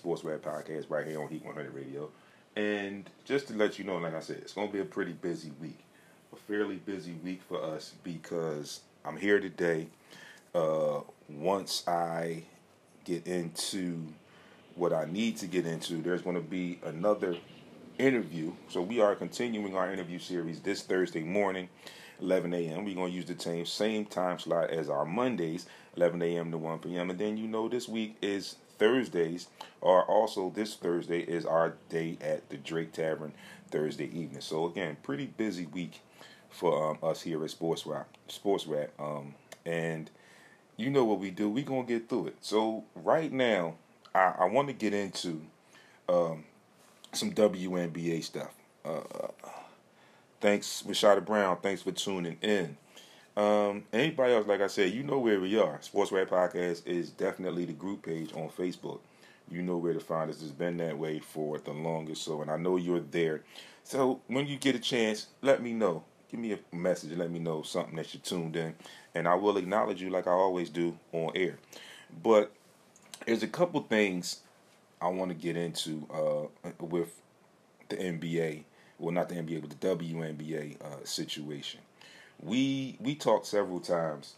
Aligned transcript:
to 0.00 0.06
the 0.06 0.16
Sports 0.16 0.24
Rap 0.24 0.40
Podcast 0.40 0.86
right 0.88 1.06
here 1.06 1.20
on 1.20 1.28
Heat 1.28 1.44
100 1.44 1.74
Radio. 1.74 2.08
And 2.56 3.08
just 3.24 3.48
to 3.48 3.54
let 3.54 3.78
you 3.78 3.84
know, 3.84 3.96
like 3.96 4.14
I 4.14 4.20
said, 4.20 4.38
it's 4.38 4.52
going 4.52 4.68
to 4.68 4.72
be 4.72 4.80
a 4.80 4.84
pretty 4.84 5.12
busy 5.12 5.52
week, 5.60 5.78
a 6.32 6.36
fairly 6.36 6.76
busy 6.76 7.12
week 7.24 7.40
for 7.48 7.62
us 7.62 7.94
because 8.02 8.80
I'm 9.04 9.16
here 9.16 9.40
today. 9.40 9.88
Uh, 10.54 11.00
once 11.28 11.86
I 11.86 12.42
get 13.04 13.26
into 13.26 14.06
what 14.74 14.92
I 14.92 15.04
need 15.04 15.36
to 15.38 15.46
get 15.46 15.66
into, 15.66 16.02
there's 16.02 16.22
going 16.22 16.36
to 16.36 16.42
be 16.42 16.80
another 16.84 17.36
interview. 17.98 18.52
So 18.68 18.82
we 18.82 19.00
are 19.00 19.14
continuing 19.14 19.76
our 19.76 19.92
interview 19.92 20.18
series 20.18 20.60
this 20.60 20.82
Thursday 20.82 21.22
morning, 21.22 21.68
11 22.20 22.52
a.m. 22.54 22.84
We're 22.84 22.94
going 22.94 23.10
to 23.10 23.16
use 23.16 23.26
the 23.26 23.38
same 23.38 23.66
same 23.66 24.06
time 24.06 24.38
slot 24.38 24.70
as 24.70 24.88
our 24.88 25.04
Mondays, 25.04 25.66
11 25.96 26.20
a.m. 26.22 26.50
to 26.50 26.58
1 26.58 26.78
p.m. 26.80 27.10
And 27.10 27.18
then 27.18 27.36
you 27.36 27.46
know 27.46 27.68
this 27.68 27.88
week 27.88 28.16
is 28.22 28.56
Thursdays, 28.80 29.48
are 29.82 30.02
also 30.04 30.50
this 30.54 30.74
Thursday 30.74 31.20
is 31.20 31.44
our 31.44 31.74
day 31.90 32.16
at 32.22 32.48
the 32.48 32.56
Drake 32.56 32.92
Tavern 32.92 33.32
Thursday 33.70 34.06
evening. 34.06 34.40
So 34.40 34.66
again, 34.66 34.96
pretty 35.02 35.26
busy 35.26 35.66
week 35.66 36.00
for 36.48 36.90
um, 36.90 36.98
us 37.02 37.20
here 37.20 37.44
at 37.44 37.50
Sports 37.50 37.84
Rap. 37.86 38.08
Sports 38.28 38.66
Rap, 38.66 38.88
um, 38.98 39.34
and 39.66 40.10
you 40.78 40.88
know 40.88 41.04
what 41.04 41.18
we 41.18 41.30
do. 41.30 41.50
We're 41.50 41.64
gonna 41.64 41.84
get 41.84 42.08
through 42.08 42.28
it. 42.28 42.36
So 42.40 42.84
right 42.94 43.30
now, 43.30 43.74
I, 44.14 44.34
I 44.38 44.44
want 44.46 44.68
to 44.68 44.74
get 44.74 44.94
into 44.94 45.42
um, 46.08 46.44
some 47.12 47.32
WNBA 47.32 48.24
stuff. 48.24 48.54
Uh, 48.82 49.28
thanks, 50.40 50.82
Rashada 50.86 51.22
Brown. 51.22 51.58
Thanks 51.62 51.82
for 51.82 51.92
tuning 51.92 52.38
in. 52.40 52.78
Um, 53.36 53.84
anybody 53.92 54.34
else, 54.34 54.46
like 54.46 54.60
I 54.60 54.66
said, 54.66 54.92
you 54.92 55.02
know 55.02 55.18
where 55.18 55.40
we 55.40 55.58
are. 55.58 55.78
Sports 55.82 56.12
Rap 56.12 56.28
Podcast 56.28 56.86
is 56.86 57.10
definitely 57.10 57.64
the 57.64 57.72
group 57.72 58.04
page 58.04 58.32
on 58.34 58.48
Facebook. 58.48 59.00
You 59.50 59.62
know 59.62 59.78
where 59.78 59.94
to 59.94 60.00
find 60.00 60.30
us. 60.30 60.42
It's 60.42 60.50
been 60.50 60.76
that 60.78 60.98
way 60.98 61.18
for 61.18 61.58
the 61.58 61.72
longest. 61.72 62.22
So, 62.22 62.42
and 62.42 62.50
I 62.50 62.56
know 62.56 62.76
you're 62.76 63.00
there. 63.00 63.42
So, 63.84 64.20
when 64.26 64.46
you 64.46 64.56
get 64.56 64.74
a 64.74 64.78
chance, 64.78 65.28
let 65.42 65.62
me 65.62 65.72
know. 65.72 66.04
Give 66.30 66.38
me 66.38 66.52
a 66.52 66.76
message. 66.76 67.16
Let 67.16 67.30
me 67.30 67.38
know 67.38 67.62
something 67.62 67.96
that 67.96 68.12
you 68.14 68.20
tuned 68.20 68.54
in, 68.54 68.74
and 69.14 69.26
I 69.26 69.34
will 69.34 69.56
acknowledge 69.56 70.00
you 70.00 70.10
like 70.10 70.28
I 70.28 70.32
always 70.32 70.70
do 70.70 70.96
on 71.12 71.32
air. 71.34 71.58
But 72.22 72.52
there's 73.26 73.42
a 73.42 73.48
couple 73.48 73.80
things 73.80 74.40
I 75.00 75.08
want 75.08 75.30
to 75.30 75.34
get 75.34 75.56
into 75.56 76.06
uh, 76.12 76.70
with 76.78 77.20
the 77.88 77.96
NBA. 77.96 78.64
Well, 78.98 79.12
not 79.12 79.28
the 79.28 79.36
NBA, 79.36 79.62
but 79.62 79.70
the 79.70 79.96
WNBA 79.96 80.80
uh, 80.82 81.04
situation. 81.04 81.80
We 82.42 82.96
we 83.00 83.14
talked 83.14 83.46
several 83.46 83.80
times 83.80 84.34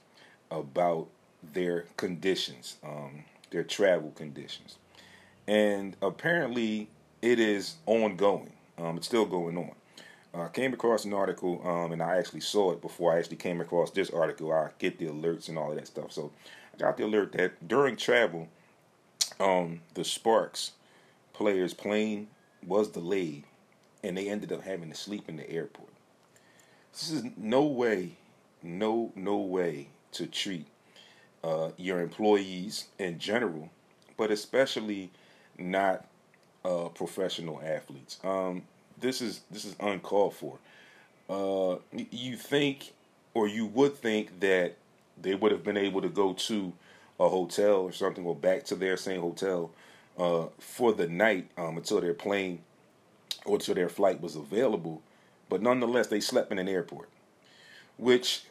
about 0.50 1.08
their 1.52 1.86
conditions, 1.96 2.76
um, 2.84 3.24
their 3.50 3.64
travel 3.64 4.10
conditions, 4.10 4.78
and 5.46 5.96
apparently 6.02 6.88
it 7.20 7.38
is 7.38 7.76
ongoing. 7.86 8.52
Um, 8.78 8.96
it's 8.96 9.06
still 9.06 9.26
going 9.26 9.56
on. 9.56 9.72
I 10.34 10.48
came 10.48 10.72
across 10.72 11.04
an 11.04 11.12
article, 11.12 11.60
um, 11.66 11.92
and 11.92 12.02
I 12.02 12.16
actually 12.16 12.40
saw 12.40 12.72
it 12.72 12.80
before 12.80 13.12
I 13.12 13.18
actually 13.18 13.36
came 13.36 13.60
across 13.60 13.90
this 13.90 14.10
article. 14.10 14.50
I 14.50 14.70
get 14.78 14.98
the 14.98 15.06
alerts 15.06 15.48
and 15.48 15.58
all 15.58 15.70
of 15.70 15.76
that 15.76 15.86
stuff. 15.86 16.10
So 16.10 16.32
I 16.74 16.78
got 16.78 16.96
the 16.96 17.04
alert 17.04 17.32
that 17.32 17.68
during 17.68 17.96
travel, 17.96 18.48
um, 19.38 19.80
the 19.94 20.04
Sparks 20.04 20.72
players' 21.34 21.74
plane 21.74 22.28
was 22.66 22.88
delayed, 22.88 23.44
and 24.02 24.16
they 24.16 24.28
ended 24.28 24.52
up 24.52 24.62
having 24.62 24.88
to 24.88 24.96
sleep 24.96 25.28
in 25.28 25.36
the 25.36 25.48
airport. 25.50 25.91
This 26.92 27.10
is 27.10 27.24
no 27.36 27.64
way, 27.64 28.12
no 28.62 29.12
no 29.16 29.36
way 29.38 29.88
to 30.12 30.26
treat 30.26 30.66
uh, 31.42 31.70
your 31.76 32.00
employees 32.00 32.88
in 32.98 33.18
general, 33.18 33.70
but 34.16 34.30
especially 34.30 35.10
not 35.58 36.06
uh, 36.64 36.88
professional 36.88 37.60
athletes. 37.64 38.18
Um, 38.22 38.62
this 39.00 39.22
is 39.22 39.40
this 39.50 39.64
is 39.64 39.74
uncalled 39.80 40.34
for. 40.34 40.58
Uh, 41.30 41.78
you 42.10 42.36
think, 42.36 42.92
or 43.32 43.48
you 43.48 43.66
would 43.66 43.96
think 43.96 44.40
that 44.40 44.76
they 45.20 45.34
would 45.34 45.50
have 45.50 45.64
been 45.64 45.78
able 45.78 46.02
to 46.02 46.08
go 46.08 46.34
to 46.34 46.72
a 47.18 47.28
hotel 47.28 47.76
or 47.76 47.92
something, 47.92 48.24
or 48.24 48.36
back 48.36 48.64
to 48.64 48.74
their 48.74 48.98
same 48.98 49.20
hotel 49.20 49.70
uh, 50.18 50.46
for 50.58 50.92
the 50.92 51.08
night 51.08 51.50
um, 51.56 51.78
until 51.78 52.00
their 52.00 52.14
plane 52.14 52.60
or 53.46 53.54
until 53.54 53.74
their 53.74 53.88
flight 53.88 54.20
was 54.20 54.36
available. 54.36 55.00
But 55.52 55.60
nonetheless, 55.60 56.06
they 56.06 56.20
slept 56.20 56.50
in 56.50 56.58
an 56.58 56.66
airport, 56.66 57.10
which 57.98 58.44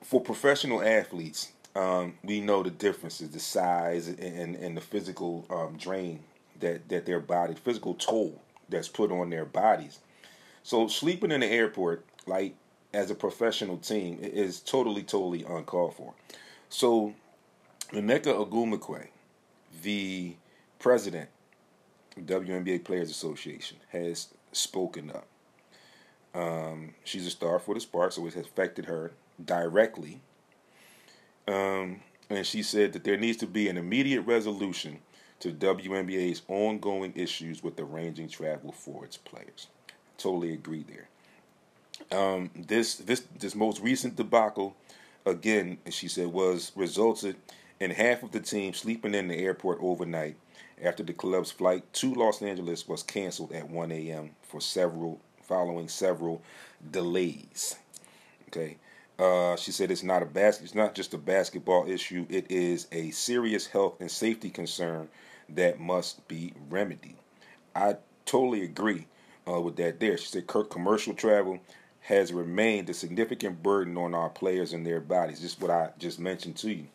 for 0.00 0.22
professional 0.22 0.80
athletes, 0.80 1.52
um, 1.76 2.14
we 2.24 2.40
know 2.40 2.62
the 2.62 2.70
differences, 2.70 3.28
the 3.28 3.38
size 3.38 4.08
and, 4.08 4.56
and 4.56 4.74
the 4.74 4.80
physical 4.80 5.44
um, 5.50 5.76
drain 5.76 6.20
that, 6.60 6.88
that 6.88 7.04
their 7.04 7.20
body, 7.20 7.52
physical 7.52 7.92
toll 7.92 8.40
that's 8.70 8.88
put 8.88 9.12
on 9.12 9.28
their 9.28 9.44
bodies. 9.44 9.98
So 10.62 10.88
sleeping 10.88 11.30
in 11.30 11.40
the 11.40 11.46
airport, 11.46 12.06
like 12.26 12.54
as 12.94 13.10
a 13.10 13.14
professional 13.14 13.76
team, 13.76 14.18
is 14.22 14.60
totally, 14.60 15.02
totally 15.02 15.44
uncalled 15.44 15.94
for. 15.94 16.14
So 16.70 17.12
Nneka 17.92 18.48
Ogwumike, 18.48 19.08
the 19.82 20.36
president 20.78 21.28
of 22.16 22.22
WNBA 22.22 22.82
Players 22.82 23.10
Association, 23.10 23.76
has 23.90 24.28
spoken 24.52 25.10
up. 25.10 25.26
Um, 26.34 26.94
she's 27.04 27.26
a 27.26 27.30
star 27.30 27.58
for 27.58 27.74
the 27.74 27.80
Sparks, 27.80 28.16
so 28.16 28.26
it 28.26 28.36
affected 28.36 28.86
her 28.86 29.12
directly. 29.42 30.20
Um, 31.46 32.00
and 32.28 32.46
she 32.46 32.62
said 32.62 32.92
that 32.94 33.04
there 33.04 33.16
needs 33.16 33.38
to 33.38 33.46
be 33.46 33.68
an 33.68 33.76
immediate 33.76 34.22
resolution 34.22 34.98
to 35.40 35.52
WNBA's 35.52 36.42
ongoing 36.48 37.12
issues 37.14 37.62
with 37.62 37.78
arranging 37.78 38.28
travel 38.28 38.72
for 38.72 39.04
its 39.04 39.16
players. 39.16 39.68
Totally 40.16 40.52
agree 40.52 40.84
there. 40.88 41.08
Um, 42.10 42.50
this 42.54 42.96
this 42.96 43.24
this 43.38 43.54
most 43.54 43.80
recent 43.80 44.16
debacle, 44.16 44.74
again, 45.24 45.78
she 45.90 46.08
said, 46.08 46.28
was 46.28 46.72
resulted 46.74 47.36
in 47.78 47.90
half 47.90 48.22
of 48.22 48.32
the 48.32 48.40
team 48.40 48.74
sleeping 48.74 49.14
in 49.14 49.28
the 49.28 49.36
airport 49.36 49.78
overnight 49.80 50.36
after 50.82 51.02
the 51.02 51.12
club's 51.12 51.50
flight 51.50 51.92
to 51.92 52.14
Los 52.14 52.42
Angeles 52.42 52.88
was 52.88 53.02
canceled 53.02 53.52
at 53.52 53.68
1 53.68 53.92
a.m. 53.92 54.30
for 54.42 54.60
several 54.60 55.20
following 55.44 55.88
several 55.88 56.42
delays. 56.90 57.76
Okay. 58.48 58.76
Uh, 59.18 59.54
she 59.56 59.70
said 59.70 59.90
it's 59.90 60.02
not 60.02 60.22
a 60.22 60.26
bas- 60.26 60.60
it's 60.60 60.74
not 60.74 60.94
just 60.94 61.14
a 61.14 61.18
basketball 61.18 61.88
issue. 61.88 62.26
It 62.28 62.50
is 62.50 62.88
a 62.90 63.10
serious 63.10 63.66
health 63.66 64.00
and 64.00 64.10
safety 64.10 64.50
concern 64.50 65.08
that 65.50 65.78
must 65.78 66.26
be 66.26 66.52
remedied. 66.68 67.16
I 67.76 67.96
totally 68.26 68.62
agree 68.62 69.06
uh, 69.48 69.60
with 69.60 69.76
that. 69.76 70.00
There, 70.00 70.16
she 70.16 70.26
said, 70.26 70.46
commercial 70.46 71.14
travel 71.14 71.60
has 72.00 72.32
remained 72.32 72.90
a 72.90 72.94
significant 72.94 73.62
burden 73.62 73.96
on 73.96 74.14
our 74.14 74.28
players 74.28 74.72
and 74.72 74.84
their 74.84 75.00
bodies. 75.00 75.40
Just 75.40 75.60
what 75.60 75.70
I 75.70 75.90
just 75.98 76.18
mentioned 76.18 76.56
to 76.56 76.72
you. 76.72 76.86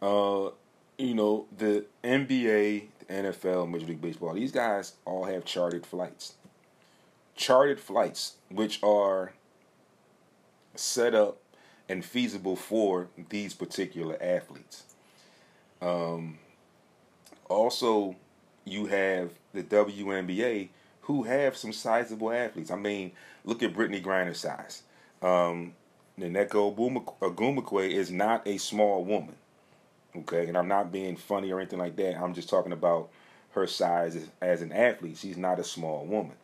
Uh, 0.00 0.50
you 0.96 1.14
know, 1.14 1.46
the 1.56 1.84
NBA, 2.02 2.86
the 2.98 3.04
NFL, 3.14 3.70
Major 3.70 3.86
League 3.86 4.00
Baseball, 4.00 4.34
these 4.34 4.52
guys 4.52 4.94
all 5.04 5.24
have 5.24 5.44
chartered 5.44 5.84
flights. 5.84 6.34
Chartered 7.38 7.78
flights, 7.78 8.34
which 8.50 8.82
are 8.82 9.32
set 10.74 11.14
up 11.14 11.38
and 11.88 12.04
feasible 12.04 12.56
for 12.56 13.08
these 13.30 13.54
particular 13.54 14.18
athletes. 14.20 14.82
Um, 15.80 16.38
also, 17.48 18.16
you 18.64 18.86
have 18.86 19.30
the 19.54 19.62
WNBA 19.62 20.70
who 21.02 21.22
have 21.22 21.56
some 21.56 21.72
sizable 21.72 22.32
athletes. 22.32 22.72
I 22.72 22.76
mean, 22.76 23.12
look 23.44 23.62
at 23.62 23.72
Brittney 23.72 24.02
Griner's 24.02 24.40
size. 24.40 24.82
Um, 25.22 25.74
Nneka 26.18 26.76
Ogwumike 27.20 27.88
is 27.88 28.10
not 28.10 28.46
a 28.48 28.58
small 28.58 29.04
woman. 29.04 29.36
Okay, 30.16 30.48
and 30.48 30.56
I'm 30.58 30.66
not 30.66 30.90
being 30.90 31.16
funny 31.16 31.52
or 31.52 31.60
anything 31.60 31.78
like 31.78 31.94
that. 31.96 32.20
I'm 32.20 32.34
just 32.34 32.48
talking 32.48 32.72
about 32.72 33.10
her 33.52 33.68
size 33.68 34.28
as 34.40 34.60
an 34.60 34.72
athlete. 34.72 35.18
She's 35.18 35.36
not 35.36 35.60
a 35.60 35.64
small 35.64 36.04
woman. 36.04 36.34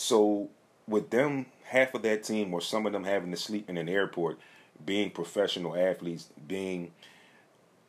So 0.00 0.48
with 0.88 1.10
them, 1.10 1.44
half 1.64 1.92
of 1.92 2.00
that 2.02 2.24
team 2.24 2.54
or 2.54 2.62
some 2.62 2.86
of 2.86 2.92
them 2.94 3.04
having 3.04 3.30
to 3.32 3.36
sleep 3.36 3.68
in 3.68 3.76
an 3.76 3.86
airport, 3.86 4.38
being 4.82 5.10
professional 5.10 5.76
athletes, 5.76 6.30
being 6.48 6.92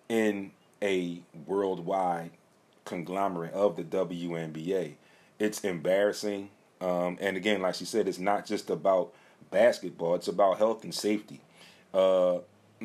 in 0.09 0.51
a 0.81 1.21
worldwide 1.47 2.31
conglomerate 2.83 3.53
of 3.53 3.77
the 3.77 3.83
WNBA, 3.85 4.95
it's 5.39 5.61
embarrassing. 5.61 6.49
Um, 6.81 7.17
and 7.21 7.37
again, 7.37 7.61
like 7.61 7.75
she 7.75 7.85
said, 7.85 8.09
it's 8.09 8.19
not 8.19 8.45
just 8.45 8.69
about 8.69 9.13
basketball; 9.49 10.15
it's 10.15 10.27
about 10.27 10.57
health 10.57 10.83
and 10.83 10.93
safety. 10.93 11.39
Uh, 11.93 12.39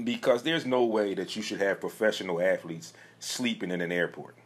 because 0.05 0.45
there's 0.45 0.65
no 0.65 0.85
way 0.85 1.15
that 1.15 1.35
you 1.35 1.43
should 1.43 1.61
have 1.61 1.81
professional 1.81 2.41
athletes 2.41 2.93
sleeping 3.19 3.73
in 3.73 3.81
an 3.81 3.91
airport. 3.91 4.37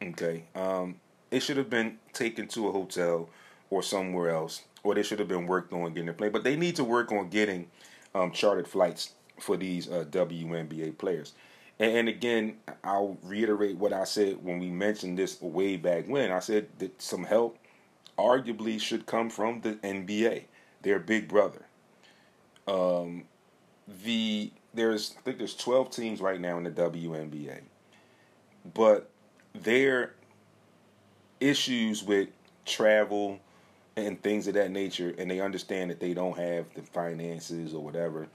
Okay, 0.00 0.44
um, 0.54 1.00
it 1.30 1.40
should 1.40 1.56
have 1.56 1.70
been 1.70 1.98
taken 2.12 2.48
to 2.48 2.68
a 2.68 2.72
hotel 2.72 3.28
or 3.70 3.82
somewhere 3.82 4.30
else, 4.30 4.62
or 4.82 4.94
they 4.94 5.02
should 5.02 5.18
have 5.18 5.28
been 5.28 5.46
worked 5.46 5.72
on 5.72 5.92
getting 5.92 6.08
a 6.08 6.12
plane. 6.12 6.32
But 6.32 6.44
they 6.44 6.56
need 6.56 6.76
to 6.76 6.84
work 6.84 7.12
on 7.12 7.28
getting 7.28 7.68
um, 8.14 8.32
chartered 8.32 8.66
flights 8.66 9.14
for 9.38 9.56
these 9.56 9.88
uh, 9.88 10.04
WNBA 10.10 10.98
players. 10.98 11.34
And, 11.78 11.96
and, 11.96 12.08
again, 12.08 12.56
I'll 12.84 13.16
reiterate 13.22 13.76
what 13.76 13.92
I 13.92 14.04
said 14.04 14.44
when 14.44 14.58
we 14.58 14.70
mentioned 14.70 15.18
this 15.18 15.40
way 15.40 15.76
back 15.76 16.06
when. 16.06 16.30
I 16.30 16.40
said 16.40 16.68
that 16.78 17.00
some 17.00 17.24
help 17.24 17.58
arguably 18.18 18.80
should 18.80 19.06
come 19.06 19.30
from 19.30 19.60
the 19.62 19.74
NBA, 19.76 20.44
their 20.82 20.98
big 20.98 21.28
brother. 21.28 21.64
Um, 22.68 23.24
the 24.04 24.52
there's 24.72 25.14
I 25.18 25.20
think 25.22 25.38
there's 25.38 25.56
12 25.56 25.90
teams 25.90 26.20
right 26.20 26.40
now 26.40 26.56
in 26.58 26.64
the 26.64 26.70
WNBA, 26.70 27.60
but 28.74 29.10
their 29.54 30.14
issues 31.40 32.02
with 32.04 32.28
travel 32.64 33.40
and 33.96 34.22
things 34.22 34.46
of 34.46 34.54
that 34.54 34.70
nature, 34.70 35.14
and 35.18 35.30
they 35.30 35.40
understand 35.40 35.90
that 35.90 36.00
they 36.00 36.14
don't 36.14 36.38
have 36.38 36.66
the 36.74 36.82
finances 36.82 37.74
or 37.74 37.82
whatever. 37.82 38.28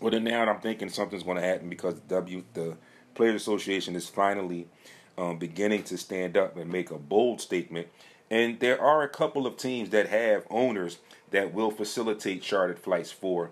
Well, 0.00 0.10
then 0.10 0.24
now 0.24 0.44
I'm 0.44 0.60
thinking 0.60 0.88
something's 0.88 1.22
going 1.22 1.38
to 1.38 1.42
happen 1.42 1.68
because 1.68 1.94
W 2.00 2.44
the 2.54 2.76
Players 3.14 3.40
Association 3.42 3.96
is 3.96 4.08
finally 4.08 4.68
um, 5.16 5.38
beginning 5.38 5.82
to 5.84 5.96
stand 5.96 6.36
up 6.36 6.56
and 6.56 6.70
make 6.70 6.90
a 6.90 6.98
bold 6.98 7.40
statement. 7.40 7.88
And 8.30 8.60
there 8.60 8.80
are 8.80 9.02
a 9.02 9.08
couple 9.08 9.46
of 9.46 9.56
teams 9.56 9.90
that 9.90 10.08
have 10.08 10.46
owners 10.50 10.98
that 11.30 11.54
will 11.54 11.70
facilitate 11.70 12.42
chartered 12.42 12.78
flights 12.78 13.10
for 13.10 13.50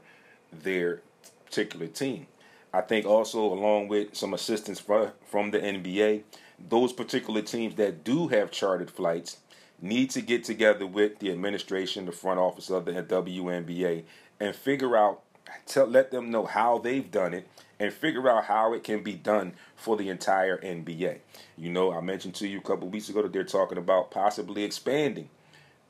their 0.53 1.01
particular 1.47 1.87
team. 1.87 2.27
I 2.73 2.81
think 2.81 3.07
also, 3.07 3.41
along 3.41 3.89
with 3.89 4.17
some 4.17 4.35
assistance 4.35 4.81
from 4.81 5.51
the 5.51 5.59
NBA, 5.61 6.23
those 6.59 6.93
particular 6.93 7.43
teams 7.43 7.75
that 7.77 8.05
do 8.05 8.29
have 8.29 8.51
chartered 8.51 8.91
flights 8.91 9.39
need 9.81 10.11
to 10.11 10.21
get 10.21 10.45
together 10.45 10.87
with 10.87 11.19
the 11.19 11.31
administration, 11.31 12.07
the 12.07 12.13
front 12.13 12.41
office 12.41 12.71
of 12.71 12.85
the 12.85 12.93
WNBA, 12.93 14.05
and 14.41 14.55
figure 14.55 14.97
out, 14.97 15.23
tell, 15.67 15.87
let 15.87 16.11
them 16.11 16.31
know 16.31 16.45
how 16.45 16.79
they've 16.79 17.11
done 17.11 17.35
it, 17.35 17.49
and 17.79 17.93
figure 17.93 18.29
out 18.29 18.45
how 18.45 18.73
it 18.73 18.85
can 18.85 19.03
be 19.03 19.15
done 19.15 19.53
for 19.75 19.97
the 19.97 20.09
entire 20.09 20.59
NBA. 20.59 21.19
You 21.57 21.71
know, 21.71 21.93
I 21.93 22.01
mentioned 22.01 22.35
to 22.37 22.49
you 22.49 22.59
a 22.59 22.63
couple 22.63 22.89
weeks 22.89 23.09
ago 23.09 23.23
that 23.23 23.33
they're 23.33 23.45
talking 23.45 23.79
about 23.79 24.11
possibly 24.11 24.65
expanding 24.65 25.29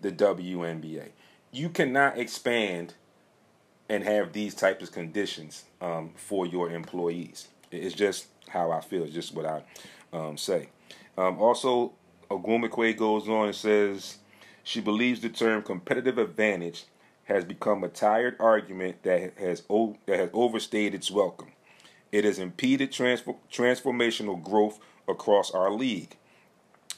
the 0.00 0.10
WNBA. 0.10 1.10
You 1.52 1.68
cannot 1.68 2.18
expand 2.18 2.94
and 3.88 4.02
have 4.02 4.32
these 4.32 4.54
types 4.54 4.82
of 4.82 4.92
conditions 4.92 5.64
um, 5.80 6.12
for 6.16 6.46
your 6.46 6.70
employees. 6.70 7.48
It's 7.74 7.94
just 7.94 8.26
how 8.48 8.70
I 8.70 8.80
feel. 8.80 9.04
It's 9.04 9.14
just 9.14 9.34
what 9.34 9.46
I 9.46 9.62
um, 10.12 10.36
say. 10.36 10.68
Um, 11.16 11.38
also, 11.38 11.92
Ogwumike 12.30 12.96
goes 12.96 13.28
on 13.28 13.46
and 13.46 13.54
says 13.54 14.18
she 14.62 14.80
believes 14.80 15.20
the 15.20 15.28
term 15.28 15.62
competitive 15.62 16.18
advantage 16.18 16.84
has 17.24 17.44
become 17.44 17.82
a 17.84 17.88
tired 17.88 18.36
argument 18.38 19.02
that 19.02 19.38
has 19.38 19.62
o- 19.70 19.96
that 20.06 20.18
has 20.18 20.30
overstayed 20.32 20.94
its 20.94 21.10
welcome. 21.10 21.52
It 22.12 22.24
has 22.24 22.38
impeded 22.38 22.92
transformational 22.92 24.42
growth 24.42 24.78
across 25.08 25.50
our 25.50 25.70
league. 25.70 26.16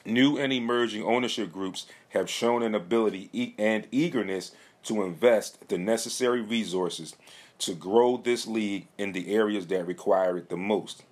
New 0.05 0.37
and 0.39 0.53
emerging 0.53 1.03
ownership 1.03 1.53
groups 1.53 1.87
have 2.11 2.31
shown 2.31 2.63
an 2.63 2.75
ability 2.75 3.29
e- 3.33 3.55
and 3.59 3.87
eagerness 3.91 4.53
to 4.85 5.03
invest 5.03 5.69
the 5.69 5.79
necessary 5.79 6.41
resources 6.41 7.17
to 7.59 7.75
grow 7.75 8.17
this 8.17 8.47
league 8.47 8.87
in 8.99 9.13
the 9.13 9.35
areas 9.35 9.67
that 9.69 9.87
require 9.87 10.37
it 10.37 10.49
the 10.49 10.57
most, 10.57 11.03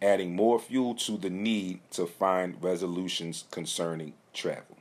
adding 0.00 0.36
more 0.36 0.58
fuel 0.58 0.94
to 0.94 1.16
the 1.16 1.30
need 1.30 1.80
to 1.90 2.06
find 2.06 2.62
resolutions 2.62 3.44
concerning 3.50 4.12
travel. 4.32 4.76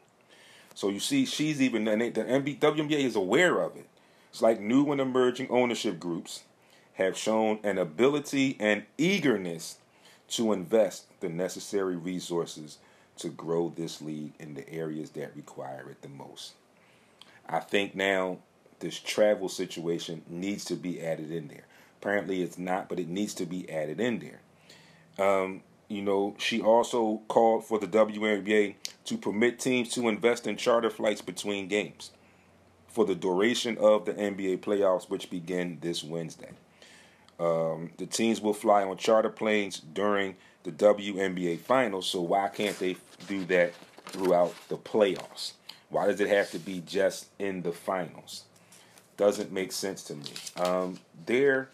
So 0.75 0.89
you 0.89 0.99
see, 0.99 1.25
she's 1.25 1.61
even 1.61 1.85
the 1.85 1.93
WNBA 1.93 2.99
is 2.99 3.15
aware 3.15 3.61
of 3.61 3.75
it. 3.75 3.87
It's 4.29 4.41
like 4.41 4.59
new 4.59 4.91
and 4.91 5.01
emerging 5.01 5.47
ownership 5.49 5.99
groups 5.99 6.43
have 6.93 7.17
shown 7.17 7.59
an 7.63 7.77
ability 7.77 8.57
and 8.59 8.83
eagerness 8.97 9.77
to 10.29 10.53
invest 10.53 11.05
the 11.19 11.29
necessary 11.29 11.95
resources 11.95 12.77
to 13.17 13.29
grow 13.29 13.73
this 13.75 14.01
league 14.01 14.33
in 14.39 14.53
the 14.53 14.69
areas 14.69 15.11
that 15.11 15.35
require 15.35 15.89
it 15.89 16.01
the 16.03 16.09
most. 16.09 16.53
I 17.49 17.59
think 17.59 17.95
now 17.95 18.37
this 18.79 18.99
travel 18.99 19.49
situation 19.49 20.21
needs 20.27 20.65
to 20.65 20.75
be 20.75 21.01
added 21.01 21.31
in 21.31 21.47
there. 21.47 21.65
Apparently, 22.01 22.41
it's 22.41 22.57
not, 22.57 22.89
but 22.89 22.99
it 22.99 23.07
needs 23.07 23.33
to 23.35 23.45
be 23.45 23.69
added 23.69 23.99
in 23.99 24.19
there. 24.19 24.39
Um, 25.25 25.61
you 25.87 26.01
know, 26.01 26.35
she 26.37 26.61
also 26.61 27.21
called 27.27 27.65
for 27.65 27.79
the 27.79 27.87
WNBA 27.87 28.75
to 29.05 29.17
permit 29.17 29.59
teams 29.59 29.89
to 29.93 30.07
invest 30.09 30.45
in 30.45 30.57
charter 30.57 30.89
flights 30.89 31.21
between 31.21 31.67
games 31.67 32.11
for 32.87 33.05
the 33.05 33.15
duration 33.15 33.77
of 33.77 34.05
the 34.05 34.13
NBA 34.13 34.59
playoffs, 34.59 35.09
which 35.09 35.29
begin 35.29 35.77
this 35.81 36.03
Wednesday. 36.03 36.51
Um, 37.39 37.91
the 37.97 38.05
teams 38.05 38.41
will 38.41 38.53
fly 38.53 38.83
on 38.83 38.97
charter 38.97 39.29
planes 39.29 39.79
during 39.79 40.35
the 40.63 40.71
WNBA 40.71 41.59
finals, 41.59 42.07
so 42.07 42.21
why 42.21 42.49
can't 42.49 42.77
they 42.79 42.97
do 43.27 43.45
that 43.45 43.73
throughout 44.05 44.53
the 44.69 44.77
playoffs? 44.77 45.53
Why 45.89 46.07
does 46.07 46.19
it 46.19 46.27
have 46.27 46.51
to 46.51 46.59
be 46.59 46.81
just 46.81 47.27
in 47.39 47.61
the 47.61 47.71
finals? 47.71 48.43
Doesn't 49.17 49.51
make 49.51 49.71
sense 49.71 50.03
to 50.03 50.15
me. 50.15 50.25
Um, 50.57 50.99
there, 51.25 51.69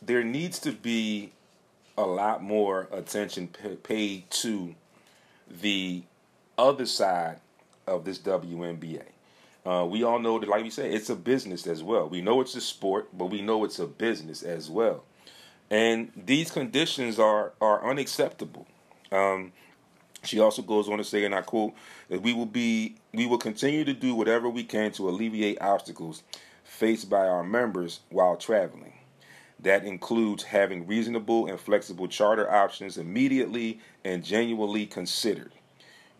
there 0.00 0.22
needs 0.24 0.58
to 0.60 0.72
be 0.72 1.32
a 1.98 2.02
lot 2.02 2.42
more 2.42 2.88
attention 2.92 3.48
paid 3.82 4.30
to 4.30 4.74
the 5.48 6.02
other 6.56 6.86
side 6.86 7.38
of 7.86 8.04
this 8.04 8.18
WNBA. 8.18 9.02
Uh, 9.66 9.86
we 9.88 10.02
all 10.02 10.18
know 10.18 10.38
that, 10.38 10.48
like 10.48 10.62
we 10.62 10.70
said, 10.70 10.92
it's 10.92 11.08
a 11.08 11.16
business 11.16 11.66
as 11.66 11.82
well. 11.82 12.08
We 12.08 12.20
know 12.20 12.40
it's 12.40 12.54
a 12.54 12.60
sport, 12.60 13.08
but 13.16 13.26
we 13.26 13.40
know 13.40 13.64
it's 13.64 13.78
a 13.78 13.86
business 13.86 14.42
as 14.42 14.68
well. 14.68 15.04
And 15.70 16.12
these 16.14 16.50
conditions 16.50 17.18
are 17.18 17.52
are 17.60 17.88
unacceptable. 17.88 18.66
Um, 19.10 19.52
she 20.26 20.40
also 20.40 20.62
goes 20.62 20.88
on 20.88 20.98
to 20.98 21.04
say, 21.04 21.24
and 21.24 21.34
I 21.34 21.42
quote, 21.42 21.74
that 22.08 22.22
we 22.22 22.32
will 22.32 22.46
be 22.46 22.96
we 23.12 23.26
will 23.26 23.38
continue 23.38 23.84
to 23.84 23.94
do 23.94 24.14
whatever 24.14 24.48
we 24.48 24.64
can 24.64 24.92
to 24.92 25.08
alleviate 25.08 25.60
obstacles 25.60 26.22
faced 26.64 27.08
by 27.08 27.26
our 27.26 27.44
members 27.44 28.00
while 28.10 28.36
traveling. 28.36 28.94
That 29.60 29.84
includes 29.84 30.42
having 30.42 30.86
reasonable 30.86 31.46
and 31.46 31.58
flexible 31.58 32.08
charter 32.08 32.50
options 32.50 32.98
immediately 32.98 33.80
and 34.04 34.24
genuinely 34.24 34.86
considered. 34.86 35.52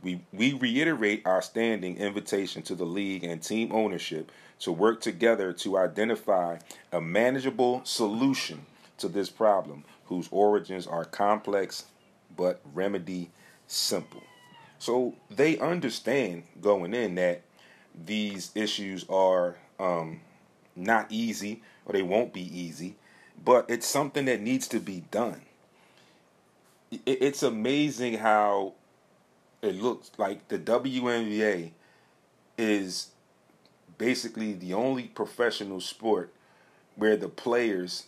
We, 0.02 0.20
we 0.32 0.52
reiterate 0.52 1.26
our 1.26 1.42
standing 1.42 1.96
invitation 1.96 2.62
to 2.62 2.74
the 2.74 2.84
league 2.84 3.24
and 3.24 3.42
team 3.42 3.72
ownership 3.72 4.30
to 4.60 4.70
work 4.70 5.00
together 5.00 5.52
to 5.54 5.78
identify 5.78 6.58
a 6.92 7.00
manageable 7.00 7.80
solution 7.84 8.66
to 8.98 9.08
this 9.08 9.30
problem 9.30 9.84
whose 10.06 10.28
origins 10.30 10.86
are 10.86 11.04
complex 11.04 11.86
but 12.36 12.60
remedy 12.72 13.30
simple. 13.66 14.22
So 14.78 15.14
they 15.30 15.58
understand 15.58 16.44
going 16.60 16.94
in 16.94 17.14
that 17.14 17.42
these 17.94 18.50
issues 18.54 19.06
are 19.08 19.56
um, 19.78 20.20
not 20.76 21.06
easy 21.10 21.62
or 21.86 21.92
they 21.92 22.02
won't 22.02 22.32
be 22.32 22.42
easy, 22.58 22.96
but 23.42 23.66
it's 23.68 23.86
something 23.86 24.24
that 24.26 24.40
needs 24.40 24.68
to 24.68 24.80
be 24.80 25.04
done. 25.10 25.42
it's 27.06 27.42
amazing 27.42 28.14
how 28.14 28.72
it 29.62 29.74
looks 29.74 30.10
like 30.18 30.46
the 30.48 30.58
WNBA 30.58 31.70
is 32.58 33.08
basically 33.98 34.52
the 34.52 34.74
only 34.74 35.04
professional 35.04 35.80
sport 35.80 36.32
where 36.96 37.16
the 37.16 37.28
players 37.28 38.04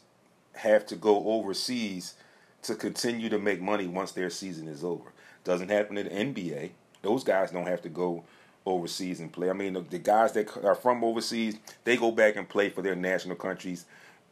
have 0.54 0.86
to 0.86 0.96
go 0.96 1.26
overseas 1.26 2.14
to 2.62 2.75
continue 2.75 3.28
to 3.28 3.38
make 3.38 3.60
money 3.60 3.86
once 3.86 4.12
their 4.12 4.30
season 4.30 4.68
is 4.68 4.84
over. 4.84 5.12
Doesn't 5.46 5.68
happen 5.68 5.96
in 5.96 6.34
the 6.34 6.42
NBA. 6.42 6.70
Those 7.02 7.22
guys 7.22 7.52
don't 7.52 7.68
have 7.68 7.80
to 7.82 7.88
go 7.88 8.24
overseas 8.66 9.20
and 9.20 9.32
play. 9.32 9.48
I 9.48 9.52
mean, 9.52 9.74
the, 9.74 9.80
the 9.80 10.00
guys 10.00 10.32
that 10.32 10.48
are 10.64 10.74
from 10.74 11.04
overseas, 11.04 11.56
they 11.84 11.96
go 11.96 12.10
back 12.10 12.34
and 12.34 12.48
play 12.48 12.68
for 12.68 12.82
their 12.82 12.96
national 12.96 13.36
countries, 13.36 13.84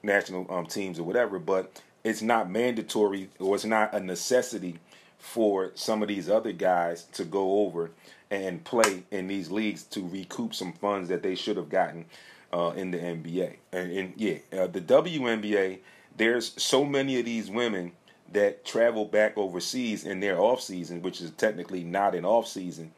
national 0.03 0.53
um, 0.53 0.67
teams 0.67 0.99
or 0.99 1.05
whatever. 1.05 1.39
But 1.39 1.81
it's 2.03 2.21
not 2.21 2.51
mandatory 2.51 3.31
or 3.39 3.55
it's 3.55 3.65
not 3.65 3.95
a 3.95 4.01
necessity 4.01 4.81
for 5.19 5.71
some 5.77 6.03
of 6.03 6.09
these 6.09 6.29
other 6.29 6.51
guys 6.51 7.05
to 7.05 7.25
go 7.25 7.61
over 7.61 7.93
and 8.29 8.65
play 8.65 9.05
in 9.13 9.29
these 9.29 9.53
leagues 9.53 9.85
to 9.85 10.05
recoup 10.09 10.53
some 10.53 10.73
funds 10.73 11.09
that 11.11 11.23
they 11.23 11.37
should 11.37 11.57
have 11.57 11.69
gotten 11.69 12.07
uh, 12.53 12.73
in 12.75 12.91
the 12.91 12.99
NBA. 12.99 13.59
And, 13.73 13.93
and 13.93 14.15
yeah, 14.17 14.39
uh, 14.53 14.67
the 14.67 14.81
WNBA, 14.81 15.79
there's 16.17 16.61
so 16.61 16.85
many 16.85 17.21
of 17.21 17.25
these 17.25 17.49
women 17.49 17.93
that 18.33 18.65
travel 18.65 19.05
back 19.05 19.37
overseas 19.37 20.05
in 20.05 20.21
their 20.21 20.39
off 20.39 20.61
season, 20.61 21.03
which 21.03 21.21
is 21.21 21.31
technically 21.33 21.85
not 21.85 22.15
an 22.15 22.25
off 22.25 22.47
season, 22.47 22.93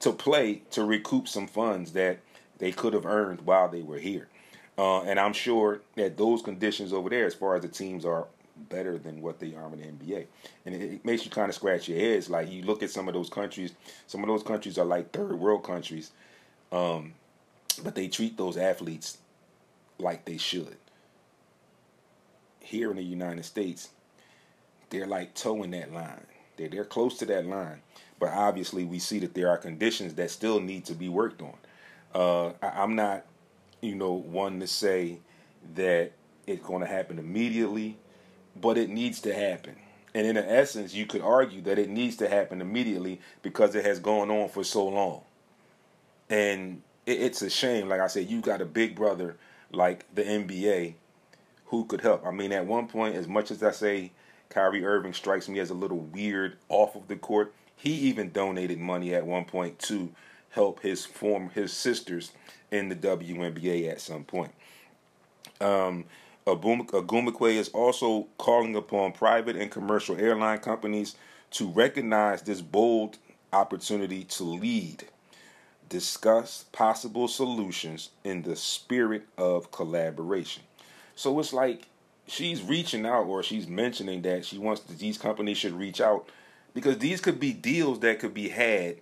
to 0.00 0.12
play 0.12 0.62
to 0.70 0.84
recoup 0.84 1.28
some 1.28 1.46
funds 1.46 1.92
that 1.92 2.18
they 2.58 2.72
could 2.72 2.92
have 2.92 3.06
earned 3.06 3.40
while 3.42 3.68
they 3.68 3.82
were 3.82 3.98
here. 3.98 4.28
Uh, 4.76 5.02
and 5.02 5.20
I'm 5.20 5.32
sure 5.32 5.80
that 5.94 6.16
those 6.16 6.42
conditions 6.42 6.92
over 6.92 7.08
there, 7.08 7.26
as 7.26 7.34
far 7.34 7.56
as 7.56 7.62
the 7.62 7.68
teams 7.68 8.04
are 8.04 8.26
better 8.56 8.98
than 8.98 9.20
what 9.20 9.38
they 9.38 9.54
are 9.54 9.72
in 9.72 9.80
the 9.80 9.86
NBA. 9.86 10.26
And 10.66 10.74
it, 10.74 10.82
it 10.82 11.04
makes 11.04 11.24
you 11.24 11.30
kind 11.30 11.48
of 11.48 11.54
scratch 11.54 11.88
your 11.88 11.98
heads. 11.98 12.30
Like 12.30 12.50
you 12.50 12.62
look 12.62 12.82
at 12.82 12.90
some 12.90 13.08
of 13.08 13.14
those 13.14 13.28
countries, 13.28 13.72
some 14.06 14.22
of 14.22 14.28
those 14.28 14.42
countries 14.42 14.78
are 14.78 14.84
like 14.84 15.12
third 15.12 15.38
world 15.38 15.64
countries, 15.64 16.10
um, 16.72 17.14
but 17.82 17.94
they 17.94 18.08
treat 18.08 18.36
those 18.36 18.56
athletes 18.56 19.18
like 19.98 20.24
they 20.24 20.38
should. 20.38 20.76
Here 22.60 22.90
in 22.90 22.96
the 22.96 23.02
United 23.02 23.44
States, 23.44 23.90
they're 24.94 25.06
like 25.06 25.34
toeing 25.34 25.72
that 25.72 25.92
line. 25.92 26.26
They're 26.56 26.68
they're 26.68 26.84
close 26.84 27.18
to 27.18 27.26
that 27.26 27.46
line, 27.46 27.82
but 28.20 28.30
obviously 28.30 28.84
we 28.84 28.98
see 28.98 29.18
that 29.20 29.34
there 29.34 29.50
are 29.50 29.58
conditions 29.58 30.14
that 30.14 30.30
still 30.30 30.60
need 30.60 30.84
to 30.86 30.94
be 30.94 31.08
worked 31.08 31.42
on. 31.42 31.54
Uh, 32.14 32.52
I, 32.62 32.82
I'm 32.82 32.94
not, 32.94 33.24
you 33.80 33.96
know, 33.96 34.12
one 34.12 34.60
to 34.60 34.66
say 34.66 35.18
that 35.74 36.12
it's 36.46 36.64
going 36.64 36.80
to 36.80 36.86
happen 36.86 37.18
immediately, 37.18 37.96
but 38.60 38.78
it 38.78 38.88
needs 38.88 39.20
to 39.22 39.34
happen. 39.34 39.76
And 40.14 40.26
in 40.28 40.36
essence, 40.36 40.94
you 40.94 41.06
could 41.06 41.22
argue 41.22 41.60
that 41.62 41.76
it 41.76 41.88
needs 41.88 42.16
to 42.18 42.28
happen 42.28 42.60
immediately 42.60 43.20
because 43.42 43.74
it 43.74 43.84
has 43.84 43.98
gone 43.98 44.30
on 44.30 44.48
for 44.48 44.62
so 44.62 44.86
long. 44.86 45.22
And 46.30 46.82
it, 47.04 47.20
it's 47.20 47.42
a 47.42 47.50
shame. 47.50 47.88
Like 47.88 48.00
I 48.00 48.06
said, 48.06 48.30
you 48.30 48.40
got 48.40 48.60
a 48.60 48.66
big 48.66 48.94
brother 48.94 49.36
like 49.72 50.06
the 50.14 50.22
NBA 50.22 50.94
who 51.66 51.84
could 51.86 52.02
help. 52.02 52.24
I 52.24 52.30
mean, 52.30 52.52
at 52.52 52.64
one 52.64 52.86
point, 52.86 53.16
as 53.16 53.26
much 53.26 53.50
as 53.50 53.60
I 53.64 53.72
say 53.72 54.12
Kyrie 54.54 54.84
Irving 54.84 55.12
strikes 55.12 55.48
me 55.48 55.58
as 55.58 55.70
a 55.70 55.74
little 55.74 55.98
weird 55.98 56.56
off 56.68 56.94
of 56.94 57.08
the 57.08 57.16
court, 57.16 57.52
he 57.76 57.90
even 57.90 58.30
donated 58.30 58.78
money 58.78 59.12
at 59.12 59.26
one 59.26 59.44
point 59.44 59.80
to 59.80 60.12
help 60.50 60.80
his 60.80 61.04
form 61.04 61.50
his 61.50 61.72
sisters 61.72 62.30
in 62.70 62.88
the 62.88 62.94
WNBA 62.94 63.90
at 63.90 64.00
some 64.00 64.22
point. 64.22 64.52
Um, 65.60 66.04
Ogwumike 66.46 67.54
is 67.54 67.68
also 67.70 68.28
calling 68.38 68.76
upon 68.76 69.12
private 69.12 69.56
and 69.56 69.70
commercial 69.70 70.16
airline 70.16 70.58
companies 70.58 71.16
to 71.50 71.68
recognize 71.68 72.42
this 72.42 72.60
bold 72.60 73.18
opportunity 73.52 74.22
to 74.24 74.44
lead, 74.44 75.04
discuss 75.88 76.64
possible 76.70 77.26
solutions 77.26 78.10
in 78.22 78.42
the 78.42 78.54
spirit 78.54 79.24
of 79.36 79.72
collaboration. 79.72 80.62
So 81.16 81.40
it's 81.40 81.52
like 81.52 81.88
she's 82.26 82.62
reaching 82.62 83.06
out 83.06 83.24
or 83.24 83.42
she's 83.42 83.66
mentioning 83.66 84.22
that 84.22 84.44
she 84.44 84.58
wants 84.58 84.82
that 84.82 84.98
these 84.98 85.18
companies 85.18 85.58
should 85.58 85.72
reach 85.72 86.00
out 86.00 86.28
because 86.74 86.98
these 86.98 87.20
could 87.20 87.38
be 87.38 87.52
deals 87.52 88.00
that 88.00 88.18
could 88.18 88.34
be 88.34 88.48
had 88.48 88.96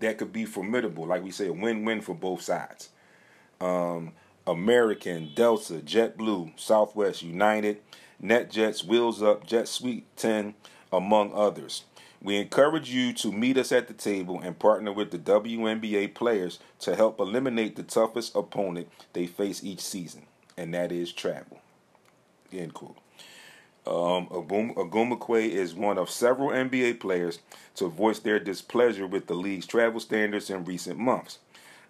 that 0.00 0.18
could 0.18 0.32
be 0.32 0.44
formidable. 0.44 1.06
Like 1.06 1.22
we 1.22 1.30
say, 1.30 1.48
a 1.48 1.52
win-win 1.52 2.00
for 2.00 2.14
both 2.14 2.42
sides. 2.42 2.90
Um, 3.60 4.12
American, 4.46 5.32
Delta, 5.34 5.74
JetBlue, 5.74 6.58
Southwest, 6.58 7.22
United, 7.22 7.80
NetJets, 8.22 8.84
Wheels 8.84 9.22
Up, 9.22 9.46
Jet 9.46 9.68
Suite 9.68 10.04
10, 10.16 10.54
among 10.92 11.32
others. 11.34 11.84
We 12.20 12.36
encourage 12.36 12.90
you 12.90 13.12
to 13.14 13.30
meet 13.30 13.56
us 13.56 13.70
at 13.70 13.86
the 13.86 13.94
table 13.94 14.40
and 14.40 14.58
partner 14.58 14.92
with 14.92 15.12
the 15.12 15.18
WNBA 15.18 16.14
players 16.14 16.58
to 16.80 16.96
help 16.96 17.20
eliminate 17.20 17.76
the 17.76 17.84
toughest 17.84 18.34
opponent 18.34 18.88
they 19.12 19.26
face 19.26 19.62
each 19.62 19.80
season, 19.80 20.22
and 20.56 20.74
that 20.74 20.90
is 20.90 21.12
travel. 21.12 21.60
End 22.52 22.74
quote. 22.74 22.96
Um, 23.86 24.26
Ogwumike 24.26 25.48
is 25.48 25.74
one 25.74 25.96
of 25.96 26.10
several 26.10 26.50
NBA 26.50 27.00
players 27.00 27.38
to 27.76 27.88
voice 27.88 28.18
their 28.18 28.38
displeasure 28.38 29.06
with 29.06 29.26
the 29.26 29.34
league's 29.34 29.66
travel 29.66 29.98
standards 29.98 30.50
in 30.50 30.64
recent 30.64 30.98
months. 30.98 31.38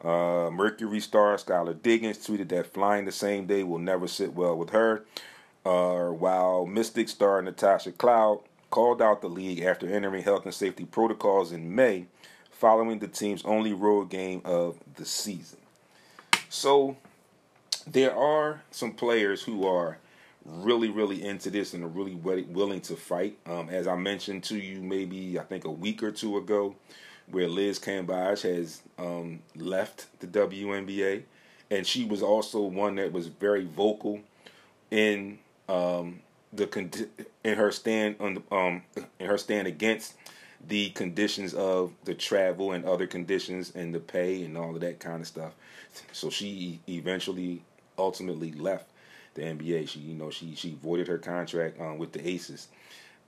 Uh, 0.02 0.48
Mercury 0.52 1.00
star 1.00 1.36
Skylar 1.36 1.80
Diggins 1.82 2.18
tweeted 2.18 2.50
that 2.50 2.72
flying 2.72 3.04
the 3.04 3.12
same 3.12 3.46
day 3.46 3.64
will 3.64 3.80
never 3.80 4.06
sit 4.06 4.32
well 4.34 4.56
with 4.56 4.70
her. 4.70 5.04
Uh, 5.66 6.10
while 6.10 6.66
Mystic 6.66 7.08
star 7.08 7.42
Natasha 7.42 7.90
Cloud 7.90 8.40
called 8.70 9.02
out 9.02 9.20
the 9.20 9.28
league 9.28 9.60
after 9.60 9.88
entering 9.88 10.22
health 10.22 10.44
and 10.44 10.54
safety 10.54 10.84
protocols 10.84 11.50
in 11.50 11.74
May, 11.74 12.06
following 12.52 13.00
the 13.00 13.08
team's 13.08 13.44
only 13.44 13.72
road 13.72 14.08
game 14.08 14.40
of 14.44 14.78
the 14.94 15.04
season. 15.04 15.58
So 16.48 16.96
there 17.86 18.14
are 18.14 18.62
some 18.70 18.92
players 18.92 19.42
who 19.42 19.66
are 19.66 19.98
really, 20.44 20.88
really 20.88 21.24
into 21.24 21.50
this 21.50 21.74
and 21.74 21.84
are 21.84 21.88
really 21.88 22.14
willing 22.14 22.80
to 22.82 22.96
fight. 22.96 23.38
Um, 23.46 23.68
as 23.68 23.86
I 23.86 23.96
mentioned 23.96 24.44
to 24.44 24.58
you, 24.58 24.80
maybe 24.80 25.38
I 25.38 25.42
think 25.42 25.64
a 25.64 25.70
week 25.70 26.02
or 26.02 26.10
two 26.10 26.36
ago, 26.36 26.76
where 27.30 27.48
Liz 27.48 27.78
Cambage 27.78 28.42
has 28.42 28.82
um, 28.98 29.40
left 29.54 30.06
the 30.20 30.26
WNBA, 30.26 31.24
and 31.70 31.86
she 31.86 32.04
was 32.04 32.22
also 32.22 32.62
one 32.62 32.96
that 32.96 33.12
was 33.12 33.26
very 33.26 33.66
vocal 33.66 34.20
in 34.90 35.38
um, 35.68 36.20
the 36.52 37.08
in 37.44 37.56
her 37.56 37.70
stand 37.70 38.16
on 38.20 38.34
the, 38.34 38.54
um, 38.54 38.82
in 39.18 39.26
her 39.26 39.36
stand 39.36 39.68
against 39.68 40.14
the 40.66 40.90
conditions 40.90 41.54
of 41.54 41.92
the 42.04 42.14
travel 42.14 42.72
and 42.72 42.84
other 42.84 43.06
conditions 43.06 43.72
and 43.74 43.94
the 43.94 44.00
pay 44.00 44.42
and 44.42 44.56
all 44.56 44.74
of 44.74 44.80
that 44.80 44.98
kind 44.98 45.20
of 45.20 45.26
stuff. 45.26 45.52
So 46.12 46.30
she 46.30 46.80
eventually, 46.88 47.62
ultimately 47.96 48.52
left 48.52 48.90
the 49.38 49.44
NBA. 49.44 49.88
She, 49.88 50.00
you 50.00 50.14
know, 50.14 50.30
she 50.30 50.54
she 50.54 50.74
voided 50.82 51.08
her 51.08 51.18
contract 51.18 51.80
um, 51.80 51.98
with 51.98 52.12
the 52.12 52.26
Aces. 52.28 52.68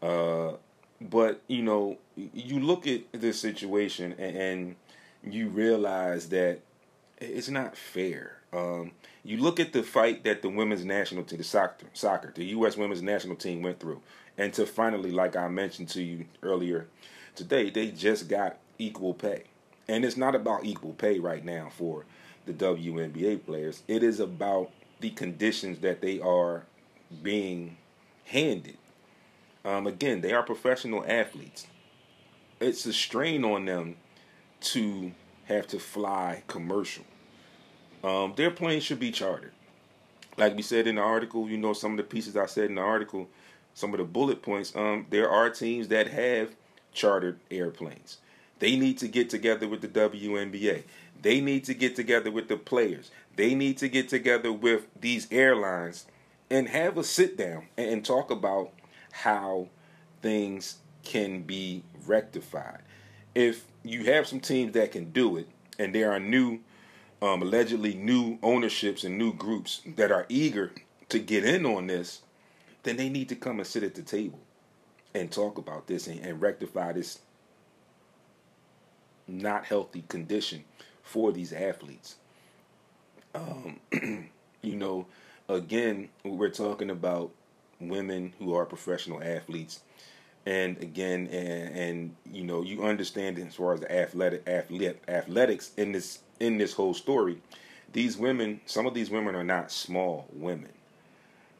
Uh, 0.02 0.52
but 1.00 1.40
you 1.46 1.62
know, 1.62 1.98
you 2.16 2.60
look 2.60 2.86
at 2.86 3.00
this 3.12 3.40
situation 3.40 4.14
and, 4.18 4.36
and 4.36 4.76
you 5.32 5.48
realize 5.48 6.28
that 6.28 6.60
it's 7.18 7.48
not 7.48 7.76
fair. 7.76 8.36
Um, 8.52 8.92
you 9.24 9.36
look 9.36 9.60
at 9.60 9.72
the 9.72 9.82
fight 9.82 10.24
that 10.24 10.42
the 10.42 10.48
women's 10.48 10.84
national 10.84 11.24
team, 11.24 11.38
the 11.38 11.44
soccer, 11.44 11.86
soccer, 11.92 12.32
the 12.34 12.44
U.S. 12.46 12.76
women's 12.76 13.02
national 13.02 13.36
team 13.36 13.62
went 13.62 13.78
through, 13.78 14.00
and 14.36 14.52
to 14.54 14.66
finally, 14.66 15.12
like 15.12 15.36
I 15.36 15.48
mentioned 15.48 15.88
to 15.90 16.02
you 16.02 16.24
earlier 16.42 16.86
today, 17.34 17.70
they 17.70 17.90
just 17.90 18.28
got 18.28 18.56
equal 18.78 19.14
pay, 19.14 19.44
and 19.88 20.04
it's 20.04 20.16
not 20.16 20.34
about 20.34 20.64
equal 20.64 20.94
pay 20.94 21.18
right 21.18 21.44
now 21.44 21.70
for 21.70 22.04
the 22.46 22.52
WNBA 22.52 23.44
players. 23.44 23.82
It 23.86 24.02
is 24.02 24.18
about 24.18 24.70
the 25.00 25.10
conditions 25.10 25.80
that 25.80 26.00
they 26.00 26.20
are 26.20 26.64
being 27.22 27.76
handed. 28.24 28.76
Um, 29.64 29.86
again, 29.86 30.20
they 30.20 30.32
are 30.32 30.42
professional 30.42 31.04
athletes. 31.06 31.66
It's 32.60 32.86
a 32.86 32.92
strain 32.92 33.44
on 33.44 33.64
them 33.64 33.96
to 34.60 35.12
have 35.44 35.66
to 35.68 35.78
fly 35.78 36.42
commercial. 36.46 37.04
Um, 38.02 38.34
their 38.36 38.50
planes 38.50 38.84
should 38.84 39.00
be 39.00 39.10
chartered. 39.10 39.52
Like 40.36 40.56
we 40.56 40.62
said 40.62 40.86
in 40.86 40.94
the 40.94 41.02
article, 41.02 41.48
you 41.48 41.58
know, 41.58 41.72
some 41.72 41.92
of 41.92 41.96
the 41.98 42.04
pieces 42.04 42.36
I 42.36 42.46
said 42.46 42.66
in 42.66 42.76
the 42.76 42.82
article, 42.82 43.28
some 43.74 43.92
of 43.92 43.98
the 43.98 44.04
bullet 44.04 44.42
points, 44.42 44.74
um, 44.74 45.06
there 45.10 45.28
are 45.28 45.50
teams 45.50 45.88
that 45.88 46.08
have 46.08 46.54
chartered 46.92 47.38
airplanes. 47.50 48.18
They 48.58 48.76
need 48.76 48.98
to 48.98 49.08
get 49.08 49.30
together 49.30 49.66
with 49.68 49.80
the 49.80 49.88
WNBA. 49.88 50.84
They 51.22 51.40
need 51.40 51.64
to 51.64 51.74
get 51.74 51.96
together 51.96 52.30
with 52.30 52.48
the 52.48 52.56
players. 52.56 53.10
They 53.40 53.54
need 53.54 53.78
to 53.78 53.88
get 53.88 54.10
together 54.10 54.52
with 54.52 54.86
these 55.00 55.26
airlines 55.30 56.04
and 56.50 56.68
have 56.68 56.98
a 56.98 57.02
sit 57.02 57.38
down 57.38 57.68
and 57.78 58.04
talk 58.04 58.30
about 58.30 58.70
how 59.12 59.68
things 60.20 60.76
can 61.04 61.40
be 61.40 61.82
rectified. 62.06 62.82
If 63.34 63.64
you 63.82 64.04
have 64.04 64.26
some 64.26 64.40
teams 64.40 64.74
that 64.74 64.92
can 64.92 65.10
do 65.12 65.38
it, 65.38 65.48
and 65.78 65.94
there 65.94 66.12
are 66.12 66.20
new, 66.20 66.60
um, 67.22 67.40
allegedly 67.40 67.94
new 67.94 68.38
ownerships 68.42 69.04
and 69.04 69.16
new 69.16 69.32
groups 69.32 69.80
that 69.96 70.12
are 70.12 70.26
eager 70.28 70.72
to 71.08 71.18
get 71.18 71.42
in 71.42 71.64
on 71.64 71.86
this, 71.86 72.20
then 72.82 72.98
they 72.98 73.08
need 73.08 73.30
to 73.30 73.36
come 73.36 73.58
and 73.58 73.66
sit 73.66 73.82
at 73.82 73.94
the 73.94 74.02
table. 74.02 74.40
and 75.14 75.32
talk 75.32 75.56
about 75.56 75.86
this 75.86 76.06
and, 76.08 76.20
and 76.20 76.42
rectify 76.42 76.92
this 76.92 77.20
not 79.26 79.64
healthy 79.64 80.04
condition 80.08 80.64
for 81.02 81.32
these 81.32 81.54
athletes. 81.54 82.16
Um, 83.34 83.78
you 84.62 84.76
know, 84.76 85.06
again, 85.48 86.08
we're 86.24 86.50
talking 86.50 86.90
about 86.90 87.30
women 87.80 88.32
who 88.38 88.54
are 88.54 88.66
professional 88.66 89.22
athletes, 89.22 89.80
and 90.46 90.78
again, 90.82 91.28
and, 91.28 91.76
and 91.76 92.16
you 92.32 92.44
know, 92.44 92.62
you 92.62 92.82
understand 92.82 93.38
as 93.38 93.54
far 93.54 93.74
as 93.74 93.80
the 93.80 93.92
athletic, 93.92 94.48
athletic 94.48 95.02
athletics 95.08 95.72
in 95.76 95.92
this 95.92 96.20
in 96.40 96.58
this 96.58 96.72
whole 96.72 96.94
story. 96.94 97.38
These 97.92 98.16
women, 98.16 98.60
some 98.66 98.86
of 98.86 98.94
these 98.94 99.10
women 99.10 99.34
are 99.34 99.44
not 99.44 99.70
small 99.72 100.26
women. 100.32 100.70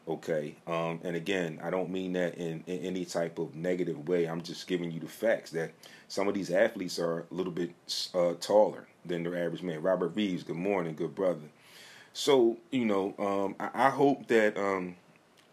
Okay, 0.07 0.55
um, 0.65 0.99
and 1.03 1.15
again, 1.15 1.59
I 1.63 1.69
don't 1.69 1.89
mean 1.89 2.13
that 2.13 2.35
in, 2.35 2.63
in 2.65 2.79
any 2.79 3.05
type 3.05 3.37
of 3.37 3.55
negative 3.55 4.07
way. 4.07 4.25
I'm 4.25 4.41
just 4.41 4.67
giving 4.67 4.91
you 4.91 4.99
the 4.99 5.07
facts 5.07 5.51
that 5.51 5.71
some 6.07 6.27
of 6.27 6.33
these 6.33 6.49
athletes 6.51 6.99
are 6.99 7.19
a 7.31 7.33
little 7.33 7.51
bit 7.51 7.71
uh, 8.13 8.33
taller 8.39 8.87
than 9.05 9.23
their 9.23 9.37
average 9.37 9.61
man. 9.61 9.81
Robert 9.81 10.15
Reeves, 10.15 10.43
good 10.43 10.55
morning, 10.55 10.95
good 10.95 11.13
brother. 11.13 11.39
So 12.13 12.57
you 12.71 12.85
know, 12.85 13.13
um, 13.17 13.55
I, 13.59 13.87
I, 13.87 13.89
hope 13.89 14.27
that 14.27 14.57
um, 14.57 14.95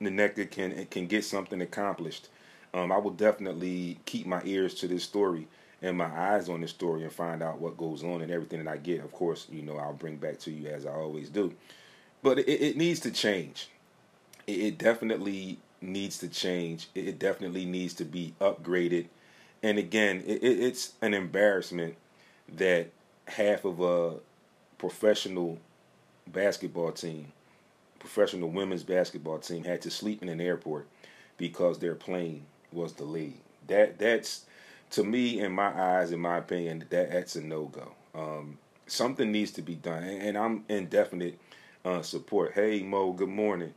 Nneka 0.00 0.50
can 0.50 0.86
can 0.86 1.06
get 1.06 1.24
something 1.24 1.60
accomplished. 1.60 2.28
Um, 2.74 2.92
I 2.92 2.98
will 2.98 3.12
definitely 3.12 3.98
keep 4.04 4.26
my 4.26 4.42
ears 4.44 4.74
to 4.74 4.88
this 4.88 5.04
story 5.04 5.48
and 5.80 5.96
my 5.96 6.06
eyes 6.06 6.48
on 6.48 6.60
this 6.60 6.70
story 6.70 7.02
and 7.02 7.12
find 7.12 7.42
out 7.42 7.60
what 7.60 7.76
goes 7.76 8.02
on 8.02 8.20
and 8.20 8.30
everything 8.30 8.64
that 8.64 8.70
I 8.70 8.76
get. 8.76 9.00
Of 9.00 9.12
course, 9.12 9.46
you 9.50 9.62
know 9.62 9.76
I'll 9.76 9.92
bring 9.92 10.16
back 10.16 10.38
to 10.40 10.50
you 10.50 10.68
as 10.68 10.84
I 10.84 10.90
always 10.90 11.30
do. 11.30 11.54
But 12.22 12.40
it, 12.40 12.48
it 12.48 12.76
needs 12.76 13.00
to 13.00 13.10
change. 13.10 13.68
It, 14.46 14.58
it 14.58 14.78
definitely 14.78 15.58
needs 15.80 16.18
to 16.18 16.28
change. 16.28 16.88
It, 16.94 17.08
it, 17.08 17.18
definitely 17.18 17.64
needs 17.64 17.94
to 17.94 18.04
be 18.04 18.34
upgraded. 18.40 19.06
And 19.62 19.78
again, 19.78 20.22
it's 20.26 20.92
an 21.00 21.14
embarrassment 21.14 21.96
that 22.56 22.90
half 23.26 23.64
of 23.64 23.80
a 23.80 24.14
professional 24.78 25.58
basketball 26.32 26.92
team, 26.92 27.32
professional 27.98 28.50
women's 28.50 28.82
basketball 28.84 29.38
team, 29.38 29.64
had 29.64 29.82
to 29.82 29.90
sleep 29.90 30.22
in 30.22 30.28
an 30.28 30.40
airport 30.40 30.86
because 31.36 31.78
their 31.78 31.94
plane 31.94 32.44
was 32.72 32.92
delayed. 32.92 33.38
That 33.66 33.98
that's 33.98 34.44
to 34.90 35.04
me, 35.04 35.40
in 35.40 35.52
my 35.52 35.98
eyes, 35.98 36.12
in 36.12 36.20
my 36.20 36.38
opinion, 36.38 36.84
that 36.90 37.10
that's 37.10 37.36
a 37.36 37.42
no 37.42 37.66
go. 37.66 37.92
Um, 38.14 38.58
something 38.86 39.30
needs 39.30 39.52
to 39.52 39.62
be 39.62 39.74
done, 39.74 40.02
and, 40.02 40.36
I'm 40.36 40.64
in 40.68 40.86
definite 40.86 41.38
uh, 41.84 42.02
support. 42.02 42.52
Hey 42.54 42.82
Mo, 42.82 43.12
good 43.12 43.28
morning. 43.28 43.74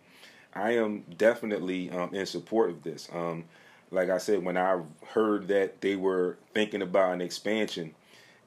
I 0.53 0.71
am 0.71 1.03
definitely 1.17 1.89
um, 1.91 2.13
in 2.13 2.25
support 2.25 2.69
of 2.69 2.83
this. 2.83 3.09
Um, 3.13 3.45
like 3.91 4.09
I 4.09 4.17
said, 4.17 4.43
when 4.43 4.57
I 4.57 4.81
heard 5.07 5.47
that 5.49 5.81
they 5.81 5.95
were 5.95 6.37
thinking 6.53 6.81
about 6.81 7.13
an 7.13 7.21
expansion, 7.21 7.93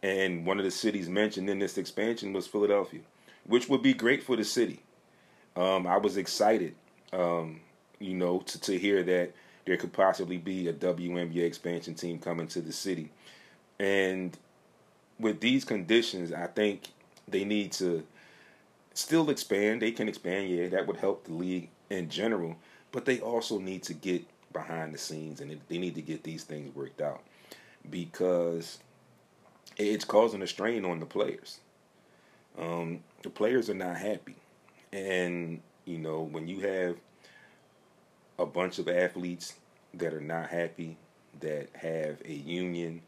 and 0.03 0.47
one 0.47 0.59
of 0.59 0.65
the 0.65 0.71
cities 0.71 1.09
mentioned 1.09 1.49
in 1.49 1.59
this 1.59 1.79
expansion 1.79 2.33
was 2.33 2.47
Philadelphia, 2.47 3.01
which 3.47 3.69
would 3.69 3.83
be 3.83 3.95
great 3.95 4.23
for 4.23 4.37
the 4.37 4.45
city. 4.45 4.81
Um, 5.57 5.87
I 5.87 5.99
was 5.99 6.17
excited, 6.17 6.75
um, 7.13 7.61
you 7.99 8.15
know, 8.15 8.41
to, 8.41 8.61
to 8.63 8.79
hear 8.79 9.03
that 9.03 9.33
there 9.67 9.77
could 9.77 9.93
possibly 9.93 10.37
be 10.37 10.69
a 10.69 10.73
WNBA 10.73 11.45
expansion 11.45 11.95
team 11.95 12.19
coming 12.19 12.47
to 12.49 12.61
the 12.61 12.73
city. 12.73 13.11
And 13.79 14.37
with 15.19 15.41
these 15.41 15.65
conditions, 15.65 16.33
I 16.33 16.47
think 16.47 16.89
they 17.29 17.45
need 17.45 17.73
to 17.73 18.05
still 18.95 19.31
expand. 19.31 19.83
They 19.83 19.93
can 19.93 20.09
expand, 20.09 20.51
yeah, 20.51 20.69
that 20.69 20.87
would 20.87 20.97
help 20.97 21.25
the 21.25 21.33
league 21.33 21.71
in 21.91 22.09
general, 22.09 22.57
but 22.93 23.05
they 23.05 23.21
also 23.21 23.59
need 23.59 23.83
to 23.85 23.95
get 23.95 24.25
behind 24.53 24.95
the 24.95 24.99
scenes 24.99 25.41
and 25.41 25.61
they 25.69 25.79
need 25.79 25.95
to 25.97 26.03
get 26.03 26.23
these 26.23 26.45
things 26.45 26.75
worked 26.75 27.01
out 27.01 27.23
because 27.91 28.79
it's 29.77 30.05
causing 30.05 30.43
a 30.43 30.47
strain 30.47 30.85
on 30.85 31.01
the 31.01 31.07
players. 31.07 31.59
Um, 32.59 33.01
the 33.23 33.31
players 33.31 33.69
are 33.71 33.75
not 33.75 33.97
happy. 33.97 34.37
And, 34.93 35.61
you 35.85 35.99
know, 35.99 36.23
when 36.23 36.47
you 36.47 36.61
have 36.61 36.97
a 38.39 38.47
bunch 38.47 38.79
of 38.79 38.89
athletes 38.89 39.55
that 39.95 40.13
are 40.13 40.21
not 40.21 40.49
happy, 40.49 40.97
that 41.41 41.69
have 41.75 42.21
a 42.25 42.33
union 42.33 43.03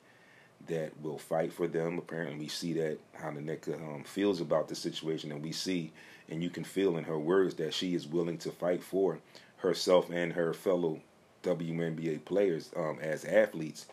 that 0.66 0.92
will 1.00 1.18
fight 1.18 1.52
for 1.52 1.66
them. 1.66 1.98
Apparently, 1.98 2.36
we 2.36 2.48
see 2.48 2.72
that 2.74 2.98
how 3.14 3.30
Nneka 3.30 3.74
um, 3.74 4.04
feels 4.04 4.40
about 4.40 4.68
the 4.68 4.74
situation, 4.74 5.32
and 5.32 5.42
we 5.42 5.52
see, 5.52 5.92
and 6.28 6.42
you 6.42 6.50
can 6.50 6.64
feel 6.64 6.96
in 6.96 7.04
her 7.04 7.18
words 7.18 7.54
that 7.54 7.72
she 7.72 7.94
is 7.94 8.06
willing 8.06 8.38
to 8.38 8.50
fight 8.50 8.82
for 8.82 9.18
herself 9.58 10.10
and 10.10 10.32
her 10.32 10.52
fellow 10.52 11.00
WNBA 11.42 12.24
players 12.24 12.70
um, 12.76 12.98
as 13.00 13.24
athletes. 13.24 13.86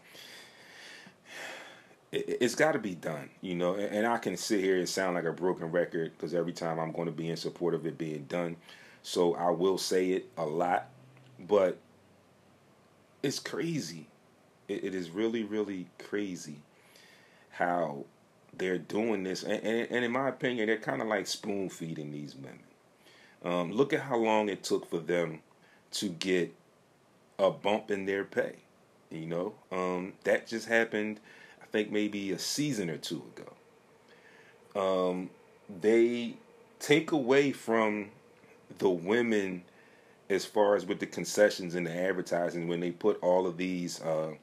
It, 2.13 2.41
has 2.41 2.55
got 2.55 2.73
to 2.73 2.79
be 2.79 2.95
done, 2.95 3.29
you 3.41 3.55
know. 3.55 3.73
And, 3.73 3.95
and 3.95 4.07
I 4.07 4.17
can 4.17 4.37
sit 4.37 4.61
here 4.61 4.77
and 4.77 4.87
sound 4.87 5.15
like 5.15 5.25
a 5.25 5.31
broken 5.31 5.71
record 5.71 6.11
because 6.15 6.33
every 6.33 6.53
time 6.53 6.79
I'm 6.79 6.91
going 6.91 7.07
to 7.07 7.11
be 7.11 7.29
in 7.29 7.37
support 7.37 7.73
of 7.73 7.85
it 7.85 7.97
being 7.97 8.23
done. 8.25 8.55
So 9.01 9.35
I 9.35 9.49
will 9.49 9.77
say 9.77 10.11
it 10.11 10.29
a 10.37 10.45
lot, 10.45 10.87
but 11.39 11.77
it's 13.21 13.39
crazy. 13.39 14.07
It, 14.67 14.83
it 14.85 14.95
is 14.95 15.09
really, 15.09 15.43
really 15.43 15.87
crazy 15.99 16.59
how 17.49 18.05
they're 18.57 18.77
doing 18.77 19.23
this. 19.23 19.43
And, 19.43 19.63
and, 19.63 19.91
and 19.91 20.05
in 20.05 20.11
my 20.11 20.29
opinion, 20.29 20.67
they're 20.67 20.77
kind 20.77 21.01
of 21.01 21.07
like 21.07 21.27
spoon 21.27 21.69
feeding 21.69 22.11
these 22.11 22.35
women. 22.35 22.59
Um, 23.43 23.71
look 23.71 23.91
at 23.91 24.01
how 24.01 24.17
long 24.17 24.49
it 24.49 24.63
took 24.63 24.89
for 24.89 24.99
them 24.99 25.41
to 25.91 26.09
get 26.09 26.53
a 27.39 27.51
bump 27.51 27.91
in 27.91 28.05
their 28.05 28.23
pay. 28.23 28.55
You 29.09 29.27
know, 29.27 29.53
um, 29.71 30.13
that 30.23 30.47
just 30.47 30.67
happened, 30.67 31.19
think 31.73 31.91
maybe 31.91 32.31
a 32.31 32.39
season 32.39 32.89
or 32.89 32.97
two 32.97 33.23
ago. 33.35 35.09
Um, 35.09 35.29
they 35.81 36.35
take 36.79 37.11
away 37.11 37.51
from 37.51 38.11
the 38.77 38.89
women 38.89 39.63
as 40.29 40.45
far 40.45 40.75
as 40.75 40.85
with 40.85 40.99
the 40.99 41.05
concessions 41.05 41.75
and 41.75 41.85
the 41.85 41.91
advertising 41.91 42.67
when 42.67 42.79
they 42.79 42.91
put 42.91 43.21
all 43.21 43.47
of 43.47 43.57
these 43.57 44.01
uh, 44.01 44.33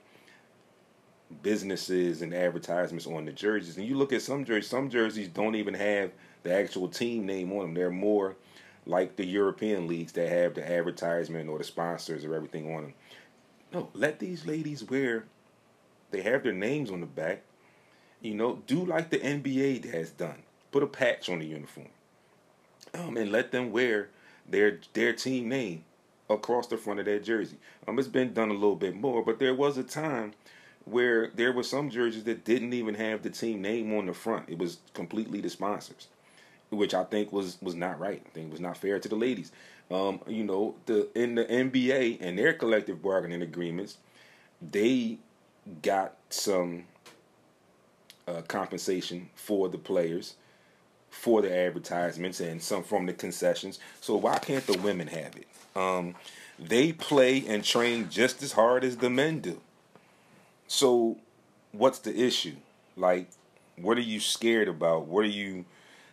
businesses 1.42 2.20
and 2.20 2.34
advertisements 2.34 3.06
on 3.06 3.24
the 3.24 3.32
jerseys. 3.32 3.78
And 3.78 3.86
you 3.86 3.96
look 3.96 4.12
at 4.12 4.22
some 4.22 4.44
jerseys, 4.44 4.68
some 4.68 4.90
jerseys 4.90 5.28
don't 5.28 5.54
even 5.54 5.74
have 5.74 6.10
the 6.42 6.52
actual 6.52 6.88
team 6.88 7.26
name 7.26 7.52
on 7.52 7.60
them. 7.60 7.74
They're 7.74 7.90
more 7.90 8.36
like 8.86 9.14
the 9.14 9.24
European 9.24 9.86
leagues 9.86 10.12
that 10.12 10.28
have 10.28 10.54
the 10.54 10.68
advertisement 10.68 11.48
or 11.48 11.58
the 11.58 11.64
sponsors 11.64 12.24
or 12.24 12.34
everything 12.34 12.74
on 12.74 12.82
them. 12.82 12.94
No, 13.72 13.88
let 13.94 14.18
these 14.18 14.46
ladies 14.46 14.82
wear. 14.82 15.26
They 16.10 16.22
have 16.22 16.42
their 16.42 16.52
names 16.52 16.90
on 16.90 17.00
the 17.00 17.06
back. 17.06 17.42
You 18.20 18.34
know, 18.34 18.62
do 18.66 18.84
like 18.84 19.10
the 19.10 19.18
NBA 19.18 19.90
has 19.92 20.10
done. 20.10 20.42
Put 20.72 20.82
a 20.82 20.86
patch 20.86 21.28
on 21.28 21.40
the 21.40 21.46
uniform, 21.46 21.88
um, 22.94 23.16
and 23.16 23.32
let 23.32 23.50
them 23.50 23.72
wear 23.72 24.10
their 24.48 24.78
their 24.92 25.12
team 25.12 25.48
name 25.48 25.84
across 26.28 26.66
the 26.68 26.76
front 26.76 27.00
of 27.00 27.06
that 27.06 27.24
jersey. 27.24 27.56
Um, 27.88 27.98
it's 27.98 28.08
been 28.08 28.32
done 28.32 28.50
a 28.50 28.54
little 28.54 28.76
bit 28.76 28.94
more, 28.94 29.24
but 29.24 29.38
there 29.38 29.54
was 29.54 29.76
a 29.78 29.82
time 29.82 30.32
where 30.84 31.30
there 31.34 31.52
were 31.52 31.62
some 31.62 31.90
jerseys 31.90 32.24
that 32.24 32.44
didn't 32.44 32.72
even 32.72 32.94
have 32.94 33.22
the 33.22 33.30
team 33.30 33.62
name 33.62 33.92
on 33.96 34.06
the 34.06 34.14
front. 34.14 34.48
It 34.48 34.58
was 34.58 34.78
completely 34.94 35.40
the 35.40 35.50
sponsors, 35.50 36.08
which 36.70 36.94
I 36.94 37.04
think 37.04 37.32
was 37.32 37.58
was 37.60 37.74
not 37.74 37.98
right. 37.98 38.22
I 38.24 38.28
think 38.30 38.50
was 38.50 38.60
not 38.60 38.76
fair 38.76 38.98
to 38.98 39.08
the 39.08 39.16
ladies. 39.16 39.52
Um, 39.90 40.20
you 40.26 40.44
know, 40.44 40.76
the 40.86 41.08
in 41.20 41.34
the 41.34 41.44
NBA 41.44 42.18
and 42.20 42.38
their 42.38 42.52
collective 42.52 43.02
bargaining 43.02 43.42
agreements, 43.42 43.98
they 44.62 45.18
got 45.82 46.16
some 46.30 46.84
uh, 48.26 48.42
compensation 48.42 49.30
for 49.34 49.68
the 49.68 49.78
players 49.78 50.34
for 51.10 51.42
the 51.42 51.54
advertisements 51.54 52.40
and 52.40 52.62
some 52.62 52.82
from 52.82 53.06
the 53.06 53.12
concessions. 53.12 53.78
So 54.00 54.16
why 54.16 54.38
can't 54.38 54.66
the 54.66 54.78
women 54.78 55.08
have 55.08 55.34
it? 55.36 55.48
Um, 55.76 56.14
they 56.58 56.92
play 56.92 57.44
and 57.46 57.64
train 57.64 58.08
just 58.10 58.42
as 58.42 58.52
hard 58.52 58.84
as 58.84 58.98
the 58.98 59.10
men 59.10 59.40
do. 59.40 59.60
So 60.68 61.18
what's 61.72 61.98
the 61.98 62.16
issue? 62.16 62.56
Like, 62.96 63.28
what 63.76 63.98
are 63.98 64.02
you 64.02 64.20
scared 64.20 64.68
about? 64.68 65.06
What 65.06 65.24
are 65.24 65.28
you 65.28 65.64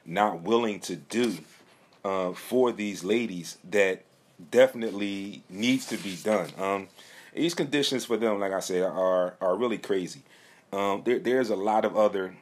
not 0.06 0.42
willing 0.42 0.80
to 0.82 0.96
do 0.96 1.38
uh, 2.04 2.32
for 2.32 2.72
these 2.72 3.04
ladies 3.04 3.58
that 3.70 4.04
definitely 4.52 5.44
needs 5.50 5.86
to 5.88 5.98
be 5.98 6.16
done? 6.16 6.50
Um, 6.58 6.88
these 7.38 7.54
conditions 7.54 8.06
for 8.06 8.18
them, 8.18 8.40
like 8.40 8.54
I 8.54 8.60
said, 8.60 8.84
are 8.84 9.36
are 9.40 9.56
really 9.56 9.78
crazy. 9.78 10.22
Um, 10.74 11.02
there, 11.06 11.20
there's 11.20 11.50
a 11.50 11.56
lot 11.56 11.86
of 11.86 11.96
other 11.96 12.36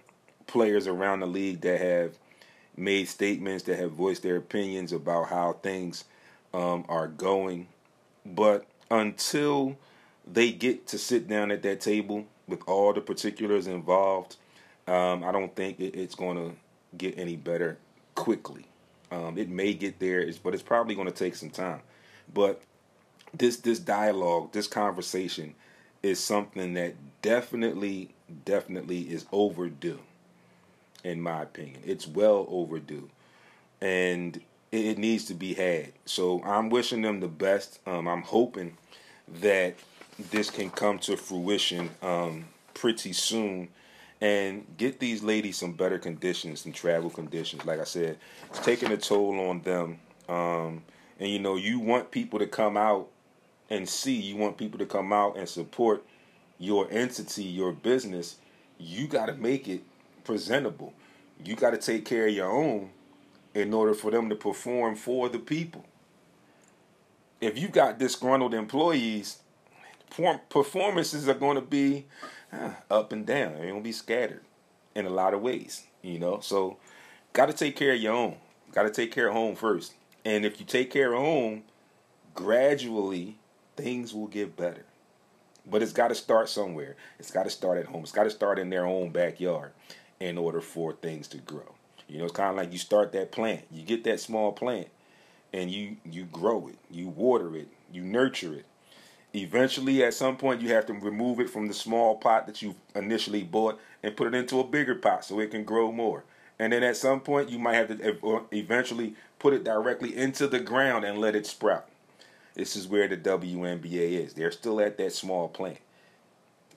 players 0.48 0.88
around 0.88 1.20
the 1.20 1.28
league 1.28 1.62
that 1.62 1.80
have 1.80 2.18
made 2.78 3.08
statements 3.08 3.64
that 3.64 3.78
have 3.78 3.92
voiced 3.92 4.24
their 4.24 4.38
opinions 4.38 4.92
about 4.92 5.30
how 5.30 5.54
things 5.54 6.06
um, 6.54 6.86
are 6.90 7.08
going. 7.08 7.68
But 8.26 8.66
until 8.90 9.78
they 10.26 10.52
get 10.52 10.88
to 10.88 10.98
sit 10.98 11.28
down 11.28 11.52
at 11.52 11.62
that 11.64 11.82
table 11.82 12.26
with 12.48 12.62
all 12.68 12.94
the 12.94 13.02
particulars 13.02 13.68
involved, 13.68 14.38
um, 14.88 15.24
I 15.24 15.32
don't 15.32 15.56
think 15.56 15.80
it, 15.80 15.96
it's 15.96 16.16
going 16.16 16.38
to 16.38 16.56
get 16.98 17.18
any 17.18 17.36
better 17.36 17.78
quickly. 18.16 18.66
Um, 19.12 19.38
it 19.38 19.50
may 19.50 19.74
get 19.74 20.00
there, 20.00 20.28
but 20.44 20.54
it's 20.54 20.64
probably 20.64 20.96
going 20.96 21.08
to 21.08 21.14
take 21.14 21.36
some 21.36 21.52
time. 21.52 21.82
But 22.34 22.62
this 23.34 23.58
this 23.58 23.80
dialogue, 23.80 24.52
this 24.52 24.68
conversation 24.68 25.56
is 26.04 26.20
something 26.20 26.74
that 26.76 26.96
definitely, 27.22 28.14
definitely 28.46 29.02
is 29.02 29.26
overdue. 29.32 30.00
In 31.04 31.22
my 31.22 31.44
opinion, 31.44 31.82
it's 31.86 32.08
well 32.08 32.46
overdue, 32.50 33.10
and 33.82 34.38
it, 34.72 34.86
it 34.86 34.98
needs 34.98 35.26
to 35.26 35.34
be 35.34 35.54
had. 35.54 35.94
So 36.06 36.42
I'm 36.44 36.70
wishing 36.70 37.02
them 37.02 37.20
the 37.20 37.28
best. 37.28 37.80
Um, 37.86 38.08
I'm 38.08 38.24
hoping 38.24 38.78
that 39.42 39.76
this 40.32 40.50
can 40.50 40.70
come 40.70 41.00
to 41.00 41.18
fruition 41.18 41.90
um, 42.02 42.46
pretty 42.74 43.14
soon 43.14 43.70
and 44.22 44.66
get 44.78 45.00
these 45.00 45.24
ladies 45.24 45.58
some 45.58 45.74
better 45.74 46.00
conditions 46.00 46.66
and 46.66 46.74
travel 46.74 47.10
conditions. 47.10 47.66
Like 47.66 47.80
I 47.80 47.84
said, 47.84 48.18
it's 48.50 48.60
taking 48.60 48.92
a 48.92 48.98
toll 48.98 49.40
on 49.50 49.62
them. 49.62 50.00
Um, 50.30 50.84
and 51.20 51.30
you 51.30 51.40
know, 51.40 51.56
you 51.56 51.80
want 51.80 52.12
people 52.12 52.40
to 52.40 52.48
come 52.48 52.78
out 52.78 53.10
and 53.70 53.88
see, 53.88 54.16
you 54.16 54.36
want 54.36 54.58
people 54.58 54.80
to 54.80 54.86
come 54.86 55.12
out 55.12 55.38
and 55.38 55.48
support 55.48 56.06
your 56.60 56.88
entity, 56.92 57.44
your 57.44 57.72
business. 57.72 58.38
You 58.78 59.08
got 59.08 59.28
to 59.28 59.34
make 59.34 59.68
it 59.68 59.82
presentable. 60.24 60.94
You 61.44 61.56
got 61.56 61.72
to 61.72 61.78
take 61.78 62.06
care 62.06 62.28
of 62.28 62.34
your 62.34 62.52
own 62.52 62.90
in 63.54 63.74
order 63.74 63.94
for 63.94 64.12
them 64.12 64.30
to 64.30 64.36
perform 64.36 64.96
for 64.96 65.30
the 65.30 65.40
people. 65.40 65.86
If 67.42 67.58
you 67.58 67.68
got 67.68 68.00
disgruntled 68.00 68.54
employees, 68.54 69.40
performances 70.50 71.28
are 71.28 71.34
going 71.34 71.56
to 71.56 71.62
be 71.62 72.06
uh, 72.52 72.72
up 72.90 73.12
and 73.12 73.26
down. 73.26 73.56
They're 73.56 73.68
going 73.68 73.82
to 73.82 73.84
be 73.84 73.92
scattered 73.92 74.42
in 74.94 75.06
a 75.06 75.10
lot 75.10 75.34
of 75.34 75.42
ways, 75.42 75.84
you 76.02 76.20
know. 76.20 76.40
So, 76.40 76.78
got 77.34 77.48
to 77.48 77.54
take 77.54 77.76
care 77.76 77.94
of 77.94 78.00
your 78.00 78.14
own. 78.14 78.38
Got 78.72 78.84
to 78.84 78.92
take 78.92 79.12
care 79.12 79.28
of 79.28 79.34
home 79.34 79.56
first. 79.56 79.94
And 80.24 80.46
if 80.46 80.60
you 80.60 80.66
take 80.66 80.90
care 80.90 81.14
of 81.14 81.20
home, 81.20 81.64
gradually 82.34 83.38
things 83.76 84.14
will 84.14 84.28
get 84.28 84.56
better. 84.58 84.86
But 85.70 85.82
it's 85.82 85.94
got 85.94 86.10
to 86.10 86.16
start 86.16 86.50
somewhere. 86.50 86.96
It's 87.20 87.32
got 87.32 87.44
to 87.44 87.50
start 87.50 87.78
at 87.80 87.86
home. 87.86 88.04
It's 88.04 88.12
got 88.12 88.26
to 88.26 88.30
start 88.30 88.60
in 88.60 88.70
their 88.70 88.86
own 88.86 89.10
backyard 89.10 89.72
in 90.20 90.38
order 90.38 90.62
for 90.62 90.94
things 90.94 91.28
to 91.30 91.38
grow. 91.38 91.74
You 92.08 92.20
know, 92.20 92.26
it's 92.26 92.34
kind 92.34 92.52
of 92.52 92.56
like 92.56 92.72
you 92.72 92.78
start 92.78 93.12
that 93.14 93.32
plant. 93.32 93.64
You 93.72 93.84
get 93.84 94.04
that 94.04 94.20
small 94.20 94.52
plant 94.52 94.88
and 95.54 95.72
you 95.72 95.98
you 96.10 96.26
grow 96.26 96.68
it, 96.68 96.78
you 96.92 97.08
water 97.08 97.56
it, 97.56 97.68
you 97.92 98.02
nurture 98.02 98.54
it. 98.54 98.66
Eventually, 99.34 100.04
at 100.04 100.14
some 100.14 100.38
point, 100.38 100.62
you 100.62 100.70
have 100.70 100.86
to 100.86 100.94
remove 100.94 101.40
it 101.40 101.50
from 101.50 101.68
the 101.68 101.74
small 101.74 102.16
pot 102.16 102.46
that 102.48 102.62
you 102.62 102.76
initially 102.94 103.44
bought 103.44 103.80
and 104.02 104.16
put 104.16 104.28
it 104.28 104.36
into 104.36 104.60
a 104.60 104.64
bigger 104.64 104.96
pot 104.96 105.26
so 105.26 105.40
it 105.40 105.52
can 105.52 105.64
grow 105.66 105.92
more. 105.92 106.24
And 106.58 106.72
then 106.72 106.84
at 106.84 106.96
some 106.96 107.20
point, 107.20 107.50
you 107.50 107.60
might 107.60 107.76
have 107.76 107.88
to 107.90 108.46
eventually 108.54 109.16
put 109.40 109.54
it 109.54 109.66
directly 109.66 110.16
into 110.16 110.48
the 110.48 110.60
ground 110.60 111.04
and 111.04 111.18
let 111.18 111.36
it 111.36 111.46
sprout. 111.46 111.86
This 112.56 112.76
is 112.76 112.88
where 112.88 113.08
the 113.08 113.18
WNBA 113.18 114.24
is. 114.24 114.34
They're 114.34 114.52
still 114.52 114.80
at 114.80 114.98
that 114.98 115.14
small 115.14 115.50
plant. 115.50 115.80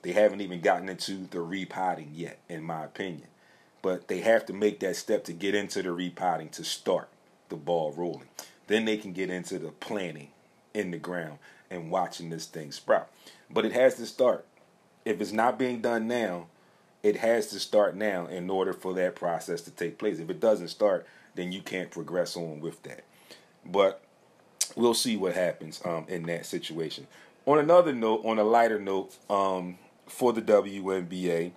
They 0.01 0.11
haven't 0.11 0.41
even 0.41 0.61
gotten 0.61 0.89
into 0.89 1.27
the 1.27 1.41
repotting 1.41 2.11
yet, 2.13 2.39
in 2.47 2.63
my 2.63 2.83
opinion. 2.83 3.27
But 3.81 4.07
they 4.09 4.19
have 4.19 4.45
to 4.47 4.53
make 4.53 4.79
that 4.81 4.97
step 4.97 5.23
to 5.25 5.33
get 5.33 5.55
into 5.55 5.81
the 5.81 5.91
repotting 5.91 6.49
to 6.49 6.63
start 6.63 7.09
the 7.47 7.55
ball 7.55 7.93
rolling. 7.93 8.27
Then 8.67 8.85
they 8.85 8.97
can 8.97 9.13
get 9.13 9.29
into 9.29 9.57
the 9.57 9.71
planting 9.71 10.29
in 10.73 10.91
the 10.91 10.97
ground 10.97 11.39
and 11.69 11.91
watching 11.91 12.29
this 12.29 12.45
thing 12.45 12.71
sprout. 12.71 13.09
But 13.49 13.65
it 13.65 13.71
has 13.71 13.95
to 13.95 14.05
start. 14.05 14.45
If 15.05 15.21
it's 15.21 15.31
not 15.31 15.57
being 15.57 15.81
done 15.81 16.07
now, 16.07 16.47
it 17.03 17.17
has 17.17 17.47
to 17.47 17.59
start 17.59 17.95
now 17.95 18.27
in 18.27 18.49
order 18.49 18.73
for 18.73 18.93
that 18.95 19.15
process 19.15 19.61
to 19.61 19.71
take 19.71 19.97
place. 19.97 20.19
If 20.19 20.29
it 20.29 20.41
doesn't 20.41 20.67
start, 20.67 21.07
then 21.35 21.51
you 21.51 21.61
can't 21.61 21.89
progress 21.89 22.35
on 22.35 22.59
with 22.59 22.83
that. 22.83 23.05
But 23.65 24.03
we'll 24.75 24.93
see 24.93 25.17
what 25.17 25.33
happens 25.33 25.81
um, 25.85 26.05
in 26.07 26.23
that 26.23 26.45
situation. 26.45 27.07
On 27.45 27.57
another 27.59 27.93
note, 27.93 28.21
on 28.25 28.37
a 28.39 28.43
lighter 28.43 28.79
note, 28.79 29.15
um, 29.29 29.77
for 30.07 30.33
the 30.33 30.41
WNBA, 30.41 31.51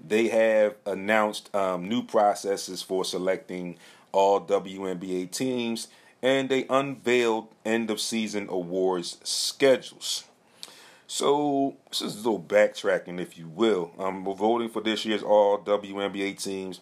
they 0.00 0.28
have 0.28 0.74
announced 0.86 1.54
um, 1.54 1.88
new 1.88 2.02
processes 2.02 2.82
for 2.82 3.04
selecting 3.04 3.76
all 4.12 4.40
WNBA 4.40 5.30
teams 5.30 5.88
and 6.22 6.48
they 6.48 6.66
unveiled 6.68 7.48
end 7.64 7.90
of 7.90 8.00
season 8.00 8.48
awards 8.48 9.18
schedules. 9.22 10.24
So 11.06 11.76
this 11.88 12.02
is 12.02 12.14
a 12.14 12.18
little 12.18 12.40
backtracking, 12.40 13.20
if 13.20 13.38
you 13.38 13.48
will. 13.48 13.92
Um, 13.98 14.24
voting 14.24 14.68
for 14.68 14.82
this 14.82 15.04
year's 15.04 15.22
all 15.22 15.58
WNBA 15.58 16.42
teams 16.42 16.80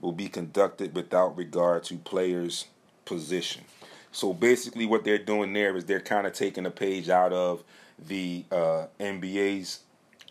will 0.00 0.12
be 0.12 0.28
conducted 0.28 0.94
without 0.96 1.36
regard 1.36 1.84
to 1.84 1.96
players' 1.98 2.66
position. 3.04 3.64
So 4.12 4.32
basically, 4.32 4.86
what 4.86 5.04
they're 5.04 5.18
doing 5.18 5.52
there 5.52 5.76
is 5.76 5.84
they're 5.84 6.00
kind 6.00 6.26
of 6.26 6.32
taking 6.32 6.66
a 6.66 6.70
page 6.70 7.08
out 7.08 7.32
of 7.32 7.62
the 7.98 8.44
uh, 8.50 8.86
NBA's 8.98 9.80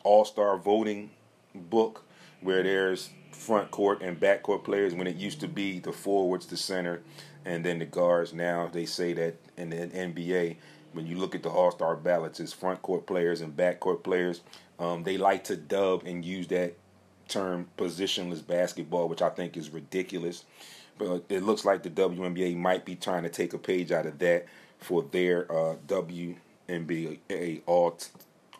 All 0.03 0.25
Star 0.25 0.57
voting 0.57 1.11
book, 1.53 2.03
where 2.41 2.63
there's 2.63 3.09
front 3.31 3.71
court 3.71 4.01
and 4.01 4.19
back 4.19 4.43
court 4.43 4.63
players. 4.63 4.93
When 4.93 5.07
it 5.07 5.15
used 5.15 5.39
to 5.41 5.47
be 5.47 5.79
the 5.79 5.91
forwards, 5.91 6.47
the 6.47 6.57
center, 6.57 7.01
and 7.45 7.63
then 7.63 7.79
the 7.79 7.85
guards. 7.85 8.33
Now 8.33 8.67
they 8.71 8.85
say 8.85 9.13
that 9.13 9.35
in 9.55 9.69
the 9.69 9.77
NBA, 9.77 10.57
when 10.93 11.05
you 11.05 11.17
look 11.17 11.35
at 11.35 11.43
the 11.43 11.49
All 11.49 11.71
Star 11.71 11.95
ballots, 11.95 12.39
it's 12.39 12.53
front 12.53 12.81
court 12.81 13.05
players 13.05 13.41
and 13.41 13.55
back 13.55 13.79
court 13.79 14.03
players. 14.03 14.41
Um, 14.79 15.03
they 15.03 15.17
like 15.17 15.43
to 15.45 15.55
dub 15.55 16.03
and 16.05 16.23
use 16.23 16.47
that 16.47 16.75
term 17.27 17.67
positionless 17.77 18.45
basketball, 18.45 19.07
which 19.07 19.21
I 19.21 19.29
think 19.29 19.57
is 19.57 19.69
ridiculous. 19.69 20.45
But 20.97 21.25
it 21.29 21.43
looks 21.43 21.65
like 21.65 21.83
the 21.83 21.89
WNBA 21.89 22.55
might 22.55 22.85
be 22.85 22.95
trying 22.95 23.23
to 23.23 23.29
take 23.29 23.53
a 23.53 23.57
page 23.57 23.91
out 23.91 24.05
of 24.05 24.19
that 24.19 24.45
for 24.79 25.03
their 25.03 25.51
uh, 25.51 25.75
WNBA 25.87 27.61
all 27.65 27.97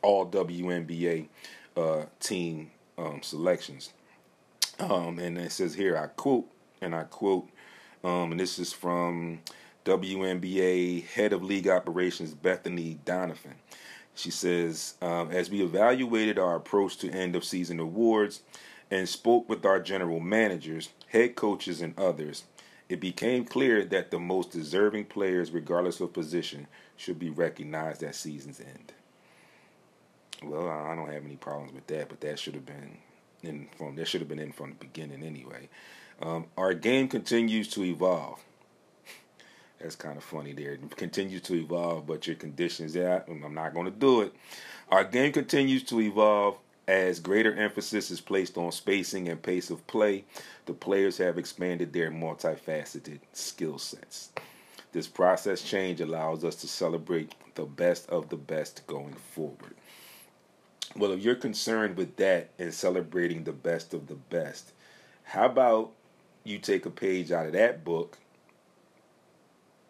all 0.02 0.26
WNBA 0.28 1.28
uh, 1.76 2.06
team 2.20 2.72
um, 2.98 3.22
selections. 3.22 3.94
Um, 4.80 5.20
and 5.20 5.38
it 5.38 5.52
says 5.52 5.74
here, 5.74 5.98
I 5.98 6.08
quote, 6.08 6.48
and 6.82 6.94
I 6.94 7.04
quote, 7.04 7.50
um, 8.04 8.32
and 8.32 8.40
this 8.40 8.60
is 8.60 8.72
from 8.74 9.40
WNBA 9.86 11.06
head 11.06 11.34
of 11.34 11.44
league 11.44 11.68
operations 11.68 12.34
Bethany 12.34 13.00
Donaphin. 13.06 13.56
She 14.16 14.32
says, 14.32 14.96
um, 15.02 15.32
as 15.32 15.50
we 15.50 15.62
evaluated 15.62 16.40
our 16.40 16.56
approach 16.56 16.98
to 16.98 17.12
end 17.12 17.36
of 17.36 17.44
season 17.44 17.80
awards 17.80 18.42
and 18.90 19.08
spoke 19.08 19.48
with 19.48 19.66
our 19.66 19.80
general 19.80 20.20
managers, 20.20 20.90
head 21.08 21.36
coaches, 21.36 21.82
and 21.82 21.98
others, 21.98 22.44
it 22.90 23.00
became 23.00 23.46
clear 23.46 23.84
that 23.86 24.12
the 24.12 24.20
most 24.20 24.52
deserving 24.52 25.06
players, 25.06 25.52
regardless 25.52 26.00
of 26.00 26.14
position, 26.14 26.68
should 26.96 27.20
be 27.20 27.30
recognized 27.30 28.04
at 28.04 28.16
season's 28.16 28.60
end. 28.60 28.94
Well, 30.44 30.70
I 30.70 30.96
don't 30.96 31.12
have 31.12 31.26
any 31.26 31.36
problems 31.36 31.74
with 31.74 31.88
that, 31.88 32.10
but 32.10 32.22
that 32.22 32.40
should 32.40 32.54
have 32.54 32.66
been 32.66 32.98
in 33.44 33.68
from 33.78 33.96
that 33.96 34.08
should 34.08 34.22
have 34.22 34.28
been 34.28 34.40
in 34.40 34.52
from 34.52 34.70
the 34.70 34.76
beginning 34.76 35.24
anyway. 35.24 35.70
Um, 36.22 36.46
our 36.58 36.74
game 36.74 37.08
continues 37.08 37.68
to 37.70 37.84
evolve. 37.84 38.44
That's 39.80 39.96
kind 39.96 40.18
of 40.18 40.24
funny 40.24 40.54
there. 40.54 40.74
It 40.74 40.96
continues 40.96 41.42
to 41.44 41.56
evolve, 41.56 42.08
but 42.08 42.26
your 42.26 42.36
conditions, 42.36 42.96
yeah, 42.96 43.22
I'm 43.28 43.54
not 43.54 43.74
going 43.74 43.86
to 43.86 43.92
do 43.92 44.22
it. 44.22 44.34
Our 44.90 45.04
game 45.04 45.34
continues 45.34 45.84
to 45.86 46.00
evolve 46.00 46.58
as 46.88 47.20
greater 47.20 47.54
emphasis 47.54 48.12
is 48.12 48.22
placed 48.22 48.58
on 48.58 48.72
spacing 48.72 49.28
and 49.28 49.42
pace 49.42 49.70
of 49.70 49.86
play. 49.88 50.24
The 50.66 50.74
players 50.74 51.18
have 51.18 51.38
expanded 51.38 51.92
their 51.92 52.12
multifaceted 52.12 53.20
skill 53.34 53.78
sets. 53.78 54.32
This 54.94 55.08
process 55.08 55.62
change 55.62 56.00
allows 56.00 56.46
us 56.46 56.56
to 56.58 56.68
celebrate 56.68 57.36
the 57.56 57.66
best 57.66 58.10
of 58.10 58.30
the 58.30 58.38
best 58.38 58.88
going 58.88 59.14
forward. 59.14 59.76
Well, 60.96 61.12
if 61.12 61.22
you're 61.22 61.36
concerned 61.36 61.98
with 61.98 62.16
that 62.16 62.52
and 62.58 62.74
celebrating 62.74 63.44
the 63.44 63.52
best 63.52 63.94
of 63.94 64.08
the 64.08 64.16
best, 64.16 64.72
how 65.24 65.46
about 65.46 65.92
you 66.46 66.58
take 66.58 66.86
a 66.86 66.90
page 66.90 67.32
out 67.32 67.46
of 67.46 67.52
that 67.52 67.84
book 67.84 68.18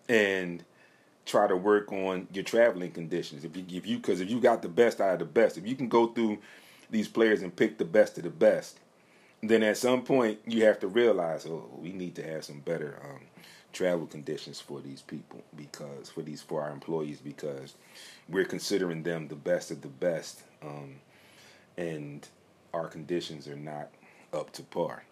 and 0.09 0.63
try 1.25 1.45
to 1.45 1.55
work 1.55 1.91
on 1.91 2.27
your 2.33 2.43
traveling 2.43 2.91
conditions. 2.91 3.43
If 3.45 3.55
you 3.55 3.65
if 3.69 3.85
you 3.85 3.97
because 3.97 4.21
if 4.21 4.29
you 4.29 4.39
got 4.39 4.61
the 4.61 4.69
best 4.69 4.99
out 4.99 5.13
of 5.13 5.19
the 5.19 5.25
best, 5.25 5.57
if 5.57 5.67
you 5.67 5.75
can 5.75 5.89
go 5.89 6.07
through 6.07 6.39
these 6.89 7.07
players 7.07 7.41
and 7.41 7.55
pick 7.55 7.77
the 7.77 7.85
best 7.85 8.17
of 8.17 8.23
the 8.23 8.29
best, 8.29 8.79
then 9.41 9.63
at 9.63 9.77
some 9.77 10.03
point 10.03 10.39
you 10.45 10.65
have 10.65 10.79
to 10.79 10.87
realize, 10.87 11.45
oh, 11.45 11.69
we 11.77 11.91
need 11.91 12.15
to 12.15 12.23
have 12.23 12.45
some 12.45 12.59
better 12.59 12.97
um, 13.03 13.21
travel 13.73 14.07
conditions 14.07 14.59
for 14.59 14.81
these 14.81 15.01
people 15.01 15.43
because 15.55 16.09
for 16.09 16.21
these 16.21 16.41
for 16.41 16.61
our 16.61 16.71
employees 16.71 17.19
because 17.19 17.75
we're 18.29 18.45
considering 18.45 19.03
them 19.03 19.27
the 19.27 19.35
best 19.35 19.69
of 19.71 19.81
the 19.81 19.87
best, 19.87 20.43
um, 20.63 20.95
and 21.77 22.27
our 22.73 22.87
conditions 22.87 23.47
are 23.47 23.55
not 23.55 23.89
up 24.33 24.51
to 24.53 24.63
par. 24.63 25.03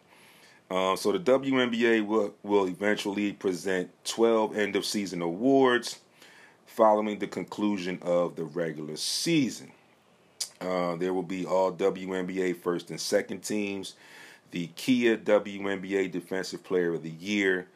Um, 0.71 0.97
so 0.97 1.11
the 1.11 1.19
WNBA 1.19 2.05
will, 2.05 2.33
will 2.41 2.67
eventually 2.67 3.33
present 3.33 3.91
12 4.05 4.57
end 4.57 4.75
of 4.75 4.83
season 4.83 5.21
awards 5.21 5.99
following 6.65 7.19
the 7.19 7.27
conclusion 7.27 7.99
of 8.01 8.35
the 8.35 8.45
regular 8.45 8.95
season. 8.95 9.71
Uh, 10.61 10.95
there 10.95 11.13
will 11.13 11.23
be 11.23 11.45
all 11.45 11.71
WNBA 11.71 12.55
first 12.57 12.89
and 12.89 12.99
second 12.99 13.41
teams, 13.41 13.95
the 14.51 14.67
Kia 14.75 15.17
WNBA 15.17 16.11
Defensive 16.11 16.63
Player 16.63 16.93
of 16.93 17.03
the 17.03 17.09
Year, 17.09 17.67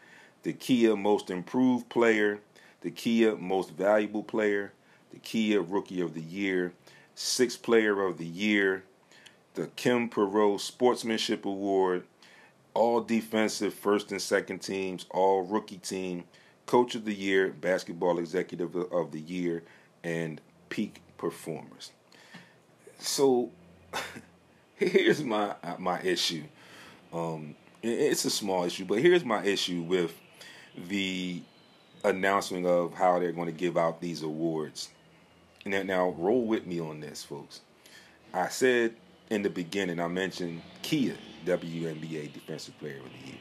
the 0.44 0.54
Kia 0.54 0.96
Most 0.96 1.30
Improved 1.30 1.90
Player, 1.90 2.40
the 2.82 2.92
Kia 2.92 3.36
Most 3.36 3.72
Valuable 3.72 4.24
Player, 4.24 4.72
the 5.12 5.20
Kia 5.20 5.62
Rookie 5.62 6.02
of 6.02 6.14
the 6.14 6.22
Year, 6.22 6.74
Sixth 7.16 7.62
Player 7.62 8.02
of 8.02 8.18
the 8.18 8.26
Year, 8.26 8.84
the 9.56 9.68
Kim 9.76 10.10
Perrot 10.10 10.62
Sportsmanship 10.62 11.46
Award, 11.46 12.04
All 12.74 13.02
Defensive 13.02 13.74
First 13.74 14.12
and 14.12 14.22
Second 14.22 14.60
Teams, 14.60 15.06
All 15.10 15.42
Rookie 15.42 15.78
Team, 15.78 16.24
Coach 16.66 16.96
of 16.96 17.04
the 17.04 17.14
Year, 17.14 17.50
Basketball 17.50 18.20
Executive 18.20 18.74
of 18.76 19.12
the 19.12 19.20
Year, 19.20 19.64
and 20.04 20.40
Peak 20.70 21.02
Performers. 21.18 21.92
So 23.00 23.52
here's 24.76 25.24
my 25.24 25.56
my 25.78 26.02
issue. 26.02 26.44
Um, 27.12 27.56
it's 27.82 28.26
a 28.26 28.30
small 28.30 28.66
issue, 28.66 28.86
but 28.86 29.00
here's 29.00 29.26
my 29.26 29.44
issue 29.44 29.82
with 29.82 30.14
the 30.88 31.42
announcement 32.04 32.66
of 32.66 32.94
how 32.94 33.20
they're 33.20 33.32
going 33.32 33.48
to 33.48 33.54
give 33.54 33.78
out 33.78 34.02
these 34.02 34.22
awards. 34.22 34.90
Now, 35.66 35.84
now 35.84 36.10
roll 36.18 36.46
with 36.46 36.66
me 36.66 36.80
on 36.80 37.00
this, 37.00 37.24
folks. 37.24 37.62
I 38.34 38.50
said 38.50 38.96
in 39.30 39.42
the 39.42 39.50
beginning, 39.50 40.00
I 40.00 40.08
mentioned 40.08 40.62
Kia, 40.82 41.16
WNBA 41.46 42.34
Defensive 42.34 42.78
Player 42.80 42.98
of 42.98 43.12
the 43.12 43.28
Year. 43.28 43.40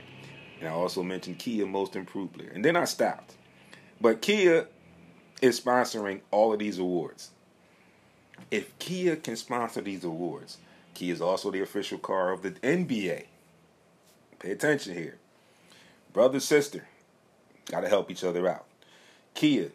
And 0.61 0.69
I 0.69 0.73
also 0.73 1.03
mentioned 1.03 1.39
Kia 1.39 1.67
Most 1.67 1.95
Improved 1.97 2.35
Player. 2.35 2.51
And 2.55 2.65
then 2.65 2.77
I 2.77 2.85
stopped. 2.85 3.37
But 4.01 4.23
Kia 4.23 4.67
is 5.41 5.61
sponsoring 5.61 6.21
all 6.31 6.53
of 6.53 6.59
these 6.59 6.79
awards. 6.79 7.31
If 8.51 8.79
Kia 8.79 9.17
can 9.17 9.37
sponsor 9.37 9.81
these 9.81 10.05
awards, 10.05 10.59
Kia 10.95 11.13
is 11.13 11.21
also 11.21 11.51
the 11.51 11.63
official 11.63 11.99
car 11.99 12.33
of 12.33 12.43
the 12.43 12.53
NBA. 12.53 13.25
Pay 14.39 14.51
attention 14.51 14.95
here. 14.95 15.19
Brother, 16.13 16.41
sister, 16.41 16.87
got 17.71 17.81
to 17.81 17.89
help 17.89 18.11
each 18.11 18.25
other 18.25 18.49
out. 18.49 18.67
Kia, 19.35 19.71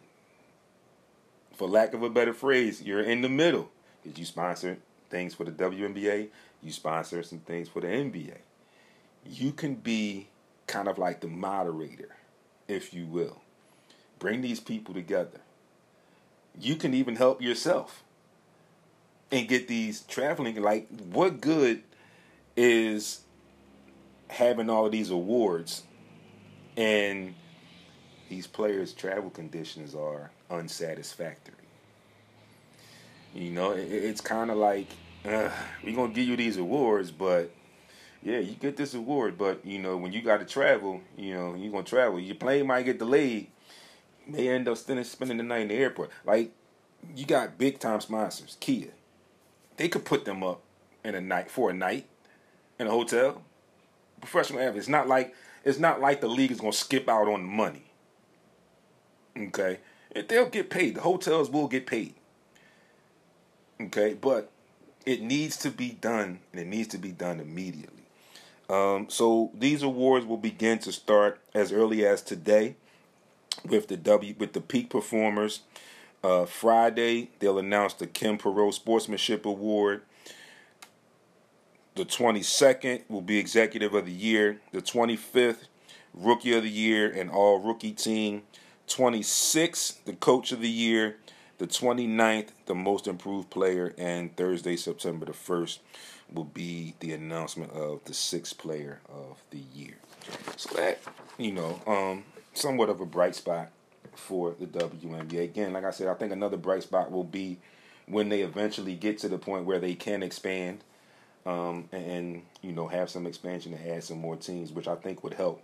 for 1.54 1.68
lack 1.68 1.94
of 1.94 2.02
a 2.02 2.10
better 2.10 2.34
phrase, 2.34 2.82
you're 2.82 3.02
in 3.02 3.22
the 3.22 3.28
middle. 3.28 3.70
Did 4.02 4.18
you 4.18 4.24
sponsor 4.24 4.78
things 5.08 5.34
for 5.34 5.44
the 5.44 5.52
WNBA? 5.52 6.28
You 6.62 6.72
sponsor 6.72 7.22
some 7.22 7.38
things 7.40 7.68
for 7.68 7.80
the 7.80 7.86
NBA. 7.86 8.36
You 9.26 9.52
can 9.52 9.74
be 9.76 10.28
kind 10.66 10.88
of 10.88 10.98
like 10.98 11.20
the 11.20 11.28
moderator, 11.28 12.16
if 12.68 12.92
you 12.92 13.06
will. 13.06 13.40
Bring 14.18 14.40
these 14.40 14.60
people 14.60 14.94
together. 14.94 15.40
You 16.58 16.76
can 16.76 16.94
even 16.94 17.16
help 17.16 17.42
yourself 17.42 18.03
and 19.30 19.48
get 19.48 19.68
these 19.68 20.02
traveling. 20.02 20.60
Like, 20.60 20.88
what 20.88 21.40
good 21.40 21.82
is 22.56 23.20
having 24.28 24.70
all 24.70 24.88
these 24.90 25.10
awards 25.10 25.82
and 26.76 27.34
these 28.28 28.46
players' 28.46 28.92
travel 28.92 29.30
conditions 29.30 29.94
are 29.94 30.30
unsatisfactory? 30.50 31.54
You 33.34 33.50
know, 33.50 33.72
it's 33.72 34.20
kind 34.20 34.50
of 34.50 34.56
like 34.56 34.86
we're 35.24 35.50
gonna 35.94 36.12
give 36.12 36.28
you 36.28 36.36
these 36.36 36.56
awards, 36.56 37.10
but 37.10 37.50
yeah, 38.22 38.38
you 38.38 38.54
get 38.54 38.76
this 38.76 38.94
award, 38.94 39.36
but 39.36 39.64
you 39.66 39.78
know 39.78 39.96
when 39.96 40.12
you 40.12 40.22
got 40.22 40.38
to 40.38 40.46
travel, 40.46 41.00
you 41.16 41.34
know 41.34 41.54
you're 41.54 41.72
gonna 41.72 41.84
travel. 41.84 42.18
Your 42.18 42.36
plane 42.36 42.66
might 42.66 42.84
get 42.84 42.98
delayed. 42.98 43.48
May 44.26 44.48
end 44.48 44.68
up 44.68 44.78
spending 44.78 45.04
spending 45.04 45.36
the 45.36 45.42
night 45.42 45.62
in 45.62 45.68
the 45.68 45.74
airport. 45.74 46.10
Like 46.24 46.52
you 47.14 47.26
got 47.26 47.58
big 47.58 47.78
time 47.78 48.00
sponsors, 48.00 48.56
Kia. 48.60 48.90
They 49.76 49.88
could 49.88 50.04
put 50.04 50.24
them 50.24 50.42
up 50.42 50.62
in 51.04 51.14
a 51.14 51.20
night 51.20 51.50
for 51.50 51.70
a 51.70 51.74
night 51.74 52.06
in 52.78 52.86
a 52.86 52.90
hotel. 52.90 53.42
Professional 54.20 54.60
athletes. 54.60 54.84
It's 54.84 54.88
not 54.88 55.08
like 55.08 55.34
it's 55.64 55.78
not 55.78 56.00
like 56.00 56.20
the 56.20 56.28
league 56.28 56.50
is 56.50 56.60
gonna 56.60 56.72
skip 56.72 57.08
out 57.08 57.28
on 57.28 57.44
money. 57.44 57.84
Okay, 59.36 59.78
and 60.14 60.28
they'll 60.28 60.48
get 60.48 60.70
paid. 60.70 60.94
The 60.94 61.00
hotels 61.00 61.50
will 61.50 61.68
get 61.68 61.86
paid. 61.86 62.14
Okay, 63.80 64.14
but 64.14 64.50
it 65.04 65.20
needs 65.20 65.56
to 65.58 65.70
be 65.70 65.90
done, 65.90 66.40
and 66.52 66.60
it 66.60 66.66
needs 66.66 66.88
to 66.88 66.98
be 66.98 67.10
done 67.10 67.40
immediately. 67.40 68.04
Um, 68.70 69.06
so 69.10 69.50
these 69.52 69.82
awards 69.82 70.24
will 70.24 70.38
begin 70.38 70.78
to 70.80 70.92
start 70.92 71.40
as 71.52 71.72
early 71.72 72.06
as 72.06 72.22
today 72.22 72.76
with 73.68 73.88
the 73.88 73.96
W 73.96 74.34
with 74.38 74.52
the 74.52 74.60
peak 74.60 74.90
performers. 74.90 75.60
Uh, 76.24 76.46
Friday 76.46 77.30
they'll 77.38 77.58
announce 77.58 77.94
the 77.94 78.06
Kim 78.06 78.38
Perrot 78.38 78.72
Sportsmanship 78.72 79.44
Award. 79.44 80.02
The 81.94 82.04
22nd 82.04 83.02
will 83.08 83.20
be 83.20 83.38
Executive 83.38 83.94
of 83.94 84.06
the 84.06 84.12
Year. 84.12 84.58
The 84.72 84.82
25th, 84.82 85.68
Rookie 86.12 86.56
of 86.56 86.62
the 86.62 86.70
Year 86.70 87.08
and 87.10 87.30
All 87.30 87.60
Rookie 87.60 87.92
Team. 87.92 88.42
26th, 88.88 90.02
the 90.04 90.14
Coach 90.14 90.50
of 90.50 90.60
the 90.60 90.68
Year 90.68 91.16
the 91.58 91.66
29th, 91.66 92.48
the 92.66 92.74
most 92.74 93.06
improved 93.06 93.50
player, 93.50 93.94
and 93.96 94.34
Thursday, 94.36 94.76
September 94.76 95.26
the 95.26 95.32
1st, 95.32 95.78
will 96.32 96.44
be 96.44 96.94
the 97.00 97.12
announcement 97.12 97.72
of 97.72 98.04
the 98.04 98.14
sixth 98.14 98.58
player 98.58 99.00
of 99.08 99.42
the 99.50 99.60
year. 99.74 99.94
So 100.56 100.74
that, 100.74 101.00
you 101.38 101.52
know, 101.52 101.80
um, 101.86 102.24
somewhat 102.54 102.88
of 102.88 103.00
a 103.00 103.06
bright 103.06 103.36
spot 103.36 103.70
for 104.16 104.54
the 104.58 104.66
WNBA. 104.66 105.44
Again, 105.44 105.72
like 105.72 105.84
I 105.84 105.90
said, 105.90 106.08
I 106.08 106.14
think 106.14 106.32
another 106.32 106.56
bright 106.56 106.82
spot 106.82 107.10
will 107.10 107.24
be 107.24 107.58
when 108.06 108.28
they 108.28 108.42
eventually 108.42 108.94
get 108.94 109.18
to 109.18 109.28
the 109.28 109.38
point 109.38 109.64
where 109.64 109.78
they 109.78 109.94
can 109.94 110.22
expand 110.22 110.84
um, 111.46 111.88
and, 111.92 112.06
and, 112.06 112.42
you 112.62 112.72
know 112.72 112.88
have 112.88 113.10
some 113.10 113.26
expansion 113.26 113.72
to 113.72 113.94
add 113.94 114.02
some 114.02 114.18
more 114.18 114.36
teams, 114.36 114.72
which 114.72 114.88
I 114.88 114.94
think 114.94 115.22
would 115.22 115.34
help 115.34 115.62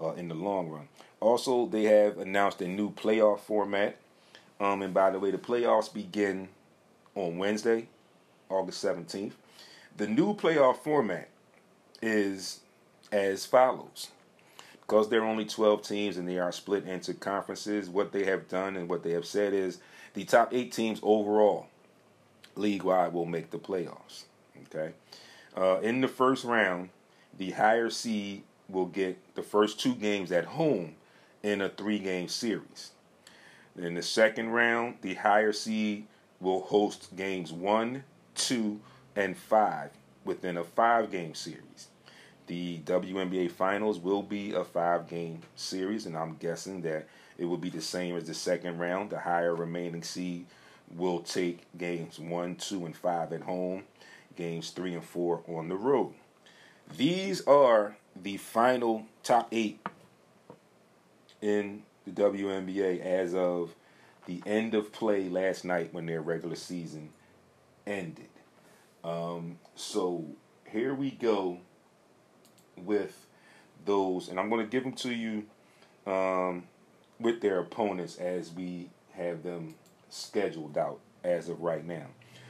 uh, 0.00 0.12
in 0.12 0.28
the 0.28 0.34
long 0.34 0.68
run. 0.68 0.88
Also, 1.20 1.66
they 1.66 1.84
have 1.84 2.18
announced 2.18 2.60
a 2.60 2.68
new 2.68 2.90
playoff 2.90 3.40
format 3.40 3.96
um, 4.60 4.82
and 4.82 4.94
by 4.94 5.10
the 5.10 5.18
way, 5.18 5.30
the 5.30 5.38
playoffs 5.38 5.92
begin 5.92 6.48
on 7.14 7.38
Wednesday, 7.38 7.88
August 8.48 8.84
17th. 8.84 9.32
The 9.96 10.06
new 10.06 10.34
playoff 10.34 10.78
format 10.78 11.28
is 12.00 12.60
as 13.12 13.46
follows. 13.46 14.08
Because 14.86 15.08
there 15.08 15.22
are 15.22 15.26
only 15.26 15.44
12 15.44 15.82
teams 15.82 16.16
and 16.16 16.28
they 16.28 16.38
are 16.38 16.52
split 16.52 16.86
into 16.86 17.12
conferences, 17.12 17.88
what 17.88 18.12
they 18.12 18.24
have 18.24 18.48
done 18.48 18.76
and 18.76 18.88
what 18.88 19.02
they 19.02 19.10
have 19.12 19.26
said 19.26 19.52
is 19.52 19.78
the 20.14 20.24
top 20.24 20.54
eight 20.54 20.70
teams 20.70 21.00
overall, 21.02 21.66
league 22.54 22.84
wide, 22.84 23.12
will 23.12 23.26
make 23.26 23.50
the 23.50 23.58
playoffs. 23.58 24.24
Okay. 24.66 24.92
Uh, 25.56 25.80
in 25.80 26.00
the 26.00 26.08
first 26.08 26.44
round, 26.44 26.90
the 27.36 27.50
higher 27.50 27.90
seed 27.90 28.42
will 28.68 28.86
get 28.86 29.34
the 29.34 29.42
first 29.42 29.80
two 29.80 29.94
games 29.94 30.30
at 30.30 30.44
home 30.44 30.94
in 31.42 31.60
a 31.60 31.68
three 31.68 31.98
game 31.98 32.28
series. 32.28 32.92
In 33.76 33.94
the 33.94 34.02
second 34.02 34.50
round, 34.50 34.96
the 35.02 35.14
higher 35.14 35.52
seed 35.52 36.06
will 36.40 36.60
host 36.60 37.14
games 37.16 37.52
one, 37.52 38.04
two, 38.34 38.80
and 39.14 39.36
five 39.36 39.90
within 40.24 40.56
a 40.56 40.64
five 40.64 41.10
game 41.10 41.34
series. 41.34 41.88
The 42.46 42.78
WNBA 42.80 43.50
Finals 43.50 43.98
will 43.98 44.22
be 44.22 44.52
a 44.52 44.62
five 44.62 45.08
game 45.08 45.40
series, 45.56 46.06
and 46.06 46.16
I'm 46.16 46.36
guessing 46.36 46.82
that 46.82 47.08
it 47.38 47.44
will 47.44 47.56
be 47.56 47.70
the 47.70 47.80
same 47.80 48.16
as 48.16 48.24
the 48.24 48.34
second 48.34 48.78
round. 48.78 49.10
The 49.10 49.18
higher 49.18 49.54
remaining 49.54 50.04
seed 50.04 50.46
will 50.94 51.20
take 51.20 51.60
games 51.76 52.20
one, 52.20 52.54
two, 52.54 52.86
and 52.86 52.96
five 52.96 53.32
at 53.32 53.42
home, 53.42 53.82
games 54.36 54.70
three 54.70 54.94
and 54.94 55.04
four 55.04 55.42
on 55.48 55.68
the 55.68 55.74
road. 55.74 56.14
These 56.96 57.44
are 57.46 57.96
the 58.14 58.36
final 58.36 59.06
top 59.24 59.48
eight 59.50 59.84
in 61.42 61.82
the 62.06 62.12
WNBA 62.12 63.00
as 63.00 63.34
of 63.34 63.74
the 64.26 64.40
end 64.46 64.74
of 64.74 64.92
play 64.92 65.28
last 65.28 65.64
night 65.64 65.92
when 65.92 66.06
their 66.06 66.20
regular 66.20 66.54
season 66.54 67.10
ended. 67.86 68.28
Um, 69.02 69.58
so 69.74 70.24
here 70.70 70.94
we 70.94 71.10
go 71.10 71.58
with 72.76 73.26
those, 73.84 74.28
and 74.28 74.38
I'm 74.38 74.48
going 74.48 74.64
to 74.64 74.70
give 74.70 74.82
them 74.84 74.92
to 74.94 75.12
you 75.12 75.44
um, 76.06 76.64
with 77.18 77.40
their 77.40 77.60
opponents 77.60 78.16
as 78.16 78.52
we 78.52 78.90
have 79.12 79.42
them 79.42 79.74
scheduled 80.08 80.76
out 80.76 81.00
as 81.24 81.48
of 81.48 81.60
right 81.60 81.84
now. 81.84 82.06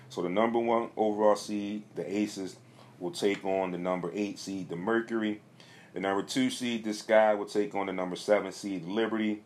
So 0.09 0.23
the 0.23 0.29
number 0.29 0.59
one 0.59 0.91
overall 0.97 1.37
seed, 1.37 1.85
the 1.95 2.17
Aces, 2.17 2.57
will 2.99 3.11
take 3.11 3.45
on 3.45 3.73
the 3.73 3.79
number 3.79 4.11
eight 4.15 4.39
seed, 4.39 4.69
the 4.69 4.77
Mercury. 4.77 5.41
The 5.95 6.01
number 6.01 6.23
two 6.23 6.51
seed, 6.51 6.85
the 6.85 6.93
Sky, 6.93 7.35
will 7.35 7.47
take 7.47 7.75
on 7.75 7.87
the 7.87 7.93
number 7.93 8.17
seven 8.17 8.53
seed, 8.53 8.85
Liberty. 8.85 9.43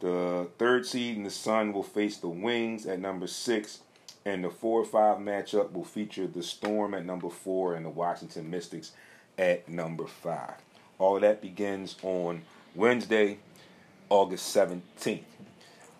The 0.00 0.48
third 0.58 0.86
seed 0.86 1.16
and 1.16 1.26
the 1.26 1.30
Sun 1.30 1.72
will 1.72 1.82
face 1.82 2.16
the 2.16 2.28
Wings 2.28 2.86
at 2.86 3.00
number 3.00 3.26
six, 3.26 3.80
and 4.24 4.44
the 4.44 4.50
four 4.50 4.80
or 4.80 4.84
five 4.84 5.18
matchup 5.18 5.72
will 5.72 5.84
feature 5.84 6.26
the 6.26 6.42
Storm 6.42 6.94
at 6.94 7.04
number 7.04 7.28
four 7.28 7.74
and 7.74 7.84
the 7.84 7.90
Washington 7.90 8.50
Mystics 8.50 8.92
at 9.40 9.68
number 9.68 10.06
five. 10.06 10.54
All 10.98 11.18
that 11.18 11.40
begins 11.40 11.96
on 12.02 12.42
Wednesday, 12.74 13.38
August 14.10 14.54
17th. 14.54 15.22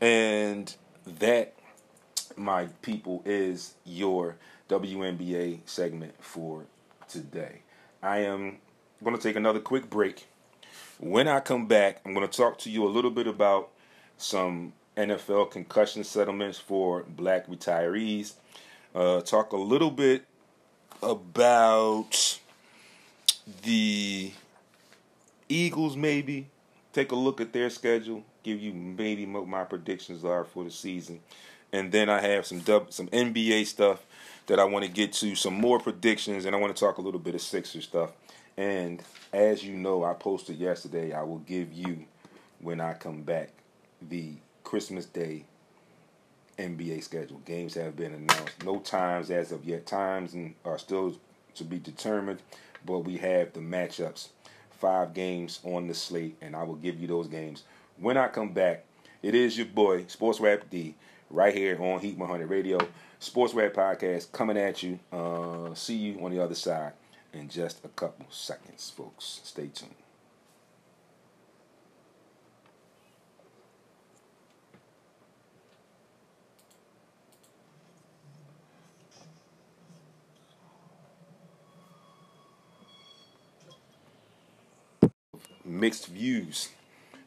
And 0.00 0.72
that, 1.06 1.54
my 2.36 2.66
people, 2.82 3.22
is 3.24 3.74
your 3.84 4.36
WNBA 4.68 5.60
segment 5.64 6.14
for 6.22 6.64
today. 7.08 7.62
I 8.02 8.18
am 8.18 8.58
going 9.02 9.16
to 9.16 9.22
take 9.22 9.36
another 9.36 9.60
quick 9.60 9.88
break. 9.88 10.26
When 10.98 11.26
I 11.26 11.40
come 11.40 11.66
back, 11.66 12.02
I'm 12.04 12.12
going 12.12 12.28
to 12.28 12.36
talk 12.36 12.58
to 12.60 12.70
you 12.70 12.84
a 12.84 12.90
little 12.90 13.10
bit 13.10 13.26
about 13.26 13.70
some 14.18 14.74
NFL 14.98 15.50
concussion 15.50 16.04
settlements 16.04 16.58
for 16.58 17.04
black 17.04 17.46
retirees. 17.46 18.34
Uh, 18.94 19.22
talk 19.22 19.52
a 19.52 19.56
little 19.56 19.90
bit 19.90 20.26
about 21.02 22.39
the 23.62 24.32
Eagles, 25.48 25.96
maybe. 25.96 26.48
Take 26.92 27.12
a 27.12 27.16
look 27.16 27.40
at 27.40 27.52
their 27.52 27.70
schedule. 27.70 28.24
Give 28.42 28.60
you 28.60 28.72
maybe 28.72 29.26
what 29.26 29.46
my 29.46 29.64
predictions 29.64 30.24
are 30.24 30.44
for 30.44 30.64
the 30.64 30.70
season, 30.70 31.20
and 31.72 31.92
then 31.92 32.08
I 32.08 32.20
have 32.20 32.46
some 32.46 32.60
dub, 32.60 32.92
some 32.92 33.06
NBA 33.08 33.66
stuff 33.66 34.04
that 34.46 34.58
I 34.58 34.64
want 34.64 34.84
to 34.84 34.90
get 34.90 35.12
to, 35.14 35.34
some 35.34 35.54
more 35.54 35.78
predictions, 35.78 36.44
and 36.44 36.56
I 36.56 36.58
want 36.58 36.74
to 36.74 36.80
talk 36.80 36.98
a 36.98 37.02
little 37.02 37.20
bit 37.20 37.34
of 37.34 37.42
Sixer 37.42 37.82
stuff. 37.82 38.12
And 38.56 39.02
as 39.32 39.62
you 39.62 39.76
know, 39.76 40.04
I 40.04 40.14
posted 40.14 40.56
yesterday. 40.56 41.12
I 41.12 41.22
will 41.22 41.38
give 41.38 41.72
you 41.72 42.04
when 42.60 42.80
I 42.80 42.94
come 42.94 43.22
back 43.22 43.50
the 44.08 44.32
Christmas 44.64 45.04
Day 45.06 45.44
NBA 46.58 47.02
schedule. 47.02 47.40
Games 47.44 47.74
have 47.74 47.96
been 47.96 48.14
announced. 48.14 48.64
No 48.64 48.78
times 48.78 49.30
as 49.30 49.52
of 49.52 49.64
yet. 49.64 49.86
Times 49.86 50.34
are 50.64 50.78
still 50.78 51.16
to 51.54 51.64
be 51.64 51.78
determined, 51.78 52.40
but 52.84 53.00
we 53.00 53.16
have 53.18 53.52
the 53.52 53.60
matchups. 53.60 54.28
Five 54.70 55.12
games 55.12 55.60
on 55.62 55.86
the 55.88 55.94
slate, 55.94 56.36
and 56.40 56.56
I 56.56 56.62
will 56.62 56.76
give 56.76 56.98
you 57.00 57.06
those 57.06 57.28
games 57.28 57.64
when 57.98 58.16
I 58.16 58.28
come 58.28 58.52
back. 58.52 58.84
It 59.22 59.34
is 59.34 59.58
your 59.58 59.66
boy 59.66 60.06
Sports 60.06 60.40
Rap 60.40 60.70
D 60.70 60.94
right 61.30 61.54
here 61.54 61.80
on 61.82 62.00
Heat 62.00 62.16
100 62.16 62.48
Radio, 62.48 62.78
Sports 63.18 63.52
Rap 63.52 63.74
Podcast 63.74 64.32
coming 64.32 64.56
at 64.56 64.82
you. 64.82 64.98
Uh, 65.12 65.74
see 65.74 65.96
you 65.96 66.24
on 66.24 66.30
the 66.30 66.42
other 66.42 66.54
side 66.54 66.92
in 67.32 67.48
just 67.48 67.84
a 67.84 67.88
couple 67.88 68.26
seconds, 68.30 68.90
folks. 68.96 69.40
Stay 69.44 69.68
tuned. 69.68 69.99
Mixed 85.70 86.08
views 86.08 86.70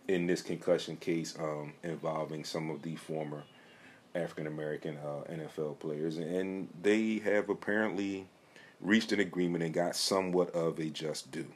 in 0.08 0.28
this 0.28 0.42
concussion 0.42 0.98
case 0.98 1.36
um, 1.40 1.74
involving 1.84 2.44
some 2.44 2.70
of 2.70 2.82
the 2.82 2.96
former 2.96 3.44
African 4.16 4.48
American 4.48 4.98
uh, 4.98 5.32
NFL 5.32 5.80
players, 5.80 6.18
and 6.18 6.68
they 6.82 7.20
have 7.20 7.50
apparently 7.50 8.28
reached 8.80 9.12
an 9.12 9.20
agreement 9.20 9.64
and 9.64 9.74
got 9.74 9.96
somewhat 9.96 10.50
of 10.52 10.78
a 10.80 10.90
just 10.90 11.32
due. 11.32 11.48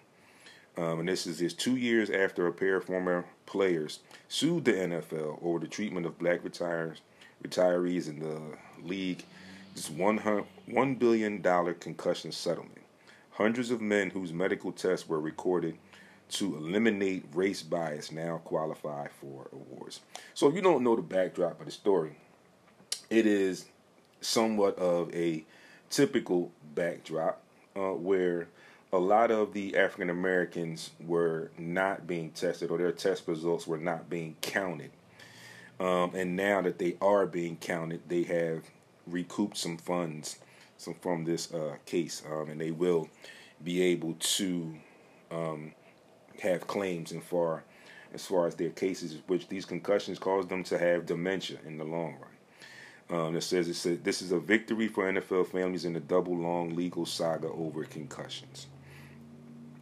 Um, 0.78 1.00
and 1.00 1.10
this 1.10 1.28
is 1.28 1.40
just 1.40 1.60
two 1.60 1.76
years 1.76 2.10
after 2.10 2.48
a 2.48 2.54
pair 2.54 2.78
of 2.78 2.86
former 2.86 3.26
players 3.46 4.00
sued 4.28 4.66
the 4.66 4.74
NFL 4.74 5.44
over 5.44 5.60
the 5.60 5.68
treatment 5.68 6.06
of 6.06 6.20
black 6.20 6.44
retires, 6.44 7.02
retirees 7.44 8.08
in 8.08 8.20
the 8.20 8.40
league. 8.84 9.24
This 9.76 9.90
one 9.90 10.18
one 10.66 10.96
billion 10.96 11.42
dollar 11.42 11.74
concussion 11.74 12.32
settlement. 12.32 12.82
Hundreds 13.32 13.70
of 13.70 13.82
men 13.82 14.10
whose 14.10 14.34
medical 14.34 14.72
tests 14.72 15.08
were 15.08 15.20
recorded 15.20 15.78
to 16.30 16.58
eliminate 16.58 17.26
race 17.34 17.64
bias 17.64 18.12
now 18.12 18.38
qualify 18.44 19.08
for 19.22 19.48
awards. 19.54 20.02
So 20.34 20.48
if 20.48 20.56
you 20.56 20.62
don't 20.62 20.84
know 20.84 20.96
the 20.96 21.02
backdrop 21.02 21.60
of 21.60 21.66
the 21.66 21.72
story, 21.72 22.18
it 23.10 23.26
is 23.26 23.66
somewhat 24.22 24.78
of 24.78 25.14
a 25.14 25.46
typical 25.90 26.52
backdrop 26.76 27.42
uh, 27.76 27.94
where 27.94 28.48
a 28.92 28.98
lot 28.98 29.32
of 29.32 29.54
the 29.54 29.78
African 29.78 30.10
Americans 30.10 30.92
were 31.00 31.52
not 31.58 32.08
being 32.08 32.32
tested 32.32 32.72
or 32.72 32.78
their 32.78 32.92
test 32.92 33.28
results 33.28 33.68
were 33.68 33.78
not 33.78 34.10
being 34.10 34.36
counted. 34.42 34.92
Um, 35.80 36.16
and 36.16 36.36
now 36.36 36.62
that 36.62 36.80
they 36.80 36.98
are 37.02 37.26
being 37.26 37.58
counted, 37.58 38.02
they 38.08 38.24
have 38.24 38.64
recouped 39.06 39.58
some 39.58 39.78
funds 39.78 40.40
some 40.78 40.94
from 41.02 41.26
this 41.26 41.52
uh, 41.54 41.76
case, 41.86 42.22
um, 42.32 42.50
and 42.50 42.62
they 42.62 42.72
will 42.72 43.10
be 43.64 43.82
able 43.82 44.14
to 44.20 44.76
um, 45.32 45.74
have 46.42 46.68
claims 46.68 47.12
in 47.12 47.22
far 47.22 47.64
as 48.14 48.26
far 48.26 48.48
as 48.48 48.56
their 48.56 48.70
cases, 48.70 49.18
which 49.28 49.48
these 49.50 49.66
concussions 49.66 50.18
cause 50.18 50.48
them 50.48 50.64
to 50.64 50.78
have 50.78 51.06
dementia 51.06 51.58
in 51.66 51.78
the 51.78 51.84
long 51.84 52.16
run. 52.22 53.20
Um, 53.20 53.36
it 53.36 53.42
says 53.42 53.68
it 53.68 53.76
said 53.76 54.04
this 54.04 54.22
is 54.22 54.32
a 54.32 54.40
victory 54.40 54.88
for 54.88 55.12
NFL 55.12 55.48
families 55.48 55.86
in 55.86 55.94
the 55.94 56.00
double 56.00 56.36
long 56.36 56.76
legal 56.76 57.06
saga 57.06 57.48
over 57.48 57.84
concussions. 57.84 58.68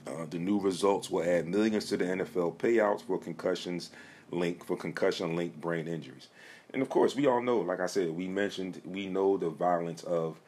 Uh, 0.08 0.26
the 0.30 0.38
new 0.38 0.60
results 0.60 1.10
will 1.10 1.24
add 1.24 1.48
millions 1.48 1.86
to 1.86 1.98
the 1.98 2.06
NFL 2.06 2.58
payouts 2.58 3.02
for 3.02 3.18
concussions 3.18 3.90
link 4.32 4.66
for 4.66 4.78
concussion 4.78 5.36
linked 5.36 5.60
brain 5.60 5.88
injuries. 5.88 6.28
And 6.74 6.82
of 6.82 6.90
course, 6.90 7.16
we 7.16 7.26
all 7.26 7.42
know, 7.42 7.60
like 7.60 7.80
I 7.80 7.88
said, 7.88 8.10
we 8.10 8.28
mentioned, 8.28 8.82
we 8.86 9.08
know 9.08 9.38
the 9.38 9.50
violence 9.50 10.04
of 10.04 10.40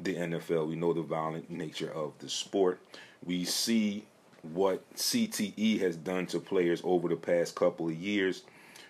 the 0.00 0.14
NFL. 0.14 0.68
We 0.68 0.76
know 0.76 0.92
the 0.92 1.02
violent 1.02 1.50
nature 1.50 1.92
of 1.92 2.12
the 2.18 2.28
sport. 2.28 2.80
We 3.24 3.44
see 3.44 4.04
what 4.42 4.88
CTE 4.94 5.80
has 5.80 5.96
done 5.96 6.26
to 6.26 6.38
players 6.38 6.80
over 6.84 7.08
the 7.08 7.16
past 7.16 7.54
couple 7.54 7.88
of 7.88 7.94
years. 7.94 8.42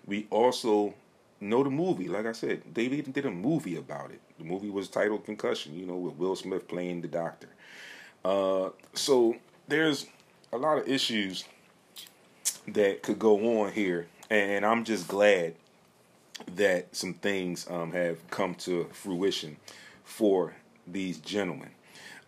We 0.07 0.27
also 0.31 0.95
know 1.41 1.63
the 1.63 1.71
movie. 1.71 2.09
Like 2.09 2.27
I 2.27 2.33
said, 2.33 2.63
they 2.73 2.85
even 2.85 3.13
did 3.13 3.27
a 3.27 3.31
movie 3.31 3.77
about 3.77 4.11
it. 4.11 4.21
The 4.39 4.45
movie 4.45 4.71
was 4.71 4.89
titled 4.89 5.25
Concussion, 5.25 5.79
you 5.79 5.87
know, 5.87 5.97
with 5.97 6.17
Will 6.17 6.37
Smith 6.37 6.69
playing 6.69 7.01
the 7.01 7.09
doctor. 7.09 7.49
Uh, 8.25 8.71
so 8.95 9.37
there's 9.69 10.07
a 10.53 10.59
lot 10.59 10.79
of 10.79 10.89
issues 10.89 11.45
that 12.67 13.03
could 13.03 13.19
go 13.19 13.61
on 13.61 13.73
here, 13.73 14.09
and 14.31 14.65
I'm 14.65 14.85
just 14.85 15.09
glad 15.09 15.55
that 16.57 16.95
some 16.95 17.15
things 17.15 17.67
um, 17.71 17.93
have 17.93 18.29
come 18.31 18.55
to 18.55 18.89
fruition 18.93 19.57
for 20.05 20.55
these 20.87 21.19
gentlemen. 21.19 21.71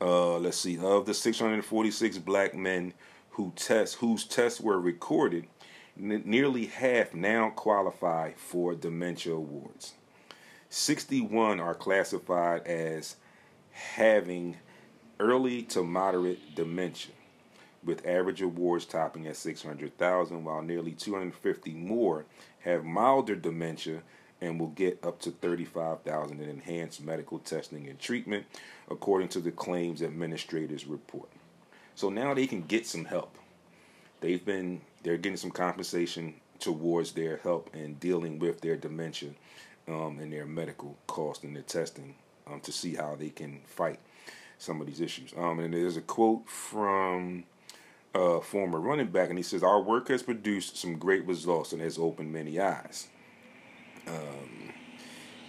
Uh, 0.00 0.38
let's 0.38 0.56
see, 0.56 0.78
of 0.78 1.04
the 1.04 1.14
646 1.14 2.18
black 2.18 2.54
men 2.54 2.94
who 3.30 3.52
test 3.56 3.96
whose 3.96 4.24
tests 4.24 4.60
were 4.60 4.80
recorded, 4.80 5.46
n- 5.98 6.22
nearly 6.24 6.66
half 6.66 7.14
now 7.14 7.50
qualify 7.50 8.32
for 8.32 8.74
dementia 8.74 9.34
awards. 9.34 9.94
61 10.68 11.58
are 11.60 11.74
classified 11.74 12.66
as 12.66 13.16
having 13.72 14.56
early 15.18 15.62
to 15.62 15.82
moderate 15.82 16.54
dementia, 16.54 17.12
with 17.82 18.06
average 18.06 18.42
awards 18.42 18.84
topping 18.84 19.26
at 19.26 19.36
600,000, 19.36 20.44
while 20.44 20.62
nearly 20.62 20.92
250 20.92 21.74
more 21.74 22.24
have 22.60 22.84
milder 22.84 23.34
dementia 23.34 24.02
and 24.40 24.58
will 24.58 24.68
get 24.68 25.04
up 25.04 25.20
to 25.20 25.30
35,000 25.30 26.40
in 26.40 26.48
enhanced 26.48 27.02
medical 27.02 27.38
testing 27.38 27.86
and 27.88 27.98
treatment, 27.98 28.46
according 28.90 29.28
to 29.28 29.40
the 29.40 29.50
claims 29.50 30.02
administrators 30.02 30.86
report. 30.86 31.28
So 32.00 32.08
now 32.08 32.32
they 32.32 32.46
can 32.46 32.62
get 32.62 32.86
some 32.86 33.04
help. 33.04 33.36
They've 34.22 34.42
been 34.42 34.80
they're 35.02 35.18
getting 35.18 35.36
some 35.36 35.50
compensation 35.50 36.32
towards 36.58 37.12
their 37.12 37.36
help 37.36 37.68
in 37.76 37.96
dealing 37.96 38.38
with 38.38 38.62
their 38.62 38.74
dementia 38.74 39.32
um, 39.86 40.18
and 40.18 40.32
their 40.32 40.46
medical 40.46 40.96
cost 41.06 41.44
and 41.44 41.54
their 41.54 41.62
testing 41.62 42.14
um, 42.46 42.60
to 42.60 42.72
see 42.72 42.94
how 42.94 43.16
they 43.16 43.28
can 43.28 43.60
fight 43.66 43.98
some 44.56 44.80
of 44.80 44.86
these 44.86 45.02
issues. 45.02 45.34
Um, 45.36 45.60
and 45.60 45.74
there's 45.74 45.98
a 45.98 46.00
quote 46.00 46.48
from 46.48 47.44
a 48.14 48.40
former 48.40 48.80
running 48.80 49.08
back, 49.08 49.28
and 49.28 49.38
he 49.38 49.42
says, 49.42 49.62
"Our 49.62 49.82
work 49.82 50.08
has 50.08 50.22
produced 50.22 50.78
some 50.78 50.96
great 50.96 51.26
results 51.26 51.74
and 51.74 51.82
has 51.82 51.98
opened 51.98 52.32
many 52.32 52.58
eyes." 52.58 53.08
Um, 54.06 54.72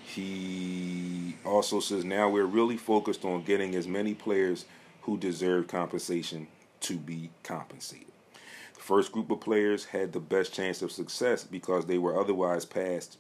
he 0.04 1.38
also 1.46 1.80
says, 1.80 2.04
"Now 2.04 2.30
we're 2.30 2.44
really 2.44 2.76
focused 2.76 3.24
on 3.24 3.44
getting 3.44 3.74
as 3.74 3.88
many 3.88 4.14
players 4.14 4.66
who 5.02 5.18
deserve 5.18 5.68
compensation 5.68 6.48
to 6.82 6.98
be 6.98 7.30
compensated." 7.44 8.08
The 8.74 8.82
first 8.82 9.12
group 9.12 9.30
of 9.30 9.42
players 9.42 9.86
had 9.86 10.12
the 10.12 10.20
best 10.20 10.54
chance 10.54 10.82
of 10.82 10.92
success 10.92 11.44
because 11.44 11.86
they 11.86 11.98
were 11.98 12.20
otherwise 12.20 12.66
passed 12.66 13.18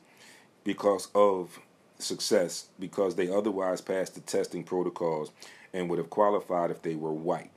because 0.63 1.09
of 1.13 1.59
success 1.99 2.67
because 2.79 3.15
they 3.15 3.29
otherwise 3.29 3.81
passed 3.81 4.15
the 4.15 4.21
testing 4.21 4.63
protocols 4.63 5.31
and 5.73 5.89
would 5.89 5.99
have 5.99 6.09
qualified 6.09 6.71
if 6.71 6.81
they 6.81 6.95
were 6.95 7.13
white. 7.13 7.51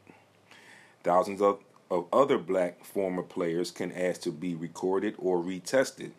Thousands 1.02 1.42
of, 1.42 1.60
of 1.90 2.06
other 2.12 2.38
black 2.38 2.84
former 2.84 3.22
players 3.22 3.70
can 3.70 3.92
ask 3.92 4.22
to 4.22 4.30
be 4.32 4.54
recorded 4.54 5.14
or 5.18 5.38
retested, 5.38 6.12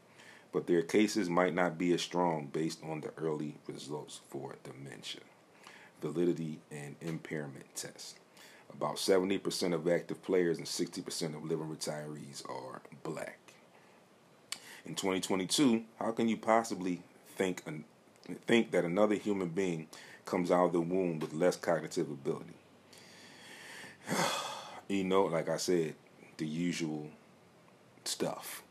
but 0.52 0.68
their 0.68 0.82
cases 0.82 1.30
might 1.30 1.54
not 1.54 1.78
be 1.78 1.94
as 1.94 2.02
strong 2.02 2.48
based 2.48 2.84
on 2.84 3.02
the 3.02 3.12
early 3.18 3.56
results 3.68 4.22
for 4.30 4.56
dementia, 4.64 5.22
validity, 6.02 6.60
and 6.72 6.96
impairment 7.02 7.66
test. 7.76 8.20
About 8.74 8.96
70% 8.98 9.74
of 9.74 9.88
active 9.88 10.22
players 10.24 10.58
and 10.58 10.68
60% 10.68 11.36
of 11.36 11.44
living 11.44 11.68
retirees 11.68 12.48
are 12.50 12.82
black. 13.04 13.40
In 14.86 14.96
2022, 14.96 15.84
how 16.00 16.12
can 16.12 16.28
you 16.28 16.38
possibly 16.38 17.02
think 17.36 17.64
think 18.48 18.72
that 18.72 18.86
another 18.86 19.16
human 19.16 19.50
being 19.50 19.88
comes 20.26 20.52
out 20.52 20.66
of 20.66 20.74
the 20.74 20.82
womb 20.82 21.20
with 21.20 21.34
less 21.34 21.56
cognitive 21.56 22.10
ability? 22.10 22.54
you 24.88 25.04
know, 25.04 25.24
like 25.24 25.50
I 25.50 25.58
said, 25.58 25.96
the 26.38 26.46
usual 26.46 27.10
stuff. 28.04 28.62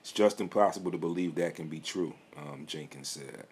It's 0.00 0.12
just 0.12 0.40
impossible 0.40 0.92
to 0.92 0.98
believe 0.98 1.34
that 1.34 1.54
can 1.54 1.68
be 1.68 1.80
true, 1.80 2.14
um, 2.36 2.64
Jenkins 2.66 3.08
said. 3.08 3.46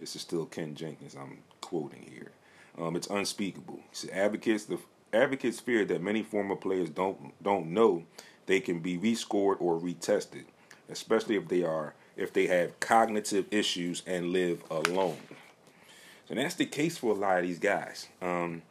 This 0.00 0.14
is 0.14 0.22
still 0.22 0.46
Ken 0.46 0.74
Jenkins 0.74 1.14
I'm 1.14 1.38
quoting 1.66 2.08
here. 2.08 2.30
Um, 2.78 2.94
it's 2.94 3.08
unspeakable. 3.08 3.80
Advocates 4.12 4.66
the 4.66 4.78
advocates 5.12 5.58
fear 5.58 5.84
that 5.84 6.00
many 6.00 6.22
former 6.22 6.54
players 6.54 6.90
don't 6.90 7.32
don't 7.42 7.66
know 7.66 8.04
they 8.46 8.60
can 8.60 8.78
be 8.78 8.96
rescored 8.96 9.56
or 9.60 9.80
retested, 9.80 10.44
especially 10.88 11.34
if 11.34 11.48
they 11.48 11.64
are 11.64 11.94
if 12.16 12.32
they 12.32 12.46
have 12.46 12.78
cognitive 12.78 13.46
issues 13.50 14.04
and 14.06 14.30
live 14.30 14.62
alone. 14.70 15.16
So 16.28 16.34
that's 16.34 16.54
the 16.54 16.66
case 16.66 16.96
for 16.98 17.10
a 17.10 17.14
lot 17.14 17.38
of 17.38 17.44
these 17.44 17.58
guys. 17.58 18.06
Um, 18.22 18.62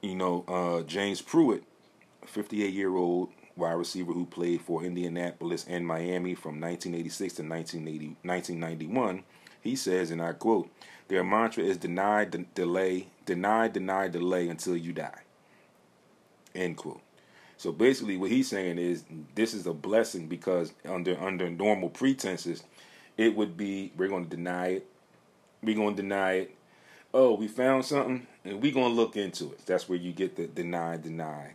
you 0.00 0.14
know, 0.14 0.44
uh, 0.46 0.82
James 0.82 1.20
Pruitt, 1.20 1.64
58 2.24 2.72
year 2.72 2.94
old 2.94 3.30
wide 3.56 3.72
receiver 3.72 4.12
who 4.12 4.26
played 4.26 4.60
for 4.60 4.84
Indianapolis 4.84 5.66
and 5.68 5.84
Miami 5.84 6.34
from 6.34 6.60
1986 6.60 7.34
to 7.34 7.42
1980, 7.42 8.06
1991, 8.22 9.24
he 9.62 9.74
says, 9.74 10.10
and 10.10 10.22
I 10.22 10.32
quote, 10.32 10.70
their 11.08 11.24
mantra 11.24 11.62
is 11.62 11.76
deny, 11.76 12.24
de- 12.24 12.46
delay, 12.54 13.08
deny, 13.24 13.68
deny, 13.68 14.08
delay 14.08 14.48
until 14.48 14.76
you 14.76 14.92
die. 14.92 15.22
End 16.54 16.76
quote. 16.76 17.00
So 17.58 17.72
basically, 17.72 18.16
what 18.16 18.30
he's 18.30 18.48
saying 18.48 18.78
is 18.78 19.04
this 19.34 19.54
is 19.54 19.66
a 19.66 19.72
blessing 19.72 20.26
because 20.26 20.72
under 20.84 21.18
under 21.20 21.48
normal 21.48 21.88
pretenses, 21.88 22.62
it 23.16 23.34
would 23.34 23.56
be 23.56 23.92
we're 23.96 24.08
going 24.08 24.24
to 24.24 24.36
deny 24.36 24.68
it, 24.68 24.86
we're 25.62 25.76
going 25.76 25.96
to 25.96 26.02
deny 26.02 26.32
it. 26.32 26.56
Oh, 27.14 27.34
we 27.34 27.48
found 27.48 27.84
something, 27.84 28.26
and 28.44 28.60
we're 28.60 28.74
going 28.74 28.90
to 28.90 28.94
look 28.94 29.16
into 29.16 29.52
it. 29.52 29.64
That's 29.64 29.88
where 29.88 29.98
you 29.98 30.12
get 30.12 30.36
the 30.36 30.46
deny, 30.46 30.98
deny, 30.98 31.52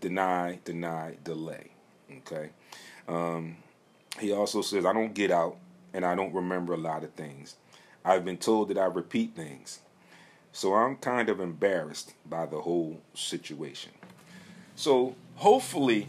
deny, 0.00 0.58
deny, 0.64 1.16
delay. 1.24 1.70
Okay. 2.18 2.50
Um, 3.08 3.56
he 4.20 4.32
also 4.32 4.62
says, 4.62 4.84
I 4.84 4.92
don't 4.92 5.14
get 5.14 5.30
out 5.30 5.56
and 5.92 6.04
I 6.04 6.14
don't 6.14 6.34
remember 6.34 6.74
a 6.74 6.78
lot 6.78 7.04
of 7.04 7.12
things. 7.14 7.56
I've 8.04 8.24
been 8.24 8.38
told 8.38 8.68
that 8.68 8.78
I 8.78 8.86
repeat 8.86 9.34
things. 9.34 9.80
So 10.52 10.74
I'm 10.74 10.96
kind 10.96 11.28
of 11.28 11.40
embarrassed 11.40 12.14
by 12.28 12.46
the 12.46 12.60
whole 12.60 13.00
situation. 13.14 13.92
So 14.76 15.14
hopefully, 15.36 16.08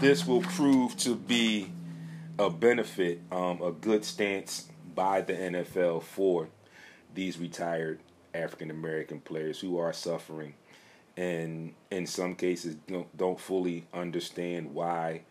this 0.00 0.26
will 0.26 0.42
prove 0.42 0.96
to 0.98 1.14
be 1.14 1.72
a 2.38 2.50
benefit, 2.50 3.20
um, 3.30 3.62
a 3.62 3.72
good 3.72 4.04
stance 4.04 4.68
by 4.94 5.20
the 5.20 5.32
NFL 5.32 6.02
for 6.02 6.48
these 7.14 7.38
retired 7.38 8.00
African 8.34 8.70
American 8.70 9.20
players 9.20 9.60
who 9.60 9.78
are 9.78 9.92
suffering 9.92 10.54
and 11.16 11.74
in 11.90 12.06
some 12.06 12.34
cases 12.34 12.76
don't, 12.88 13.16
don't 13.16 13.38
fully 13.38 13.86
understand 13.92 14.74
why 14.74 15.22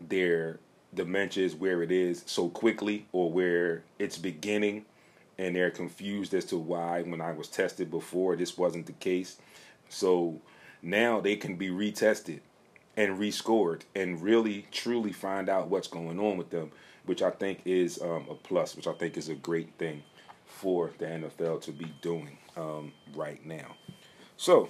their 0.00 0.58
dementia 0.94 1.44
is 1.44 1.54
where 1.54 1.82
it 1.82 1.92
is 1.92 2.22
so 2.26 2.48
quickly 2.48 3.06
or 3.12 3.30
where 3.30 3.82
it's 3.98 4.16
beginning 4.16 4.84
and 5.40 5.56
they're 5.56 5.70
confused 5.70 6.34
as 6.34 6.44
to 6.44 6.58
why 6.58 7.00
when 7.00 7.22
I 7.22 7.32
was 7.32 7.48
tested 7.48 7.90
before 7.90 8.36
this 8.36 8.58
wasn't 8.58 8.84
the 8.84 8.92
case. 8.92 9.38
So 9.88 10.38
now 10.82 11.18
they 11.18 11.34
can 11.34 11.56
be 11.56 11.70
retested 11.70 12.40
and 12.94 13.18
rescored 13.18 13.82
and 13.94 14.20
really 14.20 14.66
truly 14.70 15.12
find 15.12 15.48
out 15.48 15.68
what's 15.68 15.88
going 15.88 16.18
on 16.18 16.36
with 16.36 16.50
them, 16.50 16.70
which 17.06 17.22
I 17.22 17.30
think 17.30 17.60
is 17.64 18.02
um, 18.02 18.26
a 18.28 18.34
plus, 18.34 18.76
which 18.76 18.86
I 18.86 18.92
think 18.92 19.16
is 19.16 19.30
a 19.30 19.34
great 19.34 19.72
thing 19.78 20.02
for 20.44 20.90
the 20.98 21.06
NFL 21.06 21.62
to 21.62 21.72
be 21.72 21.90
doing 22.02 22.36
um, 22.54 22.92
right 23.14 23.44
now. 23.46 23.76
So 24.36 24.68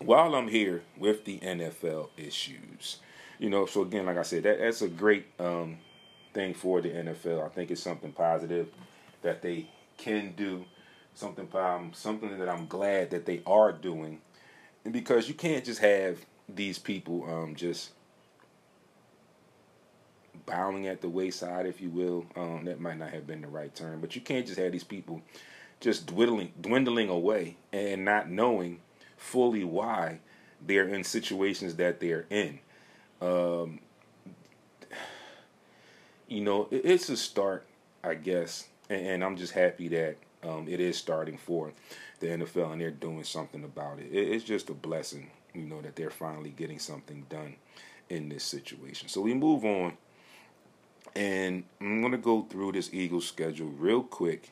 while 0.00 0.34
I'm 0.34 0.48
here 0.48 0.84
with 0.96 1.26
the 1.26 1.38
NFL 1.40 2.08
issues, 2.16 3.00
you 3.38 3.50
know, 3.50 3.66
so 3.66 3.82
again, 3.82 4.06
like 4.06 4.16
I 4.16 4.22
said, 4.22 4.44
that, 4.44 4.58
that's 4.58 4.80
a 4.80 4.88
great 4.88 5.26
um, 5.38 5.76
thing 6.32 6.54
for 6.54 6.80
the 6.80 6.88
NFL. 6.88 7.44
I 7.44 7.50
think 7.50 7.70
it's 7.70 7.82
something 7.82 8.12
positive 8.12 8.68
that 9.20 9.42
they 9.42 9.66
can 10.02 10.32
do, 10.36 10.64
something 11.14 11.48
um, 11.54 11.92
something 11.94 12.38
that 12.38 12.48
I'm 12.48 12.66
glad 12.66 13.10
that 13.10 13.24
they 13.24 13.40
are 13.46 13.72
doing, 13.72 14.20
and 14.84 14.92
because 14.92 15.28
you 15.28 15.34
can't 15.34 15.64
just 15.64 15.80
have 15.80 16.18
these 16.48 16.78
people 16.78 17.24
um, 17.30 17.54
just 17.54 17.90
bowing 20.44 20.88
at 20.88 21.00
the 21.00 21.08
wayside, 21.08 21.66
if 21.66 21.80
you 21.80 21.88
will. 21.88 22.26
Um, 22.36 22.64
that 22.64 22.80
might 22.80 22.98
not 22.98 23.10
have 23.10 23.26
been 23.26 23.42
the 23.42 23.48
right 23.48 23.74
term, 23.74 24.00
but 24.00 24.16
you 24.16 24.22
can't 24.22 24.46
just 24.46 24.58
have 24.58 24.72
these 24.72 24.84
people 24.84 25.22
just 25.80 26.06
dwindling 26.06 26.52
dwindling 26.60 27.08
away 27.08 27.56
and 27.72 28.04
not 28.04 28.28
knowing 28.28 28.80
fully 29.16 29.64
why 29.64 30.18
they're 30.64 30.88
in 30.88 31.04
situations 31.04 31.76
that 31.76 32.00
they're 32.00 32.26
in. 32.28 32.58
Um, 33.20 33.78
you 36.28 36.40
know, 36.40 36.66
it's 36.72 37.08
a 37.08 37.16
start, 37.16 37.64
I 38.02 38.14
guess, 38.14 38.66
and, 38.88 39.06
and 39.06 39.24
I'm 39.24 39.36
just 39.36 39.52
happy 39.52 39.88
that 39.88 40.16
um, 40.42 40.66
it 40.68 40.80
is 40.80 40.96
starting 40.96 41.36
for 41.36 41.72
the 42.20 42.28
NFL 42.28 42.72
and 42.72 42.80
they're 42.80 42.90
doing 42.90 43.24
something 43.24 43.64
about 43.64 43.98
it. 43.98 44.06
it. 44.12 44.28
It's 44.28 44.44
just 44.44 44.70
a 44.70 44.74
blessing, 44.74 45.30
you 45.54 45.66
know, 45.66 45.80
that 45.82 45.96
they're 45.96 46.10
finally 46.10 46.50
getting 46.50 46.78
something 46.78 47.26
done 47.28 47.56
in 48.08 48.28
this 48.28 48.44
situation. 48.44 49.08
So 49.08 49.20
we 49.20 49.34
move 49.34 49.64
on, 49.64 49.96
and 51.14 51.64
I'm 51.80 52.00
going 52.00 52.12
to 52.12 52.18
go 52.18 52.42
through 52.42 52.72
this 52.72 52.92
Eagles 52.92 53.26
schedule 53.26 53.68
real 53.68 54.02
quick. 54.02 54.50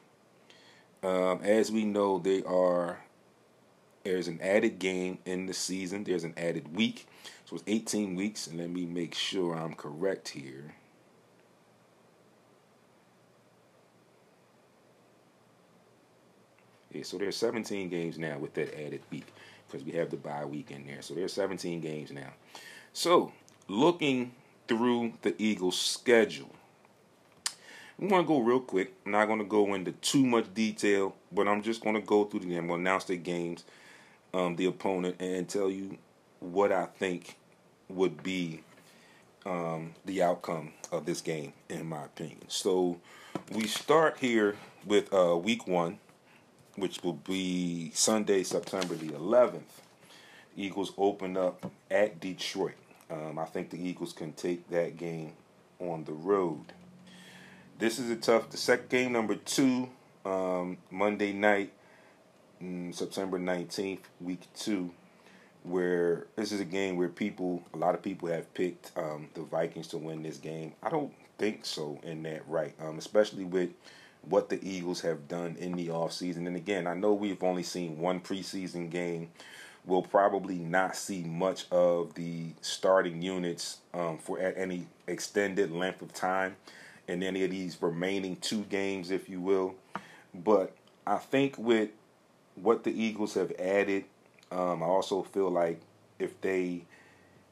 Um, 1.03 1.41
as 1.43 1.73
we 1.73 1.85
know, 1.85 2.19
they 2.19 2.43
are 2.43 3.01
there's 4.05 4.29
an 4.29 4.41
added 4.41 4.79
game 4.79 5.19
in 5.25 5.47
the 5.47 5.53
season. 5.53 6.05
There's 6.05 6.25
an 6.25 6.35
added 6.37 6.75
week. 6.75 7.07
So 7.45 7.57
it's 7.57 7.65
18 7.67 8.15
weeks. 8.15 8.47
And 8.47 8.59
let 8.59 8.71
me 8.71 8.87
make 8.87 9.15
sure 9.15 9.55
I'm 9.55 9.75
correct 9.75 10.31
here. 10.31 10.75
Yeah, 16.93 17.03
so 17.05 17.19
there's 17.19 17.37
17 17.37 17.89
games 17.89 18.19
now 18.19 18.39
with 18.39 18.55
that 18.55 18.75
added 18.75 19.03
week 19.11 19.27
because 19.67 19.85
we 19.85 19.93
have 19.93 20.11
the 20.11 20.17
bye 20.17 20.45
week 20.45 20.71
in 20.71 20.87
there. 20.87 21.03
So 21.03 21.15
there's 21.15 21.33
17 21.33 21.81
games 21.81 22.11
now. 22.11 22.33
So 22.93 23.33
looking 23.69 24.33
through 24.67 25.13
the 25.23 25.35
Eagles' 25.39 25.81
schedule, 25.81 26.51
I'm 28.01 28.09
going 28.09 28.23
to 28.23 28.29
go 28.29 28.41
real 28.41 28.61
quick. 28.61 28.95
I'm 29.05 29.13
not 29.13 29.27
going 29.27 29.39
to 29.39 29.45
go 29.45 29.75
into 29.75 29.93
too 29.93 30.25
much 30.25 30.53
detail, 30.55 31.15
but 31.31 31.47
I'm 31.47 31.63
just 31.63 31.83
going 31.83 31.95
to 31.95 32.01
go 32.01 32.25
through 32.25 32.41
the 32.41 32.47
game. 32.47 32.59
I'm 32.59 32.69
going 32.69 32.83
to 32.83 32.91
announce 32.91 33.05
the 33.05 33.17
games 33.17 33.65
um, 34.33 34.57
the 34.57 34.67
opponent 34.67 35.17
and 35.21 35.49
tell 35.49 35.71
you 35.71 35.99
what 36.41 36.73
I 36.73 36.87
think 36.87 37.37
would 37.89 38.23
be 38.23 38.63
um, 39.45 39.95
the 40.05 40.23
outcome 40.23 40.73
of 40.93 41.07
this 41.07 41.21
game, 41.21 41.53
in 41.69 41.87
my 41.87 42.05
opinion. 42.05 42.49
So 42.49 43.01
we 43.53 43.67
start 43.67 44.19
here 44.19 44.57
with 44.85 45.13
uh, 45.13 45.37
week 45.37 45.67
one, 45.67 45.99
which 46.77 47.03
will 47.03 47.15
be 47.15 47.91
Sunday, 47.95 48.43
September 48.43 48.95
the 48.95 49.09
11th. 49.09 49.63
Eagles 50.57 50.93
open 50.99 51.37
up 51.37 51.71
at 51.91 52.21
Detroit. 52.21 52.75
Um, 53.11 53.39
I 53.39 53.45
think 53.45 53.71
the 53.71 53.79
Eagles 53.79 54.13
can 54.13 54.33
take 54.33 54.69
that 54.71 54.97
game 54.97 55.33
on 55.79 56.05
the 56.05 56.13
road. 56.13 56.65
This 57.79 57.99
is 57.99 58.11
a 58.11 58.17
tough. 58.17 58.51
The 58.51 58.57
second 58.57 58.89
game, 58.89 59.13
number 59.13 59.35
two, 59.35 59.89
um, 60.25 60.77
Monday 60.91 61.33
night 61.33 61.73
mm, 62.63 62.95
September 62.95 63.39
19th, 63.39 64.01
week 64.21 64.43
two, 64.55 64.91
where 65.63 66.27
this 66.37 66.53
is 66.53 66.61
a 66.61 66.65
game 66.65 66.97
where 66.97 67.09
people, 67.09 67.63
a 67.75 67.77
lot 67.77 67.95
of 67.95 68.03
people 68.03 68.29
have 68.29 68.53
picked 68.55 68.93
um, 68.97 69.29
the 69.35 69.43
Vikings 69.43 69.89
to 69.89 69.99
win 69.99 70.23
this 70.23 70.37
game. 70.37 70.75
I 70.83 70.91
don't 70.91 71.13
think 71.39 71.65
so 71.65 71.99
in 72.03 72.23
that 72.25 72.47
right, 72.49 72.75
um, 72.81 72.99
especially 72.99 73.45
with 73.45 73.71
what 74.23 74.49
the 74.49 74.61
Eagles 74.69 75.01
have 75.01 75.29
done 75.29 75.57
in 75.59 75.73
the 75.73 75.89
offseason. 75.89 76.47
And 76.47 76.57
again, 76.57 76.87
I 76.87 76.95
know 76.95 77.15
we've 77.15 77.43
only 77.43 77.63
seen 77.63 77.99
one 77.99 78.21
preseason 78.21 78.91
game. 78.91 79.31
We'll 79.87 80.03
probably 80.03 80.59
not 80.59 80.95
see 80.95 81.23
much 81.23 81.71
of 81.71 82.15
the 82.15 82.53
starting 82.61 83.23
units 83.23 83.79
um, 83.95 84.19
for 84.19 84.39
at 84.39 84.59
any 84.59 84.87
extended 85.07 85.73
length 85.73 86.03
of 86.03 86.13
time 86.13 86.57
in 87.09 87.23
any 87.23 87.45
of 87.45 87.51
these 87.51 87.81
remaining 87.81 88.37
two 88.37 88.63
games, 88.65 89.11
if 89.11 89.29
you 89.29 89.41
will. 89.41 89.75
But 90.35 90.77
I 91.07 91.17
think 91.17 91.57
with 91.57 91.91
what 92.63 92.85
the 92.85 93.03
Eagles 93.03 93.35
have 93.35 93.53
added. 93.59 94.05
Um, 94.51 94.83
I 94.83 94.87
also 94.87 95.23
feel 95.23 95.51
like 95.51 95.81
if 96.19 96.41
they 96.41 96.83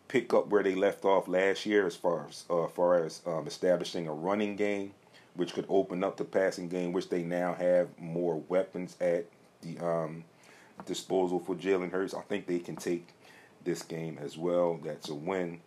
pick 0.08 0.32
up 0.34 0.48
where 0.48 0.62
they 0.62 0.74
left 0.74 1.04
off 1.04 1.28
last 1.28 1.66
year, 1.66 1.86
as 1.86 1.96
far 1.96 2.26
as 2.28 2.44
uh, 2.50 2.66
far 2.68 3.04
as 3.04 3.22
um, 3.26 3.46
establishing 3.46 4.08
a 4.08 4.12
running 4.12 4.56
game, 4.56 4.92
which 5.38 5.54
could 5.54 5.66
open 5.68 6.02
up 6.02 6.16
the 6.16 6.24
passing 6.24 6.68
game, 6.68 6.90
which 6.90 7.10
they 7.10 7.22
now 7.22 7.54
have 7.54 7.86
more 7.96 8.42
weapons 8.48 8.96
at 9.00 9.24
the 9.62 9.78
um, 9.78 10.24
disposal 10.84 11.38
for 11.38 11.54
Jalen 11.54 11.92
Hurts. 11.92 12.12
I 12.12 12.22
think 12.22 12.48
they 12.48 12.58
can 12.58 12.74
take 12.74 13.06
this 13.62 13.82
game 13.82 14.18
as 14.20 14.36
well. 14.36 14.80
That's 14.82 15.08
a 15.08 15.14
win. 15.14 15.60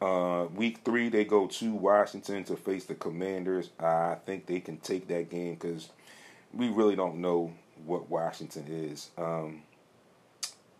Uh, 0.00 0.46
week 0.54 0.82
three, 0.84 1.08
they 1.08 1.24
go 1.24 1.48
to 1.48 1.74
Washington 1.74 2.44
to 2.44 2.54
face 2.54 2.84
the 2.84 2.94
Commanders. 2.94 3.70
I 3.80 4.14
think 4.26 4.46
they 4.46 4.60
can 4.60 4.76
take 4.76 5.08
that 5.08 5.28
game 5.28 5.54
because 5.54 5.88
we 6.54 6.68
really 6.68 6.94
don't 6.94 7.16
know 7.16 7.52
what 7.84 8.08
Washington 8.08 8.66
is. 8.68 9.10
Um, 9.18 9.62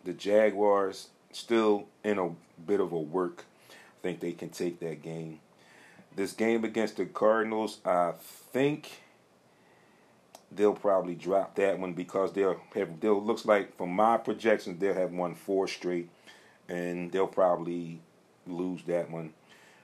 the 0.05 0.13
Jaguars 0.13 1.09
still 1.33 1.85
in 2.05 2.17
a 2.17 2.29
bit 2.65 2.79
of 2.79 2.93
a 2.93 2.97
work. 2.97 3.43
I 3.69 4.01
think 4.01 4.21
they 4.21 4.31
can 4.31 4.51
take 4.51 4.79
that 4.79 5.01
game. 5.01 5.41
This 6.15 6.33
game 6.33 6.63
against 6.63 6.97
the 6.97 7.05
Cardinals, 7.05 7.79
I 7.85 8.13
think 8.51 9.01
they'll 10.51 10.73
probably 10.73 11.15
drop 11.15 11.55
that 11.55 11.79
one 11.79 11.93
because 11.93 12.33
they'll 12.33 12.59
have 12.75 12.99
they'll 12.99 13.23
looks 13.23 13.45
like 13.45 13.77
from 13.77 13.91
my 13.91 14.17
projections 14.17 14.79
they'll 14.79 14.93
have 14.93 15.11
won 15.11 15.35
four 15.35 15.67
straight, 15.67 16.09
and 16.67 17.11
they'll 17.11 17.27
probably 17.27 18.01
lose 18.47 18.83
that 18.83 19.09
one. 19.09 19.33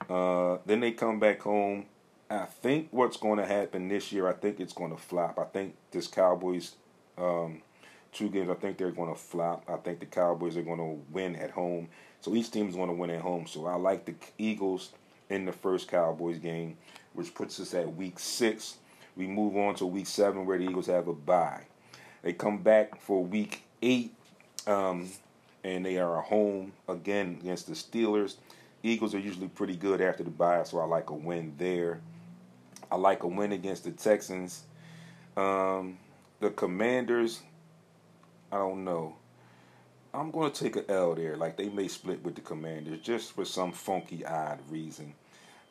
Uh, 0.10 0.58
then 0.66 0.80
they 0.80 0.92
come 0.92 1.20
back 1.20 1.42
home. 1.42 1.86
I 2.30 2.46
think 2.46 2.90
what's 2.92 3.16
going 3.16 3.40
to 3.40 3.46
happen 3.46 3.88
this 3.88 4.12
year, 4.12 4.28
I 4.28 4.34
think 4.34 4.60
it's 4.60 4.74
going 4.74 4.92
to 4.92 4.98
flop. 4.98 5.40
I 5.40 5.46
think 5.46 5.76
this 5.92 6.08
Cowboys 6.08 6.76
um, 7.18 7.62
two 8.12 8.30
games, 8.30 8.50
I 8.50 8.56
think 8.56 8.78
they're 8.78 8.92
going 8.92 9.14
to 9.14 9.20
flop. 9.20 9.64
I 9.70 9.78
think 9.78 10.00
the 10.00 10.06
Cowboys 10.06 10.58
are 10.58 10.64
going 10.64 10.80
to 10.80 11.02
win 11.12 11.36
at 11.36 11.52
home. 11.52 11.90
So 12.22 12.36
each 12.36 12.52
team 12.52 12.68
is 12.68 12.76
going 12.76 12.90
to 12.90 12.94
win 12.94 13.10
at 13.12 13.22
home. 13.22 13.48
So 13.48 13.66
I 13.66 13.76
like 13.76 14.06
the 14.06 14.16
Eagles 14.38 14.92
in 15.30 15.46
the 15.46 15.52
first 15.52 15.88
Cowboys 15.88 16.40
game, 16.40 16.78
which 17.14 17.34
puts 17.34 17.60
us 17.60 17.74
at 17.74 17.96
week 17.96 18.20
six. 18.20 18.78
We 19.16 19.28
move 19.28 19.58
on 19.58 19.76
to 19.76 19.86
week 19.86 20.08
seven 20.08 20.46
where 20.46 20.58
the 20.58 20.66
Eagles 20.66 20.88
have 20.88 21.08
a 21.08 21.14
bye. 21.14 21.64
They 22.22 22.34
come 22.34 22.58
back 22.58 23.00
for 23.00 23.24
week 23.24 23.64
eight, 23.82 24.14
um, 24.66 25.10
and 25.64 25.86
they 25.86 25.98
are 25.98 26.22
home 26.22 26.74
again 26.88 27.38
against 27.42 27.68
the 27.68 27.74
Steelers. 27.74 28.36
Eagles 28.84 29.16
are 29.16 29.20
usually 29.20 29.48
pretty 29.48 29.76
good 29.76 30.02
after 30.02 30.24
the 30.24 30.30
bye, 30.30 30.64
so 30.64 30.80
I 30.80 30.86
like 30.86 31.10
a 31.10 31.14
win 31.14 31.54
there. 31.58 32.00
I 32.92 32.96
like 32.96 33.24
a 33.24 33.28
win 33.28 33.52
against 33.52 33.84
the 33.84 33.92
Texans. 33.92 34.64
Um, 35.36 35.98
the 36.40 36.52
Commanders, 36.52 37.42
I 38.52 38.58
don't 38.58 38.84
know. 38.84 39.16
I'm 40.14 40.32
going 40.32 40.52
to 40.52 40.64
take 40.64 40.76
an 40.76 40.86
L 40.90 41.16
there. 41.16 41.36
Like 41.36 41.58
they 41.58 41.70
may 41.70 41.88
split 41.88 42.24
with 42.24 42.36
the 42.36 42.42
Commanders 42.42 43.00
just 43.02 43.34
for 43.34 43.46
some 43.46 43.72
funky, 43.72 44.26
odd 44.26 44.60
reason. 44.70 45.14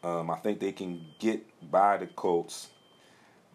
Um, 0.03 0.31
I 0.31 0.37
think 0.37 0.61
they 0.61 0.73
can 0.73 1.05
get 1.19 1.45
by 1.71 1.97
the 1.97 2.07
Colts. 2.07 2.69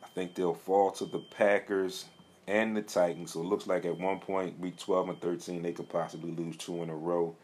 I 0.04 0.08
think 0.08 0.36
they'll 0.36 0.54
fall 0.54 0.92
to 0.92 1.06
the 1.06 1.20
Packers 1.20 2.06
and 2.48 2.76
the 2.76 2.82
Titans. 2.82 3.32
So 3.32 3.42
it 3.42 3.46
looks 3.46 3.68
like 3.68 3.86
at 3.86 3.98
one 3.98 4.20
point, 4.20 4.60
week 4.60 4.78
12 4.78 5.10
and 5.10 5.22
13, 5.22 5.62
they 5.62 5.72
could 5.72 5.90
possibly 5.90 6.32
lose 6.32 6.58
two 6.58 6.84
in 6.84 6.90
a 6.90 6.96
row. 6.96 7.36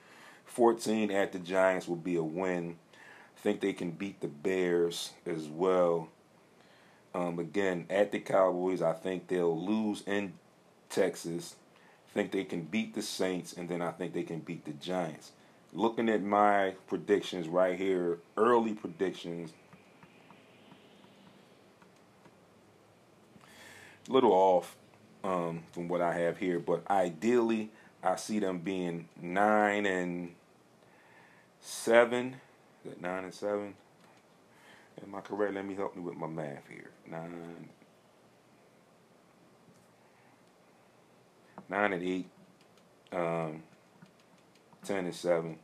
14 0.46 1.12
at 1.12 1.32
the 1.32 1.40
Giants 1.40 1.88
will 1.88 1.96
be 1.96 2.16
a 2.16 2.24
win. 2.24 2.76
I 2.94 3.40
think 3.40 3.62
they 3.62 3.74
can 3.74 3.92
beat 3.92 4.20
the 4.20 4.28
Bears 4.28 5.12
as 5.26 5.48
well. 5.48 6.10
Um, 7.14 7.40
again, 7.40 7.86
at 7.90 8.12
the 8.12 8.20
Cowboys, 8.20 8.82
I 8.82 8.94
think 8.94 9.28
they'll 9.28 9.66
lose 9.66 10.04
in 10.06 10.34
Texas. 10.90 11.56
Think 12.14 12.32
they 12.32 12.46
can 12.46 12.62
beat 12.62 12.96
the 12.96 13.02
Saints, 13.02 13.54
and 13.54 13.70
then 13.70 13.82
I 13.82 13.92
think 13.92 14.14
they 14.14 14.24
can 14.24 14.40
beat 14.40 14.66
the 14.66 14.74
Giants. 14.74 15.32
Looking 15.74 16.10
at 16.10 16.24
my 16.24 16.74
predictions 16.88 17.48
right 17.48 17.78
here, 17.78 18.20
early 18.38 18.74
predictions, 18.74 19.54
a 24.08 24.12
little 24.12 24.32
off 24.32 24.76
um, 25.24 25.64
from 25.72 25.88
what 25.88 26.02
I 26.02 26.14
have 26.14 26.38
here, 26.38 26.60
but 26.60 26.90
ideally, 26.90 27.70
I 28.02 28.16
see 28.16 28.40
them 28.40 28.60
being 28.60 29.10
nine 29.22 29.86
and 29.86 30.34
seven. 31.60 32.38
Is 32.86 32.92
that 32.92 33.02
nine 33.02 33.26
and 33.26 33.34
seven? 33.34 33.76
Am 35.04 35.14
I 35.14 35.22
correct? 35.22 35.54
Let 35.54 35.66
me 35.66 35.76
help 35.76 35.96
me 35.96 36.02
with 36.02 36.16
my 36.16 36.28
math 36.28 36.68
here. 36.70 36.90
Nine, 37.10 37.70
nine 41.70 41.94
and 41.94 42.04
eight, 42.04 42.26
um, 43.12 43.64
ten 44.84 45.06
and 45.06 45.16
seven. 45.16 45.58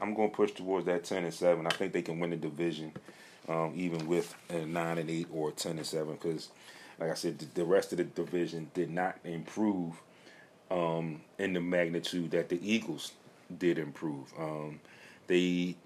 I'm 0.00 0.14
going 0.14 0.30
to 0.30 0.36
push 0.36 0.52
towards 0.52 0.86
that 0.86 1.04
ten 1.04 1.24
and 1.24 1.34
seven. 1.34 1.66
I 1.66 1.70
think 1.70 1.92
they 1.92 2.02
can 2.02 2.20
win 2.20 2.30
the 2.30 2.36
division, 2.36 2.92
um, 3.48 3.72
even 3.74 4.06
with 4.06 4.34
a 4.48 4.64
nine 4.64 4.98
and 4.98 5.10
eight 5.10 5.28
or 5.32 5.50
ten 5.52 5.78
and 5.78 5.86
seven, 5.86 6.14
because, 6.14 6.48
like 6.98 7.10
I 7.10 7.14
said, 7.14 7.38
the, 7.38 7.46
the 7.54 7.64
rest 7.64 7.92
of 7.92 7.98
the 7.98 8.04
division 8.04 8.70
did 8.74 8.90
not 8.90 9.18
improve 9.24 9.94
um, 10.70 11.20
in 11.38 11.52
the 11.52 11.60
magnitude 11.60 12.30
that 12.30 12.48
the 12.48 12.58
Eagles 12.62 13.12
did 13.58 13.78
improve. 13.78 14.32
Um, 14.38 14.80
they 15.26 15.76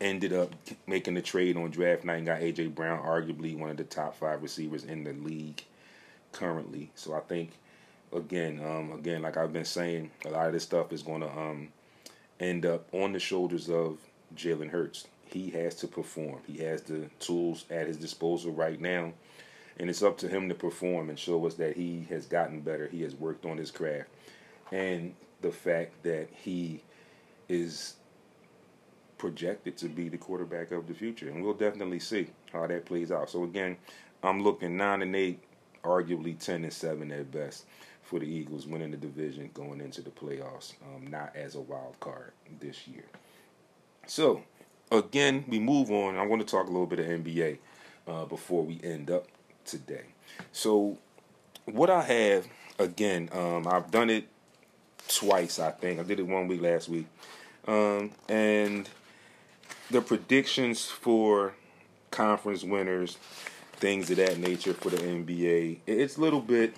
ended 0.00 0.32
up 0.32 0.54
making 0.86 1.14
the 1.14 1.22
trade 1.22 1.56
on 1.56 1.70
draft 1.70 2.04
night 2.04 2.16
and 2.16 2.26
got 2.26 2.40
AJ 2.40 2.74
Brown, 2.74 3.02
arguably 3.02 3.58
one 3.58 3.70
of 3.70 3.76
the 3.76 3.84
top 3.84 4.16
five 4.16 4.42
receivers 4.42 4.84
in 4.84 5.04
the 5.04 5.12
league 5.12 5.62
currently. 6.32 6.90
So 6.94 7.14
I 7.14 7.20
think, 7.20 7.50
again, 8.12 8.60
um, 8.64 8.92
again, 8.92 9.22
like 9.22 9.36
I've 9.36 9.52
been 9.52 9.64
saying, 9.64 10.10
a 10.24 10.30
lot 10.30 10.46
of 10.46 10.52
this 10.52 10.62
stuff 10.62 10.92
is 10.92 11.02
going 11.02 11.20
to 11.20 11.30
um, 11.30 11.68
end 12.40 12.66
up 12.66 12.86
on 12.92 13.12
the 13.12 13.18
shoulders 13.18 13.68
of 13.68 13.98
Jalen 14.34 14.70
Hurts. 14.70 15.06
He 15.26 15.50
has 15.50 15.74
to 15.76 15.88
perform. 15.88 16.40
He 16.46 16.58
has 16.58 16.82
the 16.82 17.10
tools 17.18 17.64
at 17.70 17.86
his 17.86 17.96
disposal 17.96 18.52
right 18.52 18.80
now, 18.80 19.12
and 19.78 19.90
it's 19.90 20.02
up 20.02 20.18
to 20.18 20.28
him 20.28 20.48
to 20.48 20.54
perform 20.54 21.10
and 21.10 21.18
show 21.18 21.46
us 21.46 21.54
that 21.54 21.76
he 21.76 22.06
has 22.08 22.26
gotten 22.26 22.60
better. 22.60 22.88
He 22.88 23.02
has 23.02 23.14
worked 23.14 23.44
on 23.44 23.58
his 23.58 23.70
craft, 23.70 24.08
and 24.72 25.14
the 25.42 25.50
fact 25.50 26.02
that 26.02 26.28
he 26.32 26.82
is 27.48 27.94
projected 29.18 29.76
to 29.76 29.88
be 29.88 30.08
the 30.08 30.16
quarterback 30.16 30.70
of 30.70 30.86
the 30.86 30.94
future, 30.94 31.28
and 31.28 31.44
we'll 31.44 31.54
definitely 31.54 31.98
see 31.98 32.28
how 32.52 32.66
that 32.66 32.86
plays 32.86 33.12
out. 33.12 33.28
So 33.28 33.44
again, 33.44 33.76
I'm 34.22 34.42
looking 34.42 34.76
nine 34.76 35.02
and 35.02 35.14
eight, 35.14 35.40
arguably 35.84 36.38
ten 36.38 36.64
and 36.64 36.72
seven 36.72 37.10
at 37.12 37.30
best 37.30 37.66
for 38.08 38.18
the 38.18 38.26
Eagles 38.26 38.66
winning 38.66 38.90
the 38.90 38.96
division 38.96 39.50
going 39.52 39.82
into 39.82 40.00
the 40.00 40.08
playoffs, 40.08 40.72
um, 40.82 41.06
not 41.08 41.30
as 41.36 41.56
a 41.56 41.60
wild 41.60 41.94
card 42.00 42.32
this 42.58 42.88
year. 42.88 43.04
So 44.06 44.42
again, 44.90 45.44
we 45.46 45.58
move 45.58 45.90
on. 45.90 46.16
I 46.16 46.24
want 46.24 46.40
to 46.40 46.48
talk 46.48 46.68
a 46.68 46.70
little 46.70 46.86
bit 46.86 47.00
of 47.00 47.06
NBA 47.06 47.58
uh, 48.06 48.24
before 48.24 48.64
we 48.64 48.80
end 48.82 49.10
up 49.10 49.26
today. 49.66 50.04
So 50.52 50.96
what 51.66 51.90
I 51.90 52.00
have 52.00 52.46
again, 52.78 53.28
um, 53.30 53.66
I've 53.66 53.90
done 53.90 54.08
it 54.08 54.26
twice. 55.06 55.58
I 55.58 55.70
think 55.70 56.00
I 56.00 56.02
did 56.02 56.18
it 56.18 56.26
one 56.26 56.48
week 56.48 56.62
last 56.62 56.88
week. 56.88 57.06
Um, 57.66 58.12
and 58.26 58.88
the 59.90 60.00
predictions 60.00 60.86
for 60.86 61.52
conference 62.10 62.64
winners, 62.64 63.18
things 63.74 64.10
of 64.10 64.16
that 64.16 64.38
nature 64.38 64.72
for 64.72 64.88
the 64.88 64.96
NBA. 64.96 65.80
It's 65.86 66.16
a 66.16 66.20
little 66.22 66.40
bit 66.40 66.74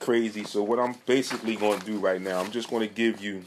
crazy. 0.00 0.44
So 0.44 0.62
what 0.62 0.78
I'm 0.78 0.94
basically 1.06 1.56
going 1.56 1.80
to 1.80 1.86
do 1.86 1.98
right 1.98 2.20
now, 2.20 2.40
I'm 2.40 2.50
just 2.50 2.70
going 2.70 2.86
to 2.86 2.94
give 2.94 3.20
you 3.20 3.42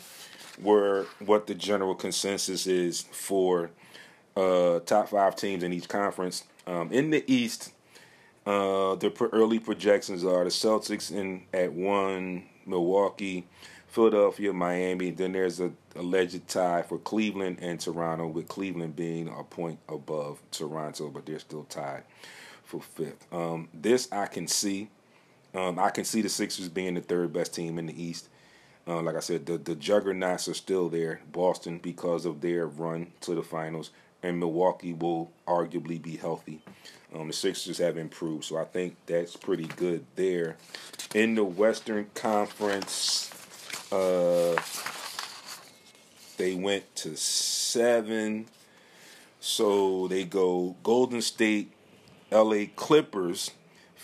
where 0.61 1.03
what 1.19 1.47
the 1.47 1.55
general 1.55 1.95
consensus 1.95 2.67
is 2.67 3.01
for 3.01 3.71
uh, 4.35 4.79
top 4.81 5.09
five 5.09 5.35
teams 5.35 5.63
in 5.63 5.73
each 5.73 5.89
conference. 5.89 6.43
Um, 6.67 6.91
in 6.91 7.09
the 7.09 7.23
East, 7.31 7.71
uh, 8.45 8.95
the 8.95 9.11
early 9.31 9.59
projections 9.59 10.23
are 10.23 10.43
the 10.43 10.49
Celtics 10.49 11.11
in 11.11 11.43
at 11.53 11.73
one, 11.73 12.43
Milwaukee, 12.65 13.47
Philadelphia, 13.87 14.53
Miami. 14.53 15.11
Then 15.11 15.33
there's 15.33 15.59
a 15.59 15.71
alleged 15.95 16.47
tie 16.47 16.81
for 16.81 16.97
Cleveland 16.97 17.57
and 17.61 17.79
Toronto, 17.79 18.27
with 18.27 18.47
Cleveland 18.47 18.95
being 18.95 19.27
a 19.27 19.43
point 19.43 19.79
above 19.89 20.39
Toronto, 20.51 21.09
but 21.09 21.25
they're 21.25 21.39
still 21.39 21.65
tied 21.65 22.03
for 22.63 22.81
fifth. 22.81 23.25
Um, 23.33 23.67
this 23.73 24.07
I 24.11 24.27
can 24.27 24.47
see. 24.47 24.89
Um, 25.53 25.79
I 25.79 25.89
can 25.89 26.05
see 26.05 26.21
the 26.21 26.29
Sixers 26.29 26.69
being 26.69 26.93
the 26.93 27.01
third 27.01 27.33
best 27.33 27.53
team 27.53 27.77
in 27.77 27.87
the 27.87 28.01
East. 28.03 28.29
Uh, 28.87 29.01
like 29.01 29.15
I 29.15 29.19
said, 29.19 29.45
the, 29.45 29.57
the 29.57 29.75
juggernauts 29.75 30.47
are 30.47 30.53
still 30.53 30.89
there. 30.89 31.21
Boston, 31.31 31.77
because 31.77 32.25
of 32.25 32.41
their 32.41 32.67
run 32.67 33.11
to 33.21 33.35
the 33.35 33.43
finals, 33.43 33.91
and 34.23 34.39
Milwaukee 34.39 34.93
will 34.93 35.31
arguably 35.47 36.01
be 36.01 36.15
healthy. 36.15 36.61
Um, 37.13 37.27
the 37.27 37.33
Sixers 37.33 37.77
have 37.79 37.97
improved, 37.97 38.45
so 38.45 38.57
I 38.57 38.65
think 38.65 38.95
that's 39.05 39.35
pretty 39.35 39.65
good 39.65 40.05
there. 40.15 40.57
In 41.13 41.35
the 41.35 41.43
Western 41.43 42.09
Conference, 42.15 43.29
uh, 43.91 44.59
they 46.37 46.55
went 46.55 46.95
to 46.97 47.15
seven. 47.17 48.47
So 49.39 50.07
they 50.07 50.23
go 50.23 50.75
Golden 50.83 51.21
State, 51.21 51.71
LA 52.31 52.65
Clippers, 52.75 53.51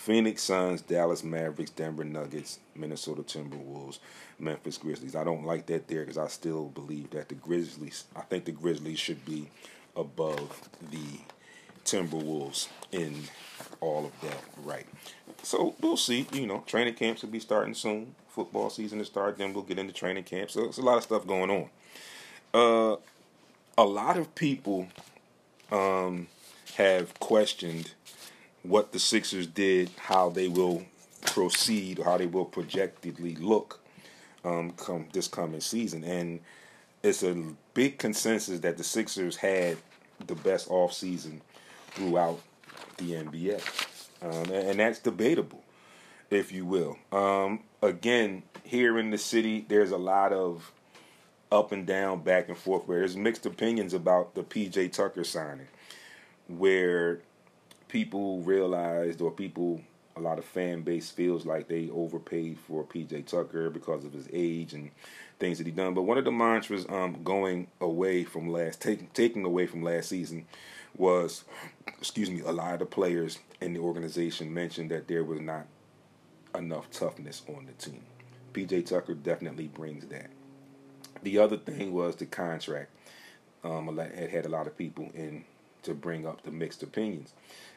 Phoenix 0.08 0.42
Suns, 0.42 0.80
Dallas 0.80 1.22
Mavericks, 1.22 1.70
Denver 1.70 2.02
Nuggets, 2.02 2.60
Minnesota 2.74 3.20
Timberwolves, 3.20 3.98
Memphis 4.38 4.78
Grizzlies. 4.78 5.14
I 5.14 5.22
don't 5.22 5.44
like 5.44 5.66
that 5.66 5.86
there 5.86 6.00
because 6.00 6.16
I 6.16 6.28
still 6.28 6.68
believe 6.68 7.10
that 7.10 7.28
the 7.28 7.34
Grizzlies, 7.34 8.04
I 8.16 8.22
think 8.22 8.46
the 8.46 8.52
Grizzlies 8.52 8.98
should 8.98 9.22
be 9.26 9.50
above 9.94 10.66
the 10.90 11.20
Timberwolves 11.84 12.68
in 12.90 13.16
all 13.82 14.06
of 14.06 14.18
that, 14.22 14.42
right? 14.64 14.86
So 15.42 15.74
we'll 15.82 15.98
see. 15.98 16.26
You 16.32 16.46
know, 16.46 16.64
training 16.66 16.94
camps 16.94 17.20
will 17.20 17.28
be 17.28 17.38
starting 17.38 17.74
soon. 17.74 18.14
Football 18.30 18.70
season 18.70 19.00
to 19.00 19.04
start. 19.04 19.36
Then 19.36 19.52
we'll 19.52 19.62
get 19.62 19.78
into 19.78 19.92
training 19.92 20.24
camp. 20.24 20.50
So 20.50 20.64
it's 20.64 20.78
a 20.78 20.82
lot 20.82 20.96
of 20.96 21.02
stuff 21.02 21.26
going 21.26 21.50
on. 21.50 21.68
Uh, 22.54 22.96
a 23.76 23.84
lot 23.84 24.16
of 24.16 24.34
people 24.34 24.88
um, 25.70 26.28
have 26.76 27.12
questioned 27.20 27.92
what 28.62 28.92
the 28.92 28.98
Sixers 28.98 29.46
did, 29.46 29.90
how 29.98 30.30
they 30.30 30.48
will 30.48 30.84
proceed, 31.26 31.98
or 31.98 32.04
how 32.04 32.18
they 32.18 32.26
will 32.26 32.44
projectedly 32.44 33.34
look 33.36 33.80
um, 34.44 34.72
come 34.72 35.08
this 35.12 35.28
coming 35.28 35.60
season, 35.60 36.04
and 36.04 36.40
it's 37.02 37.22
a 37.22 37.36
big 37.74 37.98
consensus 37.98 38.60
that 38.60 38.76
the 38.76 38.84
Sixers 38.84 39.36
had 39.36 39.76
the 40.26 40.34
best 40.34 40.70
off 40.70 40.92
season 40.92 41.40
throughout 41.92 42.40
the 42.96 43.12
NBA, 43.12 43.60
um, 44.22 44.52
and, 44.52 44.70
and 44.70 44.80
that's 44.80 44.98
debatable, 44.98 45.62
if 46.30 46.52
you 46.52 46.64
will. 46.64 46.98
Um, 47.12 47.60
again, 47.82 48.42
here 48.64 48.98
in 48.98 49.10
the 49.10 49.18
city, 49.18 49.64
there's 49.68 49.90
a 49.90 49.98
lot 49.98 50.32
of 50.32 50.72
up 51.50 51.72
and 51.72 51.86
down, 51.86 52.22
back 52.22 52.48
and 52.48 52.58
forth, 52.58 52.86
where 52.86 52.98
there's 52.98 53.16
mixed 53.16 53.46
opinions 53.46 53.94
about 53.94 54.34
the 54.34 54.42
PJ 54.42 54.92
Tucker 54.92 55.24
signing, 55.24 55.68
where 56.46 57.20
people 57.88 58.40
realized 58.42 59.20
or 59.20 59.30
people 59.30 59.80
a 60.16 60.20
lot 60.20 60.38
of 60.38 60.44
fan 60.44 60.82
base 60.82 61.10
feels 61.10 61.46
like 61.46 61.68
they 61.68 61.88
overpaid 61.90 62.58
for 62.66 62.84
PJ 62.84 63.26
Tucker 63.26 63.70
because 63.70 64.04
of 64.04 64.12
his 64.12 64.28
age 64.32 64.74
and 64.74 64.90
things 65.38 65.58
that 65.58 65.66
he 65.66 65.72
done. 65.72 65.94
But 65.94 66.02
one 66.02 66.18
of 66.18 66.24
the 66.24 66.32
mantras 66.32 66.84
um, 66.88 67.22
going 67.22 67.68
away 67.80 68.24
from 68.24 68.50
last 68.50 68.80
taking 68.80 69.08
taking 69.14 69.44
away 69.44 69.66
from 69.66 69.82
last 69.82 70.08
season 70.08 70.46
was, 70.96 71.44
excuse 71.98 72.30
me, 72.30 72.40
a 72.40 72.50
lot 72.50 72.74
of 72.74 72.80
the 72.80 72.86
players 72.86 73.38
in 73.60 73.74
the 73.74 73.80
organization 73.80 74.52
mentioned 74.52 74.90
that 74.90 75.06
there 75.06 75.24
was 75.24 75.40
not 75.40 75.66
enough 76.54 76.90
toughness 76.90 77.42
on 77.48 77.66
the 77.66 77.72
team. 77.72 78.02
PJ 78.52 78.86
Tucker 78.86 79.14
definitely 79.14 79.68
brings 79.68 80.06
that. 80.06 80.30
The 81.22 81.38
other 81.38 81.56
thing 81.56 81.92
was 81.92 82.16
the 82.16 82.26
contract. 82.26 82.90
Um, 83.64 83.98
it 83.98 84.30
had 84.30 84.46
a 84.46 84.48
lot 84.48 84.66
of 84.66 84.76
people 84.76 85.10
in 85.14 85.44
to 85.88 85.94
bring 85.94 86.26
up 86.26 86.42
the 86.42 86.50
mixed 86.50 86.82
opinions. 86.82 87.32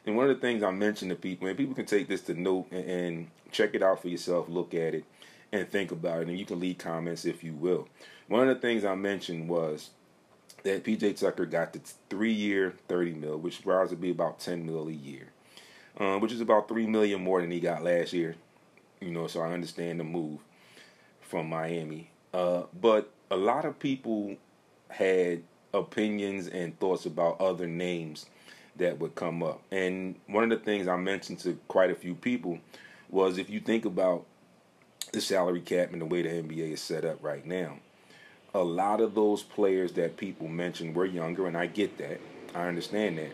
And 0.05 0.15
one 0.15 0.29
of 0.29 0.35
the 0.35 0.41
things 0.41 0.63
I 0.63 0.71
mentioned 0.71 1.09
to 1.09 1.15
people, 1.15 1.47
and 1.47 1.57
people 1.57 1.75
can 1.75 1.85
take 1.85 2.07
this 2.07 2.21
to 2.23 2.33
note 2.33 2.67
and, 2.71 2.89
and 2.89 3.27
check 3.51 3.75
it 3.75 3.83
out 3.83 4.01
for 4.01 4.07
yourself, 4.07 4.47
look 4.49 4.73
at 4.73 4.95
it, 4.95 5.05
and 5.51 5.69
think 5.69 5.91
about 5.91 6.21
it. 6.21 6.27
And 6.27 6.39
you 6.39 6.45
can 6.45 6.59
leave 6.59 6.77
comments 6.77 7.25
if 7.25 7.43
you 7.43 7.53
will. 7.53 7.87
One 8.27 8.47
of 8.47 8.55
the 8.55 8.61
things 8.61 8.85
I 8.85 8.95
mentioned 8.95 9.49
was 9.49 9.89
that 10.63 10.83
PJ 10.83 11.19
Tucker 11.19 11.45
got 11.45 11.73
the 11.73 11.81
three 12.09 12.33
year 12.33 12.75
30 12.87 13.13
mil, 13.13 13.37
which 13.37 13.65
rises 13.65 13.91
to 13.91 13.95
be 13.97 14.11
about 14.11 14.39
10 14.39 14.65
mil 14.65 14.87
a 14.87 14.91
year, 14.91 15.27
um, 15.97 16.21
which 16.21 16.31
is 16.31 16.41
about 16.41 16.67
3 16.67 16.87
million 16.87 17.23
more 17.23 17.41
than 17.41 17.51
he 17.51 17.59
got 17.59 17.83
last 17.83 18.13
year. 18.13 18.35
You 18.99 19.11
know, 19.11 19.27
so 19.27 19.41
I 19.41 19.51
understand 19.51 19.99
the 19.99 20.03
move 20.03 20.39
from 21.21 21.49
Miami. 21.49 22.11
Uh, 22.33 22.63
but 22.79 23.11
a 23.29 23.35
lot 23.35 23.65
of 23.65 23.79
people 23.79 24.37
had 24.89 25.43
opinions 25.73 26.47
and 26.47 26.77
thoughts 26.79 27.05
about 27.05 27.39
other 27.39 27.67
names 27.67 28.25
that 28.77 28.99
would 28.99 29.15
come 29.15 29.43
up. 29.43 29.61
And 29.71 30.15
one 30.27 30.43
of 30.43 30.49
the 30.49 30.63
things 30.63 30.87
I 30.87 30.95
mentioned 30.95 31.39
to 31.39 31.57
quite 31.67 31.91
a 31.91 31.95
few 31.95 32.15
people 32.15 32.59
was 33.09 33.37
if 33.37 33.49
you 33.49 33.59
think 33.59 33.85
about 33.85 34.25
the 35.11 35.21
salary 35.21 35.61
cap 35.61 35.91
and 35.91 36.01
the 36.01 36.05
way 36.05 36.21
the 36.21 36.29
NBA 36.29 36.71
is 36.71 36.81
set 36.81 37.03
up 37.03 37.17
right 37.21 37.45
now, 37.45 37.79
a 38.53 38.63
lot 38.63 39.01
of 39.01 39.15
those 39.15 39.43
players 39.43 39.93
that 39.93 40.17
people 40.17 40.47
mentioned 40.47 40.95
were 40.95 41.05
younger, 41.05 41.47
and 41.47 41.57
I 41.57 41.67
get 41.67 41.97
that. 41.97 42.19
I 42.53 42.67
understand 42.67 43.17
that. 43.17 43.31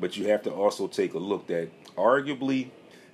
But 0.00 0.16
you 0.16 0.28
have 0.28 0.42
to 0.42 0.50
also 0.50 0.86
take 0.88 1.14
a 1.14 1.18
look 1.18 1.46
that 1.48 1.68
arguably 1.96 2.70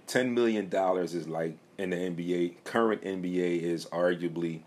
$10 0.07 0.33
million 0.33 0.71
is 1.05 1.29
like 1.29 1.57
in 1.79 1.91
the 1.91 1.97
NBA, 1.97 2.55
current 2.65 3.03
NBA 3.03 3.63
is 3.63 3.87
arguably 3.87 4.61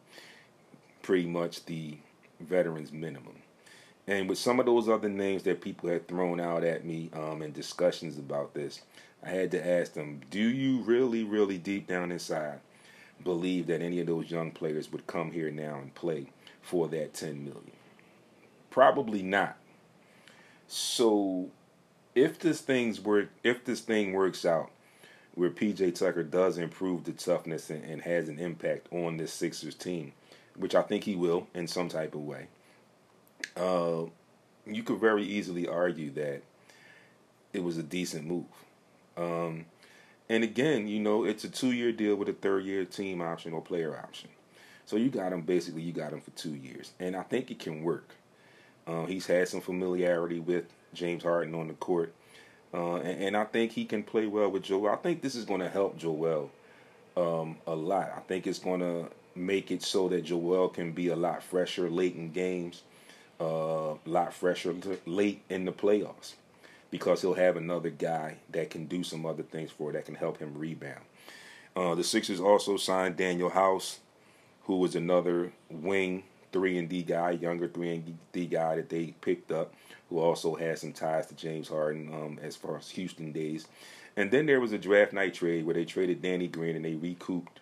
pretty 1.02 1.28
much 1.28 1.66
the 1.66 1.98
veterans 2.40 2.92
minimum. 2.92 3.36
And 4.08 4.30
with 4.30 4.38
some 4.38 4.60
of 4.60 4.66
those 4.66 4.88
other 4.88 5.10
names 5.10 5.44
that 5.44 5.62
people 5.62 5.90
had 5.90 6.08
thrown 6.08 6.40
out 6.40 6.64
at 6.64 6.86
me 6.86 7.10
um, 7.14 7.42
in 7.42 7.52
discussions 7.52 8.18
about 8.18 8.54
this, 8.54 8.82
I 9.22 9.30
had 9.30 9.52
to 9.52 9.68
ask 9.68 9.94
them, 9.94 10.22
do 10.32 10.40
you 10.40 10.82
really, 10.84 11.24
really 11.24 11.58
deep 11.58 11.88
down 11.88 12.12
inside 12.12 12.60
believe 13.24 13.68
that 13.68 13.82
any 13.82 14.00
of 14.00 14.08
those 14.08 14.32
young 14.32 14.52
players 14.52 14.92
would 14.92 15.08
come 15.08 15.32
here 15.32 15.52
now 15.52 15.80
and 15.80 15.94
play 15.94 16.28
for 16.62 16.88
that 16.88 17.14
10 17.14 17.44
million? 17.44 17.72
Probably 18.70 19.24
not. 19.24 19.58
So 20.68 21.50
if 22.16 22.40
this 22.40 22.62
thing's 22.62 23.02
work 23.02 23.30
if 23.44 23.66
this 23.66 23.82
thing 23.82 24.14
works 24.14 24.46
out 24.46 24.72
where 25.36 25.50
PJ 25.50 25.96
Tucker 25.96 26.24
does 26.24 26.58
improve 26.58 27.04
the 27.04 27.12
toughness 27.12 27.70
and, 27.70 27.84
and 27.84 28.02
has 28.02 28.28
an 28.28 28.40
impact 28.40 28.88
on 28.92 29.18
this 29.18 29.34
Sixers 29.34 29.76
team, 29.76 30.14
which 30.56 30.76
I 30.76 30.82
think 30.82 31.04
he 31.04 31.16
will 31.16 31.48
in 31.54 31.68
some 31.68 31.90
type 31.90 32.16
of 32.16 32.22
way 32.22 32.48
uh, 33.58 34.06
you 34.66 34.84
could 34.84 35.00
very 35.00 35.24
easily 35.24 35.68
argue 35.68 36.12
that 36.12 36.42
it 37.54 37.64
was 37.64 37.78
a 37.78 37.84
decent 37.84 38.26
move. 38.26 38.46
Um, 39.16 39.66
and 40.30 40.44
again, 40.44 40.88
you 40.88 41.00
know, 41.00 41.24
it's 41.24 41.44
a 41.44 41.50
two-year 41.50 41.92
deal 41.92 42.16
with 42.16 42.30
a 42.30 42.34
third-year 42.34 42.86
team 42.86 43.22
option 43.22 43.54
or 43.54 43.62
player 43.62 43.98
option. 43.98 44.30
So 44.86 44.96
you 44.96 45.10
got 45.10 45.34
him 45.34 45.42
basically. 45.42 45.82
You 45.82 45.92
got 45.92 46.14
him 46.14 46.22
for 46.22 46.32
two 46.32 46.56
years, 46.56 46.94
and 47.00 47.16
I 47.16 47.24
think 47.24 47.52
it 47.52 47.60
can 47.60 47.84
work. 47.84 48.16
Uh, 48.86 49.06
he's 49.06 49.26
had 49.26 49.48
some 49.48 49.60
familiarity 49.60 50.40
with 50.40 50.66
James 50.94 51.24
Harden 51.24 51.54
on 51.56 51.68
the 51.68 51.74
court, 51.74 52.14
uh, 52.74 52.96
and, 52.96 53.24
and, 53.24 53.38
I 53.38 53.44
think 53.44 53.74
he 53.74 53.84
can 53.84 54.02
play 54.02 54.28
well 54.28 54.50
with 54.50 54.64
Joel. 54.64 54.90
I 54.90 54.96
think 54.96 55.22
this 55.22 55.36
is 55.36 55.44
going 55.44 55.60
to 55.60 55.68
help 55.68 55.98
Joel 55.98 56.50
um, 57.18 57.58
a 57.68 57.76
lot. 57.76 58.14
I 58.16 58.22
think 58.22 58.48
it's 58.48 58.60
going 58.60 58.80
to 58.80 59.10
make 59.36 59.72
it 59.72 59.84
so 59.84 60.08
that 60.08 60.24
Joel 60.24 60.70
can 60.70 60.94
be 60.94 61.10
a 61.10 61.16
lot 61.18 61.44
fresher 61.44 61.90
late 61.90 62.16
in 62.16 62.32
games 62.32 62.84
a 63.40 63.44
uh, 63.44 63.98
lot 64.06 64.34
fresher 64.34 64.76
late 65.06 65.44
in 65.50 65.66
the 65.66 65.72
playoffs 65.72 66.34
because 66.90 67.22
he'll 67.22 67.34
have 67.34 67.58
another 67.58 67.90
guy 67.90 68.38
that 68.52 68.70
can 68.70 68.86
do 68.86 69.04
some 69.04 69.26
other 69.26 69.44
things 69.44 69.72
for 69.72 69.92
that 69.92 70.06
can 70.06 70.16
help 70.16 70.40
him 70.40 70.58
rebound. 70.58 71.04
Uh, 71.76 71.94
the 71.94 72.04
Sixers 72.04 72.40
also 72.40 72.78
signed 72.78 73.18
Danuel 73.18 73.52
House, 73.52 74.00
who 74.64 74.78
was 74.78 74.96
another 74.96 75.52
wing 75.70 76.24
three 76.52 76.78
and 76.78 76.90
D 76.90 77.04
guy, 77.04 77.32
younger 77.32 77.68
three 77.68 77.94
and 77.94 78.18
D 78.32 78.46
guy 78.48 78.78
that 78.78 78.90
they 78.90 79.14
picked 79.22 79.52
up, 79.52 79.74
who 80.10 80.20
also 80.20 80.56
has 80.56 80.82
some 80.82 80.94
ties 80.94 81.28
to 81.28 81.36
James 81.36 81.68
Harden 81.68 82.12
um, 82.14 82.40
as 82.42 82.56
far 82.56 82.78
as 82.78 82.90
Houston 82.92 83.32
days. 83.32 83.68
And 84.16 84.32
then 84.32 84.48
there 84.48 84.60
was 84.60 84.72
a 84.72 84.78
draft 84.80 85.14
night 85.14 85.36
trade 85.36 85.66
where 85.66 85.76
they 85.76 85.86
traded 85.86 86.24
Danny 86.24 86.48
Green 86.48 86.76
and 86.76 86.84
they 86.84 86.96
recouped 86.96 87.60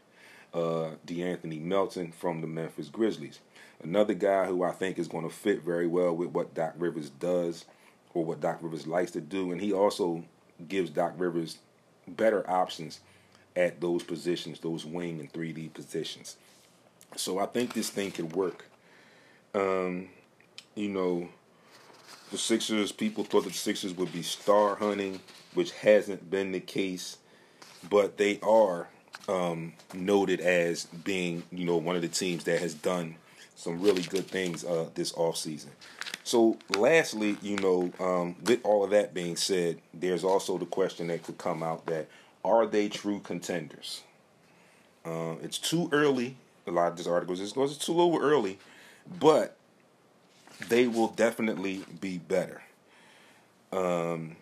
uh, 0.53 0.91
De'Anthony 1.05 1.61
Melton 1.61 2.13
from 2.13 2.39
the 2.39 2.47
Memphis 2.47 2.87
Grizzlies. 2.87 3.39
Another 3.85 4.15
guy 4.15 4.45
who 4.45 4.63
I 4.63 4.71
think 4.71 4.97
is 4.97 5.07
going 5.07 5.29
to 5.29 5.33
fit 5.33 5.61
very 5.61 5.85
well 5.85 6.11
with 6.15 6.29
what 6.29 6.55
Doc 6.55 6.73
Rivers 6.79 7.11
does 7.11 7.65
or 8.15 8.25
what 8.25 8.41
Doc 8.41 8.57
Rivers 8.61 8.87
likes 8.87 9.11
to 9.11 9.21
do. 9.21 9.51
And 9.51 9.61
he 9.61 9.71
also 9.73 10.23
gives 10.67 10.89
Doc 10.89 11.13
Rivers 11.17 11.59
better 12.07 12.49
options 12.49 13.01
at 13.55 13.79
those 13.79 14.01
positions, 14.01 14.59
those 14.59 14.85
wing 14.85 15.19
and 15.19 15.31
3D 15.31 15.71
positions. 15.71 16.37
So 17.15 17.37
I 17.37 17.45
think 17.45 17.73
this 17.73 17.91
thing 17.91 18.09
could 18.09 18.33
work. 18.33 18.65
Um, 19.53 20.09
you 20.73 20.89
know, 20.89 21.29
the 22.31 22.39
Sixers, 22.39 22.91
people 22.91 23.23
thought 23.23 23.43
the 23.43 23.53
Sixers 23.53 23.93
would 23.93 24.11
be 24.11 24.23
star 24.23 24.77
hunting, 24.77 25.19
which 25.53 25.71
hasn't 25.73 26.31
been 26.31 26.53
the 26.53 26.59
case, 26.59 27.19
but 27.87 28.17
they 28.17 28.39
are 28.41 28.87
um, 29.29 29.73
noted 29.93 30.41
as 30.41 30.85
being, 30.85 31.43
you 31.51 31.65
know, 31.65 31.77
one 31.77 31.95
of 31.95 32.01
the 32.01 32.07
teams 32.07 32.45
that 32.45 32.59
has 32.59 32.73
done 32.73 33.17
some 33.55 33.81
really 33.81 34.03
good 34.03 34.27
things 34.27 34.63
uh, 34.63 34.89
this 34.93 35.13
off 35.15 35.37
season. 35.37 35.71
So, 36.23 36.57
lastly, 36.69 37.37
you 37.41 37.57
know, 37.57 37.91
um, 37.99 38.35
with 38.43 38.61
all 38.63 38.83
of 38.83 38.89
that 38.91 39.13
being 39.13 39.35
said, 39.35 39.79
there's 39.93 40.23
also 40.23 40.57
the 40.57 40.65
question 40.65 41.07
that 41.07 41.23
could 41.23 41.37
come 41.37 41.63
out 41.63 41.85
that 41.85 42.07
are 42.43 42.65
they 42.65 42.89
true 42.89 43.19
contenders? 43.19 44.03
Uh, 45.05 45.35
it's 45.41 45.57
too 45.57 45.89
early. 45.91 46.35
A 46.67 46.71
lot 46.71 46.91
of 46.91 46.97
these 46.97 47.07
articles 47.07 47.39
just 47.39 47.55
goes 47.55 47.75
it's 47.75 47.85
too 47.85 47.93
little 47.93 48.19
early, 48.19 48.59
but 49.19 49.55
they 50.67 50.87
will 50.87 51.09
definitely 51.09 51.83
be 52.01 52.17
better. 52.17 52.63
Um, 53.71 54.35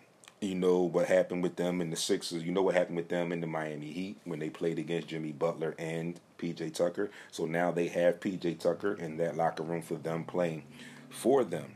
you 0.44 0.54
know 0.54 0.80
what 0.80 1.06
happened 1.06 1.42
with 1.42 1.56
them 1.56 1.80
in 1.80 1.90
the 1.90 1.96
Sixers. 1.96 2.44
You 2.44 2.52
know 2.52 2.62
what 2.62 2.74
happened 2.74 2.96
with 2.96 3.08
them 3.08 3.32
in 3.32 3.40
the 3.40 3.46
Miami 3.46 3.90
Heat 3.90 4.18
when 4.24 4.38
they 4.38 4.50
played 4.50 4.78
against 4.78 5.08
Jimmy 5.08 5.32
Butler 5.32 5.74
and 5.78 6.20
PJ 6.38 6.74
Tucker. 6.74 7.10
So 7.30 7.46
now 7.46 7.70
they 7.70 7.88
have 7.88 8.20
PJ 8.20 8.58
Tucker 8.58 8.94
in 8.94 9.16
that 9.16 9.36
locker 9.36 9.62
room 9.62 9.82
for 9.82 9.96
them 9.96 10.24
playing 10.24 10.64
for 11.10 11.44
them. 11.44 11.72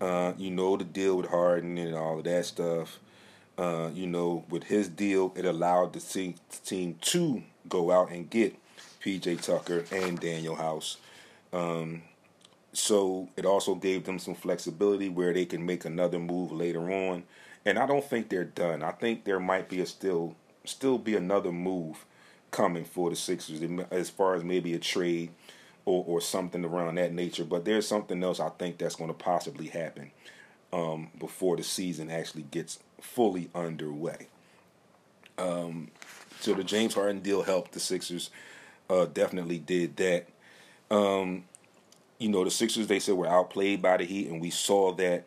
Uh, 0.00 0.32
you 0.38 0.50
know 0.50 0.76
the 0.76 0.84
deal 0.84 1.16
with 1.16 1.28
Harden 1.28 1.76
and 1.76 1.94
all 1.94 2.18
of 2.18 2.24
that 2.24 2.46
stuff. 2.46 2.98
Uh, 3.58 3.90
you 3.92 4.06
know, 4.06 4.44
with 4.48 4.64
his 4.64 4.88
deal, 4.88 5.34
it 5.36 5.44
allowed 5.44 5.92
the 5.92 6.34
team 6.64 6.96
to 7.02 7.42
go 7.68 7.90
out 7.90 8.10
and 8.10 8.30
get 8.30 8.56
PJ 9.04 9.42
Tucker 9.42 9.84
and 9.92 10.18
Danuel 10.18 10.56
House. 10.56 10.96
Um, 11.52 12.02
so 12.72 13.28
it 13.36 13.44
also 13.44 13.74
gave 13.74 14.04
them 14.04 14.18
some 14.18 14.34
flexibility 14.34 15.08
where 15.08 15.34
they 15.34 15.44
can 15.44 15.66
make 15.66 15.84
another 15.84 16.18
move 16.18 16.52
later 16.52 16.90
on 16.90 17.24
and 17.64 17.78
I 17.78 17.86
don't 17.86 18.04
think 18.04 18.28
they're 18.28 18.44
done. 18.44 18.82
I 18.82 18.92
think 18.92 19.24
there 19.24 19.40
might 19.40 19.68
be 19.68 19.80
a 19.80 19.86
still 19.86 20.34
still 20.64 20.98
be 20.98 21.16
another 21.16 21.52
move 21.52 22.04
coming 22.50 22.84
for 22.84 23.10
the 23.10 23.16
Sixers 23.16 23.62
as 23.90 24.10
far 24.10 24.34
as 24.34 24.44
maybe 24.44 24.74
a 24.74 24.78
trade 24.78 25.30
or, 25.84 26.04
or 26.06 26.20
something 26.20 26.64
around 26.64 26.96
that 26.96 27.12
nature. 27.12 27.44
But 27.44 27.64
there's 27.64 27.86
something 27.86 28.22
else 28.22 28.40
I 28.40 28.50
think 28.50 28.78
that's 28.78 28.96
going 28.96 29.10
to 29.10 29.14
possibly 29.14 29.68
happen 29.68 30.10
um, 30.72 31.08
before 31.18 31.56
the 31.56 31.62
season 31.62 32.10
actually 32.10 32.44
gets 32.44 32.78
fully 33.00 33.50
underway. 33.54 34.28
Um, 35.38 35.90
so 36.40 36.54
the 36.54 36.64
James 36.64 36.94
Harden 36.94 37.20
deal 37.20 37.42
helped 37.42 37.72
the 37.72 37.80
Sixers. 37.80 38.30
Uh, 38.88 39.06
definitely 39.06 39.58
did 39.58 39.96
that. 39.96 40.26
Um, 40.90 41.44
you 42.18 42.28
know, 42.28 42.44
the 42.44 42.50
Sixers 42.50 42.86
they 42.86 42.98
said 42.98 43.14
were 43.14 43.28
outplayed 43.28 43.80
by 43.80 43.96
the 43.96 44.04
Heat, 44.04 44.28
and 44.28 44.40
we 44.40 44.50
saw 44.50 44.92
that 44.94 45.24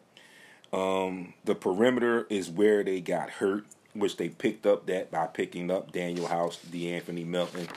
Um, 0.73 1.35
the 1.45 1.53
perimeter 1.53 2.25
is 2.29 2.49
where 2.49 2.83
they 2.83 2.99
got 2.99 3.29
hurt, 3.29 3.65
which 3.93 4.17
they 4.17 4.29
picked 4.29 4.65
up 4.65 4.87
that 4.87 5.11
by 5.11 5.27
picking 5.27 5.69
up 5.69 5.93
Danuel 5.93 6.27
House, 6.27 6.59
DeAnthony 6.69 7.25
Melton, 7.25 7.67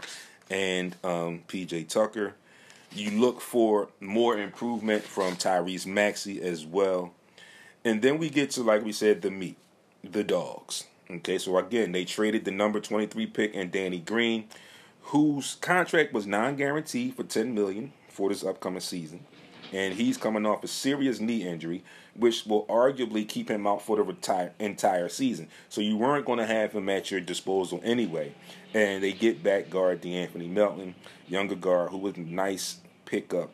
and 0.48 0.96
um, 1.04 1.42
PJ 1.46 1.88
Tucker. 1.88 2.34
You 2.92 3.20
look 3.20 3.42
for 3.42 3.90
more 4.00 4.38
improvement 4.38 5.02
from 5.02 5.36
Tyrese 5.36 5.86
Maxey 5.86 6.40
as 6.40 6.64
well. 6.64 7.12
And 7.84 8.00
then 8.00 8.16
we 8.18 8.30
get 8.30 8.50
to, 8.52 8.62
like 8.62 8.82
we 8.82 8.92
said, 8.92 9.20
the 9.20 9.30
meat, 9.30 9.58
the 10.02 10.24
dogs. 10.24 10.84
Okay, 11.10 11.36
so 11.36 11.58
again, 11.58 11.92
they 11.92 12.04
traded 12.04 12.44
the 12.44 12.50
number 12.50 12.80
23 12.80 13.26
pick 13.26 13.54
and 13.54 13.70
Danny 13.70 14.00
Green, 14.00 14.48
whose 15.02 15.56
contract 15.56 16.12
was 16.12 16.26
non-guaranteed 16.26 17.14
for 17.14 17.22
10 17.22 17.54
million 17.54 17.92
for 18.08 18.30
this 18.30 18.42
upcoming 18.42 18.80
season. 18.80 19.24
And 19.72 19.94
he's 19.94 20.16
coming 20.16 20.46
off 20.46 20.64
a 20.64 20.68
serious 20.68 21.20
knee 21.20 21.46
injury, 21.46 21.84
which 22.18 22.46
will 22.46 22.64
arguably 22.66 23.28
keep 23.28 23.50
him 23.50 23.66
out 23.66 23.82
for 23.82 23.96
the 23.96 24.02
retire, 24.02 24.52
entire 24.58 25.08
season. 25.08 25.48
So 25.68 25.80
you 25.80 25.96
weren't 25.96 26.26
going 26.26 26.38
to 26.38 26.46
have 26.46 26.72
him 26.72 26.88
at 26.88 27.10
your 27.10 27.20
disposal 27.20 27.80
anyway. 27.84 28.34
And 28.74 29.02
they 29.02 29.12
get 29.12 29.42
back 29.42 29.70
guard 29.70 30.02
DeAnthony 30.02 30.50
Melton, 30.50 30.94
younger 31.28 31.54
guard, 31.54 31.90
who 31.90 31.98
was 31.98 32.16
a 32.16 32.20
nice 32.20 32.78
pickup 33.04 33.50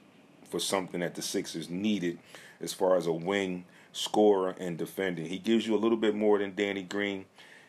for 0.50 0.60
something 0.60 1.00
that 1.00 1.14
the 1.14 1.22
Sixers 1.22 1.70
needed 1.70 2.18
as 2.60 2.72
far 2.72 2.96
as 2.96 3.06
a 3.06 3.12
wing 3.12 3.64
scorer 3.92 4.54
and 4.58 4.78
defending. 4.78 5.26
He 5.26 5.38
gives 5.38 5.66
you 5.66 5.74
a 5.74 5.78
little 5.78 5.98
bit 5.98 6.14
more 6.14 6.38
than 6.38 6.54
Danny 6.54 6.82
Green 6.82 7.26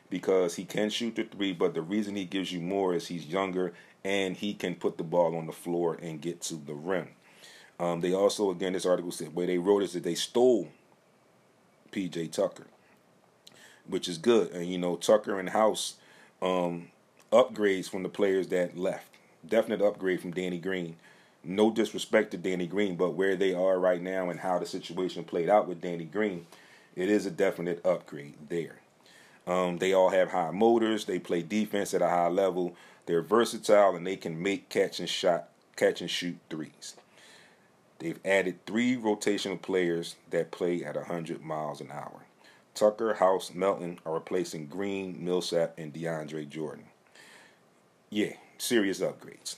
because 0.10 0.56
he 0.56 0.66
can 0.66 0.89
shoot 0.89 1.16
the 1.16 1.24
three, 1.24 1.54
but 1.54 1.74
the 1.74 1.82
reason 1.82 2.16
he 2.16 2.26
gives 2.26 2.52
you 2.52 2.60
more 2.60 2.94
is 2.94 3.08
he's 3.08 3.26
younger 3.26 3.74
and 4.04 4.38
he 4.38 4.54
can 4.54 4.76
put 4.76 4.98
the 4.98 5.04
ball 5.04 5.36
on 5.36 5.48
the 5.48 5.52
floor 5.54 5.98
and 6.02 6.22
get 6.22 6.41
to 6.41 6.56
the 6.56 6.74
rim. 6.74 7.08
Um, 7.80 8.02
they 8.02 8.14
also, 8.14 8.52
again, 8.52 8.74
this 8.74 8.86
article 8.86 9.12
said 9.12 9.34
where 9.34 9.48
they 9.48 9.58
wrote 9.58 9.84
is 9.84 9.94
that 9.94 10.04
they 10.04 10.16
stole 10.16 10.70
PJ 11.94 12.32
Tucker, 12.32 12.66
which 13.88 14.08
is 14.08 14.18
good. 14.18 14.52
And 14.52 14.68
you 14.68 14.78
know, 14.78 14.96
Tucker 14.96 15.39
and 15.39 15.50
House 15.50 15.96
um, 16.41 16.89
upgrades 17.32 17.89
from 17.89 18.04
the 18.04 18.10
players 18.10 18.48
that 18.50 18.78
left. 18.78 19.08
Definite 19.48 19.82
upgrade 19.82 20.22
from 20.22 20.32
Danny 20.32 20.58
Green. 20.58 20.96
No 21.44 21.72
disrespect 21.72 22.32
to 22.32 22.38
Danny 22.38 22.68
Green, 22.68 22.96
but 22.96 23.12
where 23.12 23.36
they 23.36 23.54
are 23.54 23.78
right 23.78 24.02
now 24.02 24.30
and 24.30 24.39
how 24.39 24.60
the 24.60 24.66
situation 24.66 25.24
played 25.26 25.50
out 25.50 25.68
with 25.68 25.82
Danny 25.82 26.06
Green, 26.06 26.46
it 26.96 27.10
is 27.10 27.26
a 27.26 27.32
definite 27.32 27.86
upgrade 27.86 28.36
there. 28.50 28.78
Um, 29.46 29.78
they 29.78 29.91
all 29.91 30.10
have 30.10 30.32
high 30.32 30.52
motors. 30.52 31.06
They 31.06 31.20
play 31.20 31.41
defense 31.41 31.94
at 31.94 32.02
a 32.02 32.08
high 32.08 32.30
level. 32.30 32.76
They're 33.06 33.22
versatile 33.22 33.96
and 33.96 34.08
they 34.08 34.16
can 34.16 34.41
make 34.41 34.70
catch 34.70 35.00
and 35.00 35.10
shot, 35.10 35.50
catch 35.76 36.00
and 36.00 36.10
shoot 36.10 36.38
threes. 36.50 36.96
They've 38.04 38.20
added 38.26 38.66
three 38.66 38.97
rotational 38.97 39.62
players 39.62 40.18
that 40.30 40.51
play 40.51 40.84
at 40.84 40.97
100 40.97 41.41
miles 41.41 41.80
an 41.80 41.89
hour. 41.89 42.26
Tucker, 42.76 43.14
House, 43.14 43.54
Melton 43.54 43.97
are 44.06 44.16
replacing 44.16 44.68
Green, 44.68 45.24
Millsap, 45.24 45.76
and 45.78 45.93
DeAndre 45.93 46.49
Jordan. 46.49 46.84
Yeah, 48.10 48.34
serious 48.58 48.99
upgrades. 48.99 49.56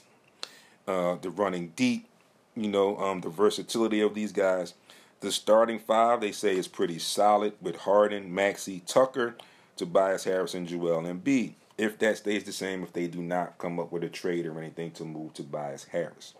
Uh, 0.86 1.16
the 1.16 1.28
running 1.28 1.72
deep, 1.74 2.06
you 2.54 2.68
know, 2.68 2.96
um, 2.98 3.20
the 3.20 3.30
versatility 3.30 4.00
of 4.00 4.14
these 4.14 4.30
guys. 4.30 4.74
The 5.22 5.32
starting 5.32 5.80
five, 5.80 6.20
they 6.20 6.30
say, 6.30 6.56
is 6.56 6.68
pretty 6.68 7.00
solid 7.00 7.54
with 7.60 7.78
Harden, 7.78 8.32
Maxey, 8.32 8.80
Tucker, 8.86 9.34
Tobias 9.74 10.22
Harris, 10.22 10.54
and 10.54 10.68
Joel 10.68 11.02
Embiid. 11.02 11.54
If 11.76 11.98
that 11.98 12.18
stays 12.18 12.44
the 12.44 12.52
same, 12.52 12.84
if 12.84 12.92
they 12.92 13.08
do 13.08 13.22
not 13.22 13.58
come 13.58 13.80
up 13.80 13.90
with 13.90 14.04
a 14.04 14.08
trade 14.08 14.46
or 14.46 14.56
anything 14.56 14.92
to 14.92 15.04
move 15.04 15.34
Tobias 15.34 15.86
Harris. 15.90 16.34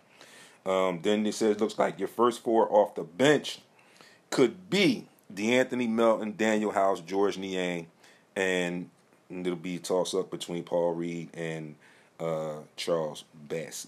Um, 0.67 0.99
then 1.01 1.25
it 1.25 1.33
says, 1.33 1.59
looks 1.59 1.79
like 1.79 1.97
your 1.97 2.09
first 2.09 2.43
four 2.43 2.71
off 2.71 2.95
the 2.95 3.03
bench 3.03 3.59
could 4.29 4.69
be 4.69 5.07
DeAnthony 5.33 5.89
Melton, 5.89 6.33
Danuel 6.33 6.73
House, 6.73 6.99
Georges 6.99 7.37
Niang, 7.37 7.87
and 8.35 8.89
it'll 9.29 9.55
be 9.55 9.77
a 9.77 9.79
toss 9.79 10.13
up 10.13 10.29
between 10.29 10.63
Paul 10.63 10.93
Reed 10.93 11.29
and 11.33 11.75
uh, 12.19 12.57
Charles 12.75 13.23
Bassey. 13.47 13.87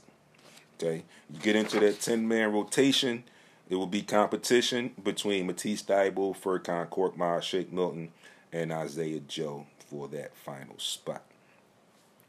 Okay, 0.82 1.04
you 1.30 1.40
get 1.42 1.58
into 1.58 1.80
that 1.82 2.00
10 2.00 2.26
man 2.26 2.54
rotation, 2.54 3.26
it 3.70 3.76
will 3.76 3.86
be 3.86 4.02
competition 4.02 4.92
between 5.04 5.46
Matisse 5.46 5.84
Thybulle, 5.84 6.38
Furkan 6.38 6.88
Korkmaz, 6.88 7.44
Shake 7.44 7.74
Milton, 7.74 8.12
and 8.54 8.72
Isaiah 8.72 9.20
Joe 9.20 9.66
for 9.90 10.08
that 10.08 10.36
final 10.36 10.80
spot. 10.80 11.24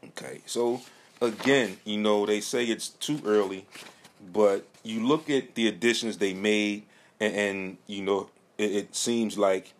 Okay, 0.03 0.41
so 0.45 0.81
again, 1.21 1.77
you 1.85 1.97
know, 1.97 2.25
they 2.25 2.41
say 2.41 2.65
it's 2.65 2.89
too 2.89 3.21
early, 3.25 3.65
but 4.33 4.65
you 4.83 5.05
look 5.05 5.29
at 5.29 5.55
the 5.55 5.67
additions 5.67 6.17
they 6.17 6.33
made, 6.33 6.83
and, 7.19 7.35
and 7.35 7.77
you 7.87 8.03
know, 8.03 8.29
it, 8.57 8.71
it, 8.71 8.95
seems 8.95 9.37
like 9.37 9.73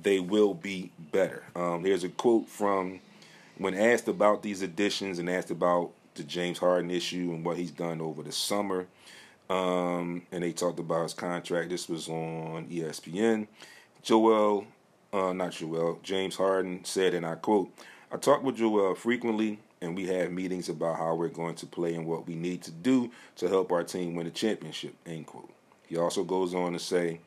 they 0.00 0.20
will 0.20 0.54
be 0.54 0.90
better. 1.12 1.44
Um, 1.54 1.82
there's 1.82 2.04
a 2.04 2.08
quote 2.08 2.48
from 2.48 3.00
when 3.58 3.74
asked 3.74 4.08
about 4.08 4.42
these 4.42 4.62
additions 4.62 5.18
and 5.18 5.28
asked 5.28 5.50
about 5.50 5.90
the 6.14 6.22
James 6.22 6.58
Harden 6.58 6.90
issue 6.90 7.32
and 7.32 7.44
what 7.44 7.56
he's 7.56 7.70
done 7.70 8.00
over 8.00 8.22
the 8.22 8.32
summer. 8.32 8.86
Um, 9.48 10.22
and 10.30 10.44
they 10.44 10.52
talked 10.52 10.78
about 10.78 11.02
his 11.02 11.14
contract. 11.14 11.70
This 11.70 11.88
was 11.88 12.08
on 12.08 12.66
ESPN. 12.70 13.48
Joel, 14.02 14.66
uh, 15.12 15.32
not 15.32 15.52
Joel, 15.52 15.98
James 16.02 16.36
Harden 16.36 16.84
said, 16.84 17.14
and 17.14 17.26
I 17.26 17.34
quote, 17.34 17.70
I 18.12 18.16
talk 18.16 18.42
with 18.42 18.56
Joel 18.56 18.94
frequently, 18.94 19.58
and 19.80 19.96
we 19.96 20.06
have 20.06 20.30
meetings 20.30 20.68
about 20.68 20.98
how 20.98 21.14
we're 21.14 21.28
going 21.28 21.54
to 21.56 21.66
play 21.66 21.94
and 21.94 22.06
what 22.06 22.26
we 22.26 22.34
need 22.34 22.62
to 22.62 22.70
do 22.70 23.10
to 23.36 23.48
help 23.48 23.72
our 23.72 23.82
team 23.82 24.14
win 24.14 24.26
a 24.26 24.30
championship, 24.30 24.94
end 25.06 25.26
quote. 25.26 25.50
He 25.86 25.96
also 25.96 26.22
goes 26.22 26.54
on 26.54 26.72
to 26.74 26.78
say, 26.78 27.20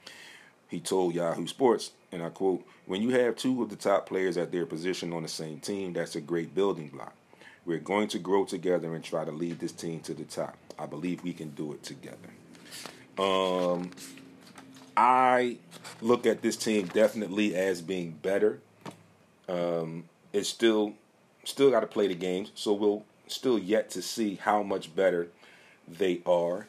he 0.69 0.79
told 0.79 1.13
Yahoo 1.13 1.47
Sports, 1.47 1.91
and 2.11 2.23
I 2.23 2.29
quote, 2.29 2.65
when 2.85 3.01
you 3.01 3.09
have 3.09 3.35
two 3.35 3.61
of 3.61 3.69
the 3.69 3.75
top 3.75 4.07
players 4.07 4.37
at 4.37 4.51
their 4.51 4.65
position 4.65 5.13
on 5.13 5.23
the 5.23 5.29
same 5.29 5.59
team, 5.59 5.93
that's 5.93 6.15
a 6.15 6.21
great 6.21 6.53
building 6.53 6.89
block. 6.89 7.13
We're 7.65 7.79
going 7.79 8.07
to 8.09 8.19
grow 8.19 8.45
together 8.45 8.93
and 8.93 9.03
try 9.03 9.23
to 9.25 9.31
lead 9.31 9.59
this 9.59 9.71
team 9.71 10.01
to 10.01 10.13
the 10.13 10.25
top. 10.25 10.57
I 10.77 10.85
believe 10.85 11.23
we 11.23 11.33
can 11.33 11.49
do 11.51 11.73
it 11.73 11.83
together. 11.83 12.17
Um, 13.17 13.91
I 14.97 15.57
look 16.01 16.25
at 16.25 16.41
this 16.41 16.57
team 16.57 16.87
definitely 16.87 17.55
as 17.55 17.81
being 17.81 18.11
better. 18.21 18.59
Um, 19.47 20.05
it's 20.33 20.49
still 20.49 20.93
still 21.43 21.71
got 21.71 21.81
to 21.81 21.87
play 21.87 22.07
the 22.07 22.15
games, 22.15 22.51
so 22.55 22.73
we'll 22.73 23.03
still 23.27 23.57
yet 23.59 23.89
to 23.91 24.01
see 24.01 24.35
how 24.35 24.63
much 24.63 24.95
better 24.95 25.27
they 25.87 26.21
are. 26.25 26.67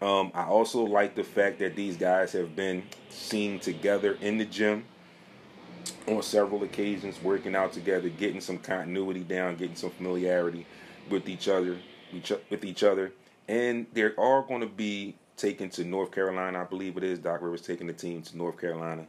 Um, 0.00 0.32
I 0.34 0.44
also 0.44 0.82
like 0.82 1.14
the 1.14 1.22
fact 1.22 1.60
that 1.60 1.76
these 1.76 1.96
guys 1.96 2.32
have 2.32 2.56
been 2.56 2.82
seen 3.08 3.60
together 3.60 4.18
in 4.20 4.38
the 4.38 4.44
gym 4.44 4.84
on 6.08 6.22
several 6.22 6.62
occasions, 6.64 7.22
working 7.22 7.54
out 7.54 7.72
together, 7.72 8.08
getting 8.08 8.40
some 8.40 8.58
continuity 8.58 9.20
down, 9.20 9.56
getting 9.56 9.76
some 9.76 9.90
familiarity 9.90 10.66
with 11.08 11.28
each 11.28 11.48
other, 11.48 11.78
each, 12.12 12.32
with 12.50 12.64
each 12.64 12.82
other, 12.82 13.12
and 13.46 13.86
they're 13.92 14.14
all 14.14 14.42
going 14.42 14.60
to 14.60 14.66
be 14.66 15.14
taken 15.36 15.70
to 15.70 15.84
North 15.84 16.10
Carolina. 16.10 16.60
I 16.60 16.64
believe 16.64 16.96
it 16.96 17.04
is. 17.04 17.18
Doc 17.18 17.40
Rivers 17.40 17.62
taking 17.62 17.86
the 17.86 17.92
team 17.92 18.22
to 18.22 18.36
North 18.36 18.60
Carolina 18.60 19.06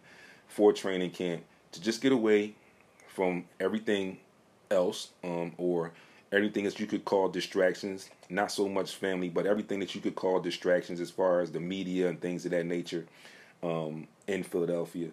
for 0.48 0.72
training 0.74 1.12
camp 1.12 1.44
to 1.72 1.82
just 1.82 2.02
get 2.02 2.12
away 2.12 2.54
from 3.08 3.46
everything 3.60 4.18
else, 4.74 5.10
um, 5.24 5.54
or 5.58 5.92
everything 6.32 6.66
that 6.66 6.80
you 6.80 6.88
could 6.88 7.06
call 7.06 7.30
distractions. 7.30 8.10
Not 8.30 8.52
so 8.52 8.68
much 8.68 8.96
family, 8.96 9.30
but 9.30 9.46
everything 9.46 9.80
that 9.80 9.96
you 9.96 10.02
could 10.02 10.16
call 10.16 10.40
distractions 10.40 11.00
as 11.00 11.12
far 11.12 11.42
as 11.42 11.52
the 11.52 11.60
media 11.60 12.10
and 12.10 12.20
things 12.20 12.46
of 12.46 12.52
that 12.52 12.66
nature 12.66 13.06
um, 13.62 14.08
in 14.28 14.44
Philadelphia 14.44 15.10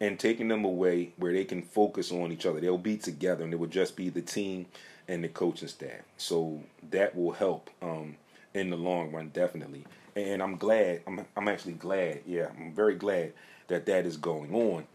and 0.00 0.18
taking 0.18 0.48
them 0.48 0.64
away 0.64 1.12
where 1.16 1.32
they 1.32 1.44
can 1.44 1.62
focus 1.62 2.12
on 2.12 2.32
each 2.32 2.46
other. 2.46 2.60
They'll 2.60 2.78
be 2.78 2.96
together, 2.96 3.44
and 3.44 3.52
it 3.52 3.56
will 3.56 3.68
just 3.68 3.96
be 3.96 4.08
the 4.08 4.22
team 4.22 4.66
and 5.08 5.22
the 5.22 5.28
coaching 5.28 5.68
staff. 5.68 6.02
So 6.16 6.62
that 6.90 7.14
will 7.16 7.32
help 7.32 7.70
um, 7.80 8.16
in 8.52 8.70
the 8.70 8.76
long 8.76 9.12
run, 9.12 9.30
definitely. 9.32 9.84
And 10.16 10.42
I'm 10.42 10.56
glad. 10.56 11.02
I'm 11.06 11.24
I'm 11.36 11.48
actually 11.48 11.72
glad. 11.74 12.20
Yeah, 12.26 12.48
I'm 12.56 12.72
very 12.72 12.94
glad 12.94 13.32
that 13.68 13.86
that 13.86 14.06
is 14.06 14.16
going 14.16 14.54
on. 14.54 14.86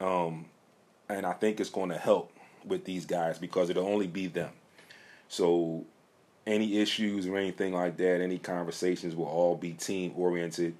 Um, 0.00 0.46
and 1.08 1.26
I 1.26 1.32
think 1.32 1.60
it's 1.60 1.70
going 1.70 1.90
to 1.90 1.98
help 1.98 2.32
with 2.68 2.84
these 2.84 3.06
guys 3.06 3.38
because 3.38 3.70
it'll 3.70 3.86
only 3.86 4.06
be 4.06 4.26
them. 4.26 4.50
So 5.28 5.84
any 6.46 6.78
issues 6.78 7.26
or 7.26 7.36
anything 7.36 7.74
like 7.74 7.96
that, 7.98 8.20
any 8.20 8.38
conversations 8.38 9.14
will 9.14 9.26
all 9.26 9.56
be 9.56 9.72
team 9.72 10.12
oriented 10.16 10.74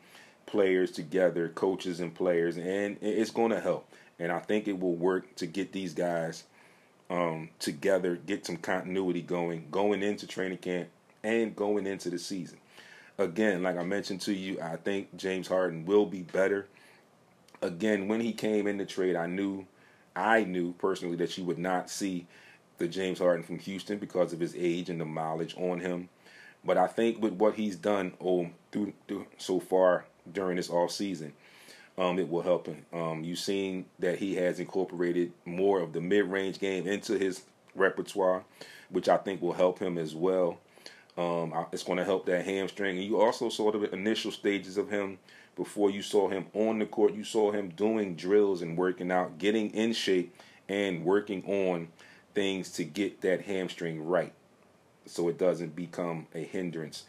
players 0.47 0.91
together, 0.91 1.49
coaches 1.51 2.01
and 2.01 2.14
players, 2.14 2.57
and 2.57 2.97
it's 3.03 3.30
going 3.30 3.51
to 3.51 3.61
help. 3.61 3.86
And 4.18 4.32
I 4.32 4.39
think 4.39 4.66
it 4.66 4.80
will 4.80 4.95
work 4.95 5.36
to 5.36 5.47
get 5.47 5.72
these 5.72 5.95
guys 5.95 6.45
um, 7.11 7.51
together, 7.59 8.16
get 8.16 8.47
some 8.47 8.57
continuity 8.57 9.22
going, 9.22 9.66
going 9.70 10.03
into 10.03 10.26
training 10.26 10.59
camp 10.59 10.89
and 11.22 11.55
going 11.55 11.86
into 11.86 12.11
the 12.11 12.18
season. 12.18 12.59
Again, 13.18 13.62
like 13.62 13.76
I 13.76 13.82
mentioned 13.82 14.20
to 14.22 14.32
you, 14.32 14.61
I 14.61 14.76
think 14.76 15.16
James 15.16 15.49
Harden 15.49 15.84
will 15.84 16.07
be 16.07 16.22
better. 16.22 16.66
Again, 17.61 18.09
when 18.09 18.20
he 18.20 18.32
came 18.32 18.66
in 18.66 18.78
the 18.78 18.86
trade, 18.86 19.16
I 19.16 19.26
knew, 19.26 19.66
I 20.18 20.44
knew 20.44 20.72
personally 20.72 21.16
that 21.16 21.38
you 21.38 21.44
would 21.44 21.58
not 21.58 21.88
see 21.90 22.26
the 22.78 22.88
James 22.88 23.18
Harden 23.18 23.44
from 23.44 23.58
Houston 23.60 23.98
because 23.98 24.32
of 24.32 24.40
his 24.40 24.54
age 24.56 24.90
and 24.90 25.00
the 25.00 25.04
mileage 25.04 25.56
on 25.56 25.80
him. 25.80 26.08
But 26.64 26.76
I 26.76 26.88
think 26.88 27.22
with 27.22 27.34
what 27.34 27.54
he's 27.54 27.76
done 27.76 28.14
oh, 28.20 28.48
through, 28.72 28.92
through 29.06 29.26
so 29.36 29.60
far 29.60 30.06
during 30.30 30.56
this 30.56 30.70
off 30.70 30.90
season. 30.90 31.32
um, 31.98 32.18
it 32.18 32.28
will 32.28 32.42
help 32.42 32.66
him. 32.66 32.86
Um, 32.92 33.24
you've 33.24 33.40
seen 33.40 33.86
that 33.98 34.18
he 34.18 34.36
has 34.36 34.60
incorporated 34.60 35.32
more 35.44 35.80
of 35.80 35.92
the 35.92 36.00
mid-range 36.00 36.60
game 36.60 36.86
into 36.86 37.18
his 37.18 37.42
repertoire, 37.74 38.44
which 38.88 39.08
I 39.08 39.16
think 39.16 39.42
will 39.42 39.52
help 39.52 39.80
him 39.80 39.98
as 39.98 40.14
well. 40.14 40.58
Um, 41.18 41.52
it's 41.72 41.82
going 41.82 41.98
to 41.98 42.04
help 42.04 42.26
that 42.26 42.44
hamstring. 42.44 42.96
And 42.96 43.04
you 43.04 43.20
also 43.20 43.48
saw 43.48 43.72
the 43.72 43.92
initial 43.92 44.30
stages 44.30 44.78
of 44.78 44.88
him 44.88 45.18
before 45.56 45.90
you 45.90 46.00
saw 46.00 46.28
him 46.28 46.46
on 46.54 46.78
the 46.78 46.86
court. 46.86 47.14
You 47.14 47.24
saw 47.24 47.50
him 47.50 47.70
doing 47.70 48.14
drills 48.14 48.62
and 48.62 48.78
working 48.78 49.10
out, 49.10 49.36
getting 49.36 49.70
in 49.70 49.92
shape, 49.92 50.34
and 50.68 51.04
working 51.04 51.44
on 51.44 51.88
things 52.34 52.70
to 52.72 52.84
get 52.84 53.20
that 53.22 53.42
hamstring 53.42 54.06
right 54.06 54.32
so 55.06 55.28
it 55.28 55.38
doesn't 55.38 55.74
become 55.74 56.26
a 56.34 56.44
hindrance 56.44 57.04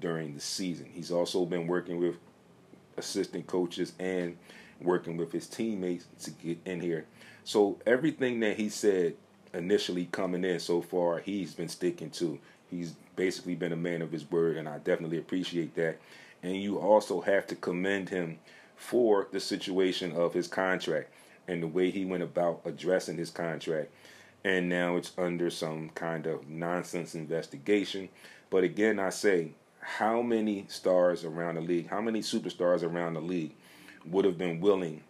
during 0.00 0.34
the 0.34 0.40
season. 0.40 0.88
He's 0.92 1.12
also 1.12 1.44
been 1.44 1.68
working 1.68 1.98
with 1.98 2.16
assistant 2.96 3.46
coaches 3.46 3.92
and 4.00 4.36
working 4.80 5.16
with 5.16 5.30
his 5.30 5.46
teammates 5.46 6.06
to 6.22 6.30
get 6.32 6.58
in 6.64 6.80
here. 6.80 7.04
So 7.44 7.78
everything 7.86 8.40
that 8.40 8.56
he 8.56 8.68
said 8.68 9.14
initially 9.54 10.06
coming 10.06 10.44
in 10.44 10.58
so 10.58 10.80
far, 10.82 11.20
he's 11.20 11.54
been 11.54 11.68
sticking 11.68 12.10
to. 12.10 12.38
He's 12.70 12.94
basically 13.16 13.54
been 13.54 13.72
a 13.72 13.76
man 13.76 14.02
of 14.02 14.12
his 14.12 14.30
word, 14.30 14.56
and 14.56 14.68
I 14.68 14.78
definitely 14.78 15.18
appreciate 15.18 15.74
that. 15.76 15.98
And 16.42 16.56
you 16.56 16.78
also 16.78 17.20
have 17.20 17.46
to 17.48 17.54
commend 17.54 18.08
him 18.08 18.38
for 18.76 19.28
the 19.30 19.40
situation 19.40 20.12
of 20.12 20.34
his 20.34 20.48
contract 20.48 21.10
and 21.46 21.62
the 21.62 21.68
way 21.68 21.90
he 21.90 22.04
went 22.04 22.22
about 22.22 22.62
addressing 22.64 23.16
his 23.16 23.30
contract. 23.30 23.90
And 24.44 24.68
now 24.68 24.96
it's 24.96 25.12
under 25.16 25.50
some 25.50 25.90
kind 25.90 26.26
of 26.26 26.48
nonsense 26.48 27.14
investigation. 27.14 28.08
But 28.50 28.64
again, 28.64 28.98
I 28.98 29.10
say, 29.10 29.52
how 29.80 30.22
many 30.22 30.66
stars 30.68 31.24
around 31.24 31.56
the 31.56 31.60
league, 31.60 31.88
how 31.88 32.00
many 32.00 32.20
superstars 32.20 32.82
around 32.82 33.14
the 33.14 33.20
league 33.20 33.54
would 34.04 34.24
have 34.24 34.38
been 34.38 34.60
willing 34.60 35.02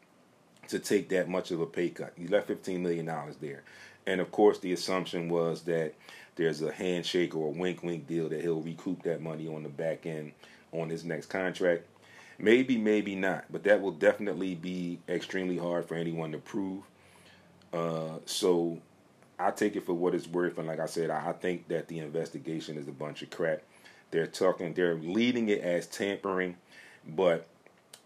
to 0.68 0.78
take 0.78 1.08
that 1.10 1.28
much 1.28 1.50
of 1.50 1.60
a 1.60 1.66
pay 1.66 1.90
cut? 1.90 2.12
He 2.16 2.26
left 2.26 2.48
$15 2.48 2.80
million 2.80 3.10
there. 3.40 3.62
And 4.06 4.20
of 4.20 4.30
course, 4.32 4.58
the 4.58 4.72
assumption 4.72 5.28
was 5.28 5.62
that 5.62 5.94
there's 6.36 6.62
a 6.62 6.72
handshake 6.72 7.34
or 7.34 7.48
a 7.48 7.50
wink 7.50 7.82
wink 7.82 8.06
deal 8.06 8.28
that 8.28 8.40
he'll 8.40 8.60
recoup 8.60 9.02
that 9.02 9.20
money 9.20 9.48
on 9.48 9.62
the 9.62 9.68
back 9.68 10.06
end 10.06 10.32
on 10.72 10.88
his 10.88 11.04
next 11.04 11.26
contract. 11.26 11.86
Maybe, 12.38 12.76
maybe 12.76 13.14
not, 13.14 13.44
but 13.50 13.62
that 13.64 13.80
will 13.80 13.92
definitely 13.92 14.54
be 14.54 14.98
extremely 15.08 15.58
hard 15.58 15.86
for 15.86 15.94
anyone 15.94 16.32
to 16.32 16.38
prove. 16.38 16.82
Uh, 17.72 18.18
so 18.24 18.78
I 19.38 19.50
take 19.50 19.76
it 19.76 19.84
for 19.84 19.92
what 19.92 20.14
it's 20.14 20.26
worth, 20.26 20.58
and 20.58 20.66
like 20.66 20.80
I 20.80 20.86
said, 20.86 21.10
I, 21.10 21.32
think 21.32 21.68
that 21.68 21.88
the 21.88 21.98
investigation 21.98 22.78
is 22.78 22.88
a 22.88 22.92
bunch 22.92 23.22
of 23.22 23.30
crap. 23.30 23.62
They're 24.10 24.26
talking, 24.26 24.74
they're 24.74 24.94
leading 24.94 25.48
it 25.48 25.60
as 25.60 25.86
tampering, 25.86 26.56
but 27.06 27.46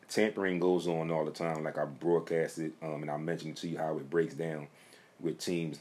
tampering 0.09 0.61
goes 0.61 0.87
on 0.87 1.11
all 1.11 1.24
the 1.24 1.31
time. 1.31 1.64
Like 1.64 1.79
I 1.79 1.85
broadcasted, 1.85 2.72
um, 2.83 3.03
and 3.03 3.11
I 3.11 3.16
mentioned 3.16 3.57
to 3.59 3.68
you 3.68 3.79
how 3.79 3.97
it 3.97 4.11
breaks 4.11 4.35
down 4.35 4.68
with 5.20 5.39
teams 5.39 5.79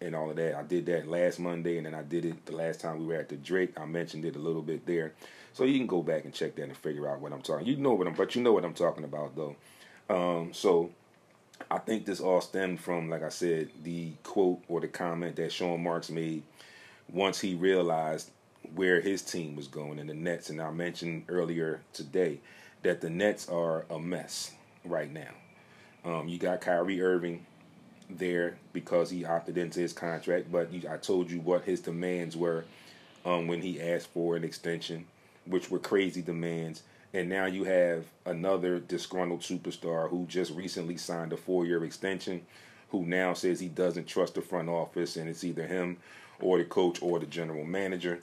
and 0.00 0.14
all 0.14 0.30
of 0.30 0.36
that. 0.36 0.56
I 0.56 0.62
did 0.62 0.86
that 0.86 1.08
last 1.08 1.38
Monday, 1.38 1.76
and 1.76 1.86
then 1.86 1.94
I 1.94 2.02
did 2.02 2.24
it 2.24 2.46
the 2.46 2.56
last 2.56 2.80
time 2.80 2.98
we 2.98 3.06
were 3.06 3.20
at 3.20 3.28
the 3.28 3.36
Drake. 3.36 3.78
I 3.78 3.84
mentioned 3.86 4.24
it 4.24 4.36
a 4.36 4.40
little 4.40 4.62
bit 4.62 4.86
there, 4.86 5.14
so 5.52 5.64
you 5.64 5.78
can 5.78 5.86
go 5.86 6.02
back 6.02 6.24
and 6.24 6.34
check 6.34 6.56
that 6.56 6.64
and 6.64 6.76
figure 6.76 7.08
out 7.08 7.20
what 7.20 7.32
I'm 7.32 7.42
talking. 7.42 7.66
You 7.66 7.76
know 7.76 7.94
what 7.94 8.06
I'm, 8.06 8.14
but 8.14 8.34
you 8.34 8.42
know 8.42 8.52
what 8.52 8.64
I'm 8.64 8.74
talking 8.74 9.04
about 9.04 9.34
though. 9.36 9.56
Um, 10.08 10.52
so 10.52 10.90
I 11.70 11.78
think 11.78 12.04
this 12.04 12.20
all 12.20 12.40
stemmed 12.40 12.80
from, 12.80 13.10
like 13.10 13.22
I 13.22 13.28
said, 13.28 13.70
the 13.82 14.12
quote 14.22 14.62
or 14.68 14.80
the 14.80 14.88
comment 14.88 15.36
that 15.36 15.52
Sean 15.52 15.82
Marks 15.82 16.10
made 16.10 16.42
once 17.12 17.40
he 17.40 17.54
realized 17.54 18.30
where 18.74 19.00
his 19.00 19.22
team 19.22 19.56
was 19.56 19.68
going 19.68 19.98
in 19.98 20.06
the 20.06 20.14
Nets. 20.14 20.50
And 20.50 20.60
I 20.60 20.70
mentioned 20.70 21.24
earlier 21.28 21.80
today 21.92 22.40
that 22.82 23.00
the 23.00 23.10
Nets 23.10 23.48
are 23.48 23.84
a 23.90 23.98
mess 23.98 24.52
right 24.84 25.12
now. 25.12 25.30
Um, 26.04 26.28
you 26.28 26.38
got 26.38 26.60
Kyrie 26.60 27.02
Irving 27.02 27.46
there 28.08 28.56
because 28.72 29.10
he 29.10 29.24
opted 29.24 29.58
into 29.58 29.80
his 29.80 29.92
contract, 29.92 30.50
but 30.50 30.70
I 30.88 30.96
told 30.96 31.30
you 31.30 31.40
what 31.40 31.64
his 31.64 31.80
demands 31.80 32.36
were 32.36 32.64
um, 33.24 33.48
when 33.48 33.60
he 33.60 33.80
asked 33.80 34.08
for 34.08 34.36
an 34.36 34.44
extension, 34.44 35.06
which 35.44 35.70
were 35.70 35.78
crazy 35.78 36.22
demands. 36.22 36.82
And 37.12 37.28
now 37.28 37.46
you 37.46 37.64
have 37.64 38.04
another 38.24 38.78
disgruntled 38.78 39.40
superstar 39.40 40.10
who 40.10 40.26
just 40.26 40.52
recently 40.52 40.96
signed 40.96 41.32
a 41.32 41.36
four 41.36 41.64
year 41.64 41.84
extension, 41.84 42.42
who 42.90 43.04
now 43.04 43.34
says 43.34 43.58
he 43.58 43.68
doesn't 43.68 44.06
trust 44.06 44.34
the 44.34 44.42
front 44.42 44.68
office, 44.68 45.16
and 45.16 45.28
it's 45.28 45.44
either 45.44 45.66
him 45.66 45.96
or 46.40 46.58
the 46.58 46.64
coach 46.64 47.00
or 47.02 47.18
the 47.18 47.26
general 47.26 47.64
manager. 47.64 48.20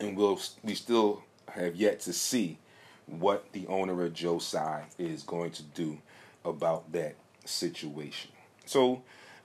And 0.00 0.16
we'll, 0.16 0.40
we 0.62 0.74
still 0.74 1.22
have 1.48 1.76
yet 1.76 2.00
to 2.00 2.12
see 2.12 2.58
what 3.06 3.52
the 3.52 3.66
owner 3.66 4.04
of 4.04 4.14
Joe 4.14 4.38
Tsai 4.38 4.84
is 4.98 5.22
going 5.22 5.52
to 5.52 5.62
do 5.62 5.98
about 6.44 6.92
that 6.92 7.16
situation. 7.44 8.30
So, 8.66 9.02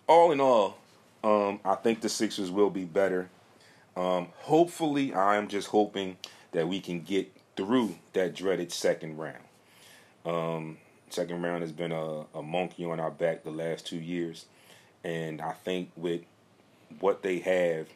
all 0.07 0.31
in 0.31 0.41
all, 0.41 0.79
um, 1.23 1.59
I 1.63 1.75
think 1.75 2.01
the 2.01 2.09
Sixers 2.09 2.49
will 2.49 2.71
be 2.71 2.85
better. 2.85 3.29
Um, 3.95 4.29
hopefully, 4.39 5.13
I'm 5.13 5.47
just 5.47 5.67
hoping 5.67 6.17
that 6.53 6.67
we 6.67 6.79
can 6.79 7.01
get 7.01 7.31
through 7.55 7.95
that 8.13 8.33
dreaded 8.33 8.71
second 8.71 9.17
round. 9.17 9.43
Um, 10.25 10.77
second 11.11 11.43
round 11.43 11.61
has 11.61 11.71
been 11.71 11.91
a, 11.91 12.25
a 12.33 12.41
monkey 12.41 12.83
on 12.83 12.99
our 12.99 13.11
back 13.11 13.43
the 13.43 13.51
last 13.51 13.85
two 13.85 13.99
years, 13.99 14.45
and 15.03 15.39
I 15.39 15.51
think 15.51 15.91
with 15.95 16.21
what 16.99 17.21
they 17.21 17.39
have 17.39 17.87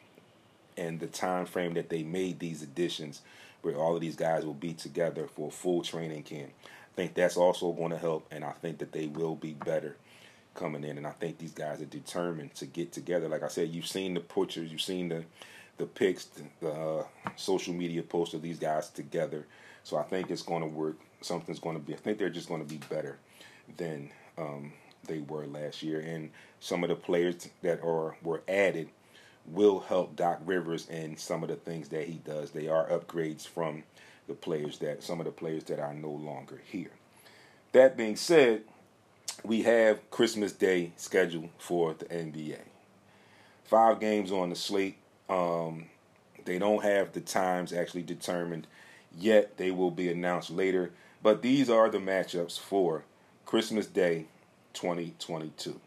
and 0.76 1.00
the 1.00 1.08
time 1.08 1.46
frame 1.46 1.74
that 1.74 1.88
they 1.88 2.04
made 2.04 2.38
these 2.38 2.62
additions, 2.62 3.22
where 3.62 3.74
all 3.74 3.96
of 3.96 4.00
these 4.00 4.16
guys 4.16 4.44
will 4.44 4.54
be 4.54 4.74
together 4.74 5.26
for 5.26 5.48
a 5.48 5.52
full 5.52 5.82
training 5.82 6.22
camp, 6.22 6.52
I 6.64 6.94
think 6.94 7.14
that's 7.14 7.36
also 7.36 7.72
going 7.72 7.90
to 7.90 7.98
help, 7.98 8.28
and 8.30 8.44
I 8.44 8.52
think 8.52 8.78
that 8.78 8.92
they 8.92 9.08
will 9.08 9.34
be 9.34 9.54
better 9.54 9.96
coming 10.56 10.84
in, 10.84 10.98
and 10.98 11.06
I 11.06 11.12
think 11.12 11.38
these 11.38 11.52
guys 11.52 11.80
are 11.80 11.86
determined 11.86 12.54
to 12.56 12.66
get 12.66 12.92
together. 12.92 13.28
Like 13.28 13.42
I 13.42 13.48
said, 13.48 13.70
you've 13.70 13.86
seen 13.86 14.14
the 14.14 14.20
pictures, 14.20 14.72
you've 14.72 14.80
seen 14.82 15.08
the 15.08 15.24
the 15.78 15.86
pics, 15.86 16.28
the 16.60 16.70
uh, 16.70 17.04
social 17.36 17.74
media 17.74 18.02
posts 18.02 18.34
of 18.34 18.42
these 18.42 18.58
guys 18.58 18.88
together. 18.88 19.46
So 19.84 19.98
I 19.98 20.02
think 20.04 20.30
it's 20.30 20.42
going 20.42 20.62
to 20.62 20.68
work. 20.68 20.96
Something's 21.20 21.58
going 21.58 21.76
to 21.76 21.82
be. 21.82 21.94
I 21.94 21.98
think 21.98 22.18
they're 22.18 22.30
just 22.30 22.48
going 22.48 22.66
to 22.66 22.68
be 22.68 22.80
better 22.88 23.18
than 23.76 24.10
um, 24.38 24.72
they 25.06 25.18
were 25.20 25.46
last 25.46 25.82
year, 25.82 26.00
and 26.00 26.30
some 26.60 26.82
of 26.82 26.88
the 26.88 26.96
players 26.96 27.48
that 27.62 27.82
are 27.82 28.16
were 28.22 28.42
added 28.48 28.88
will 29.46 29.80
help 29.80 30.16
Doc 30.16 30.40
Rivers 30.44 30.88
and 30.88 31.18
some 31.18 31.42
of 31.42 31.48
the 31.48 31.56
things 31.56 31.88
that 31.90 32.08
he 32.08 32.14
does. 32.14 32.50
They 32.50 32.68
are 32.68 32.88
upgrades 32.88 33.46
from 33.46 33.84
the 34.26 34.34
players 34.34 34.78
that 34.78 35.02
some 35.02 35.20
of 35.20 35.26
the 35.26 35.32
players 35.32 35.64
that 35.64 35.78
are 35.78 35.94
no 35.94 36.10
longer 36.10 36.60
here. 36.64 36.90
That 37.72 37.96
being 37.96 38.16
said, 38.16 38.62
we 39.44 39.62
have 39.62 40.10
Christmas 40.10 40.52
Day 40.52 40.92
scheduled 40.96 41.50
for 41.58 41.94
the 41.94 42.06
NBA. 42.06 42.58
Five 43.64 44.00
games 44.00 44.32
on 44.32 44.50
the 44.50 44.56
slate. 44.56 44.96
Um, 45.28 45.86
they 46.44 46.58
don't 46.58 46.82
have 46.82 47.12
the 47.12 47.20
times 47.20 47.72
actually 47.72 48.02
determined 48.02 48.66
yet. 49.16 49.56
They 49.56 49.70
will 49.70 49.90
be 49.90 50.10
announced 50.10 50.50
later. 50.50 50.92
But 51.22 51.42
these 51.42 51.68
are 51.68 51.90
the 51.90 51.98
matchups 51.98 52.58
for 52.58 53.04
Christmas 53.44 53.86
Day 53.86 54.26
2022. 54.74 55.70
You 55.70 55.80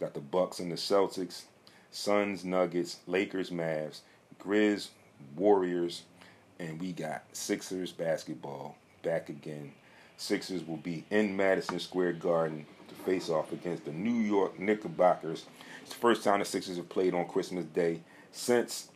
got 0.00 0.14
the 0.14 0.20
Bucks 0.20 0.58
and 0.58 0.72
the 0.72 0.76
Celtics, 0.76 1.42
Suns, 1.90 2.44
Nuggets, 2.44 2.98
Lakers, 3.06 3.50
Mavs, 3.50 4.00
Grizz, 4.40 4.88
Warriors, 5.36 6.02
and 6.58 6.80
we 6.80 6.92
got 6.92 7.24
Sixers 7.32 7.92
basketball 7.92 8.76
back 9.02 9.28
again. 9.28 9.72
Sixers 10.16 10.66
will 10.66 10.76
be 10.76 11.04
in 11.10 11.36
Madison 11.36 11.78
Square 11.78 12.14
Garden 12.14 12.66
face 13.04 13.28
off 13.28 13.52
against 13.52 13.84
the 13.84 13.92
New 13.92 14.10
York 14.10 14.58
Knickerbockers. 14.58 15.46
It's 15.82 15.92
the 15.92 15.98
first 15.98 16.24
time 16.24 16.38
the 16.38 16.44
Sixers 16.44 16.76
have 16.76 16.88
played 16.88 17.14
on 17.14 17.26
Christmas 17.26 17.64
Day 17.66 18.00
since 18.30 18.88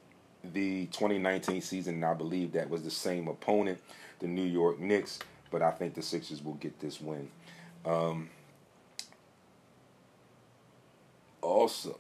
the 0.53 0.87
2019 0.87 1.61
season, 1.61 1.95
and 1.97 2.05
I 2.05 2.15
believe 2.15 2.53
that 2.53 2.71
was 2.71 2.83
the 2.83 2.91
same 2.91 3.29
opponent, 3.29 3.81
the 4.21 4.27
New 4.27 4.45
York 4.45 4.79
Knicks. 4.79 5.19
But 5.51 5.63
I 5.63 5.71
think 5.71 5.95
the 5.95 6.03
Sixers 6.03 6.43
will 6.43 6.55
get 6.55 6.79
this 6.81 7.01
win. 7.01 7.29
Um, 7.85 8.31
also, 11.41 11.99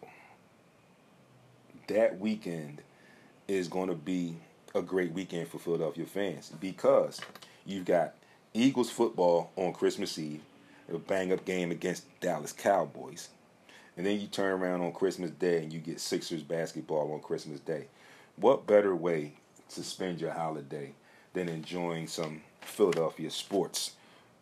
that 1.87 2.18
weekend 2.18 2.82
is 3.47 3.68
going 3.68 3.89
to 3.89 3.95
be 3.95 4.37
a 4.74 4.82
great 4.82 5.12
weekend 5.12 5.49
for 5.49 5.59
Philadelphia 5.59 6.05
fans 6.05 6.53
because 6.61 7.20
you've 7.64 7.84
got 7.84 8.14
Eagles 8.53 8.91
football 8.91 9.51
on 9.57 9.72
Christmas 9.72 10.18
Eve 10.18 10.43
a 10.93 10.99
bang 10.99 11.32
up 11.32 11.45
game 11.45 11.70
against 11.70 12.05
Dallas 12.20 12.53
Cowboys. 12.53 13.28
And 13.97 14.05
then 14.05 14.20
you 14.20 14.26
turn 14.26 14.53
around 14.53 14.82
on 14.82 14.93
Christmas 14.93 15.30
Day 15.30 15.62
and 15.62 15.72
you 15.72 15.80
get 15.80 16.01
Sixers 16.01 16.43
basketball 16.43 17.12
on 17.12 17.20
Christmas 17.20 17.61
Day. 17.61 17.87
What 18.37 18.66
better 18.66 18.95
way 18.95 19.32
to 19.70 19.82
spend 19.82 20.20
your 20.20 20.32
holiday 20.32 20.93
than 21.32 21.49
enjoying 21.49 22.07
some 22.07 22.43
Philadelphia 22.61 23.30
sports 23.30 23.93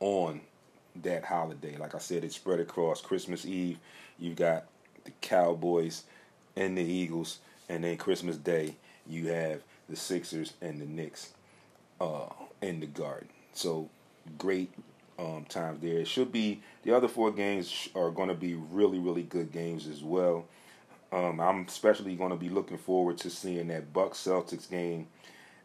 on 0.00 0.40
that 1.02 1.24
holiday? 1.24 1.76
Like 1.76 1.94
I 1.94 1.98
said, 1.98 2.24
it's 2.24 2.34
spread 2.34 2.60
across 2.60 3.00
Christmas 3.00 3.46
Eve. 3.46 3.78
You've 4.18 4.36
got 4.36 4.64
the 5.04 5.12
Cowboys 5.20 6.04
and 6.56 6.76
the 6.76 6.82
Eagles, 6.82 7.38
and 7.68 7.84
then 7.84 7.96
Christmas 7.96 8.36
Day 8.36 8.74
you 9.06 9.28
have 9.28 9.60
the 9.88 9.96
Sixers 9.96 10.54
and 10.60 10.80
the 10.80 10.86
Knicks 10.86 11.30
uh, 12.00 12.26
in 12.62 12.80
the 12.80 12.86
Garden. 12.86 13.28
So 13.52 13.88
great 14.38 14.72
um, 15.18 15.44
times 15.48 15.80
there. 15.80 15.98
It 15.98 16.08
should 16.08 16.32
be 16.32 16.62
the 16.82 16.96
other 16.96 17.08
four 17.08 17.30
games 17.30 17.88
are 17.94 18.10
going 18.10 18.28
to 18.28 18.34
be 18.34 18.54
really, 18.54 18.98
really 18.98 19.22
good 19.22 19.52
games 19.52 19.86
as 19.86 20.02
well. 20.02 20.46
Um, 21.12 21.40
I'm 21.40 21.64
especially 21.66 22.16
going 22.16 22.30
to 22.30 22.36
be 22.36 22.48
looking 22.48 22.78
forward 22.78 23.18
to 23.18 23.30
seeing 23.30 23.68
that 23.68 23.92
Bucks 23.92 24.18
Celtics 24.18 24.68
game 24.68 25.06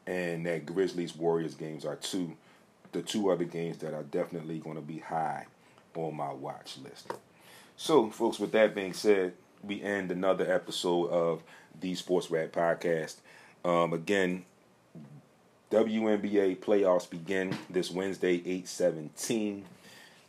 and 0.05 0.45
that 0.45 0.65
Grizzlies 0.65 1.15
Warriors 1.15 1.55
games 1.55 1.85
are 1.85 1.95
two, 1.95 2.35
the 2.91 3.01
two 3.01 3.31
other 3.31 3.45
games 3.45 3.79
that 3.79 3.93
are 3.93 4.03
definitely 4.03 4.59
going 4.59 4.75
to 4.75 4.81
be 4.81 4.99
high 4.99 5.47
on 5.95 6.15
my 6.15 6.31
watch 6.31 6.77
list. 6.83 7.11
So, 7.77 8.09
folks, 8.09 8.39
with 8.39 8.51
that 8.51 8.75
being 8.75 8.93
said, 8.93 9.33
we 9.63 9.81
end 9.81 10.11
another 10.11 10.51
episode 10.51 11.09
of 11.09 11.43
the 11.79 11.95
Sports 11.95 12.29
Rap 12.29 12.51
Podcast. 12.51 13.15
Um, 13.65 13.93
again, 13.93 14.45
WNBA 15.71 16.57
playoffs 16.57 17.07
begin 17.07 17.55
this 17.69 17.91
Wednesday, 17.91 18.41
8 18.43 18.67
17. 18.67 19.65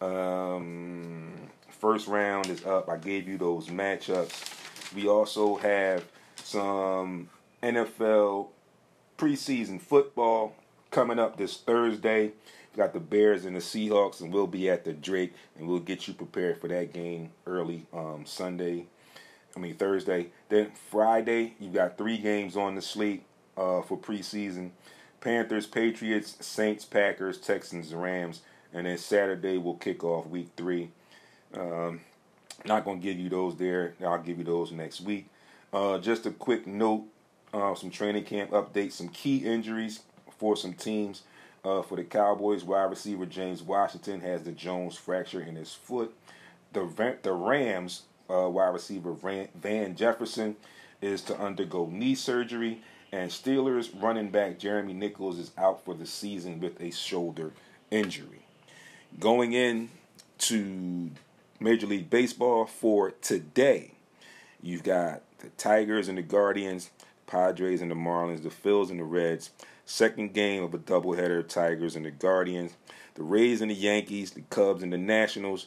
Um, 0.03 1.33
first 1.71 2.09
round 2.09 2.49
is 2.49 2.65
up. 2.67 2.91
I 2.91 2.99
gave 2.99 3.27
you 3.27 3.39
those 3.39 3.69
matchups. 3.69 4.95
We 4.95 5.09
also 5.09 5.57
have 5.57 6.05
some 6.37 7.31
NFL 7.63 8.49
preseason 9.17 9.81
football 9.81 10.55
coming 10.91 11.19
up 11.19 11.39
this 11.39 11.57
Thursday. 11.57 12.33
We 12.73 12.77
got 12.77 12.93
the 12.93 13.01
Bears 13.01 13.47
and 13.47 13.57
the 13.57 13.61
Seahawks, 13.61 14.21
and 14.21 14.33
we'll 14.33 14.47
be 14.47 14.69
at 14.69 14.85
the 14.85 14.93
Drake, 14.93 15.33
and 15.59 15.67
we'll 15.67 15.81
get 15.81 16.07
you 16.07 16.13
prepared 16.13 16.61
for 16.61 16.69
that 16.69 16.93
game 16.93 17.31
early 17.47 17.87
um, 17.95 18.25
Sunday. 18.27 18.87
I 19.57 19.59
mean 19.59 19.75
Thursday. 19.77 20.29
Then 20.51 20.71
Friday, 20.91 21.55
you 21.59 21.71
got 21.71 21.97
three 21.97 22.19
games 22.19 22.57
on 22.57 22.75
the 22.75 22.83
slate 22.83 23.25
uh, 23.57 23.81
for 23.81 23.97
preseason. 23.97 24.71
Panthers, 25.21 25.67
Patriots, 25.67 26.37
Saints, 26.41 26.85
Packers, 26.85 27.39
Texans, 27.39 27.93
Rams, 27.95 28.41
and 28.73 28.87
then 28.87 28.99
Saturday 28.99 29.59
we'll 29.59 29.75
kick 29.75 30.03
off 30.05 30.27
Week 30.27 30.49
Three. 30.57 30.91
Um, 31.55 32.01
not 32.65 32.85
gonna 32.85 32.99
give 32.99 33.19
you 33.19 33.29
those 33.29 33.57
there. 33.57 33.95
I'll 34.05 34.23
give 34.23 34.39
you 34.39 34.45
those 34.45 34.73
next 34.73 35.01
week. 35.01 35.27
Uh, 35.73 35.99
just 35.99 36.27
a 36.27 36.31
quick 36.31 36.67
note: 36.67 37.05
uh, 37.53 37.75
some 37.75 37.91
training 37.91 38.25
camp 38.25 38.51
updates, 38.51 38.93
some 38.93 39.09
key 39.09 39.39
injuries 39.39 40.01
for 40.39 40.57
some 40.57 40.75
teams. 40.75 41.23
Uh, 41.63 41.83
for 41.83 41.97
the 41.97 42.05
Cowboys, 42.05 42.65
wide 42.65 42.85
receiver 42.85 43.27
James 43.27 43.63
Washington 43.63 44.21
has 44.21 44.45
the 44.45 44.53
Jones 44.53 44.97
fracture 44.97 45.43
in 45.43 45.57
his 45.57 45.75
foot. 45.75 46.15
The 46.73 47.17
the 47.23 47.33
Rams 47.33 48.03
uh, 48.31 48.49
wide 48.49 48.73
receiver 48.73 49.13
Van 49.13 49.95
Jefferson 49.95 50.57
is 51.03 51.23
to 51.23 51.39
undergo 51.39 51.87
knee 51.87 52.15
surgery, 52.15 52.81
and 53.13 53.31
Steelers 53.31 53.91
running 54.01 54.31
back 54.31 54.59
Jeremy 54.59 54.93
Nichols 54.93 55.39
is 55.39 55.51
out 55.59 55.85
for 55.85 55.95
the 55.95 56.07
season 56.07 56.61
with 56.61 56.81
a 56.81 56.91
shoulder 56.91 57.53
injury. 57.91 58.47
Going 59.19 59.53
in 59.53 59.91
to 60.39 61.11
Major 61.59 61.87
League 61.87 62.09
Baseball 62.09 62.67
for 62.67 63.11
today, 63.11 63.93
you've 64.63 64.85
got 64.85 65.23
the 65.41 65.49
Tigers 65.51 66.09
and 66.09 66.19
the 66.19 66.23
Guardians, 66.23 66.91
Padres 67.27 67.83
and 67.83 67.91
the 67.91 67.97
Marlins, 67.97 68.43
the 68.43 68.49
Phils 68.49 68.91
and 68.91 69.01
the 69.01 69.05
Reds. 69.05 69.51
Second 69.85 70.33
game 70.33 70.63
of 70.63 70.73
a 70.73 70.79
doubleheader, 70.79 71.47
Tigers 71.47 71.97
and 71.97 72.05
the 72.05 72.13
Guardians, 72.13 72.75
the 73.15 73.25
Rays 73.25 73.61
and 73.61 73.71
the 73.71 73.75
Yankees, 73.75 74.31
the 74.31 74.43
Cubs 74.43 74.85
and 74.85 74.93
the 74.93 74.99
Nationals, 74.99 75.67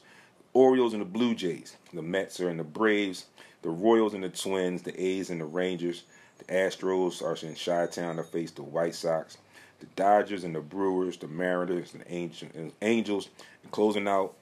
Orioles 0.54 0.94
and 0.94 1.02
the 1.02 1.06
Blue 1.06 1.36
Jays, 1.36 1.76
the 1.94 2.02
Mets 2.02 2.40
are 2.40 2.50
in 2.50 2.58
the 2.58 2.64
Braves, 2.64 3.26
the 3.64 3.70
Royals 3.70 4.14
and 4.14 4.24
the 4.24 4.30
Twins, 4.30 4.84
the 4.84 5.00
A's 5.02 5.30
and 5.30 5.42
the 5.42 5.46
Rangers, 5.46 6.04
the 6.40 6.46
Astros 6.46 7.22
are 7.22 7.46
in 7.46 7.56
Chi-Town 7.56 8.18
to 8.18 8.24
face 8.24 8.52
the 8.52 8.64
White 8.64 8.96
Sox, 8.96 9.38
the 9.80 9.86
Dodgers 9.96 10.44
and 10.44 10.56
the 10.56 10.62
Brewers, 10.62 11.18
the 11.18 11.28
Mariners 11.28 11.94
and 11.94 12.04
the 12.04 12.74
Angels, 12.82 13.30
and 13.64 13.72
closing 13.72 14.08
out 14.08 14.34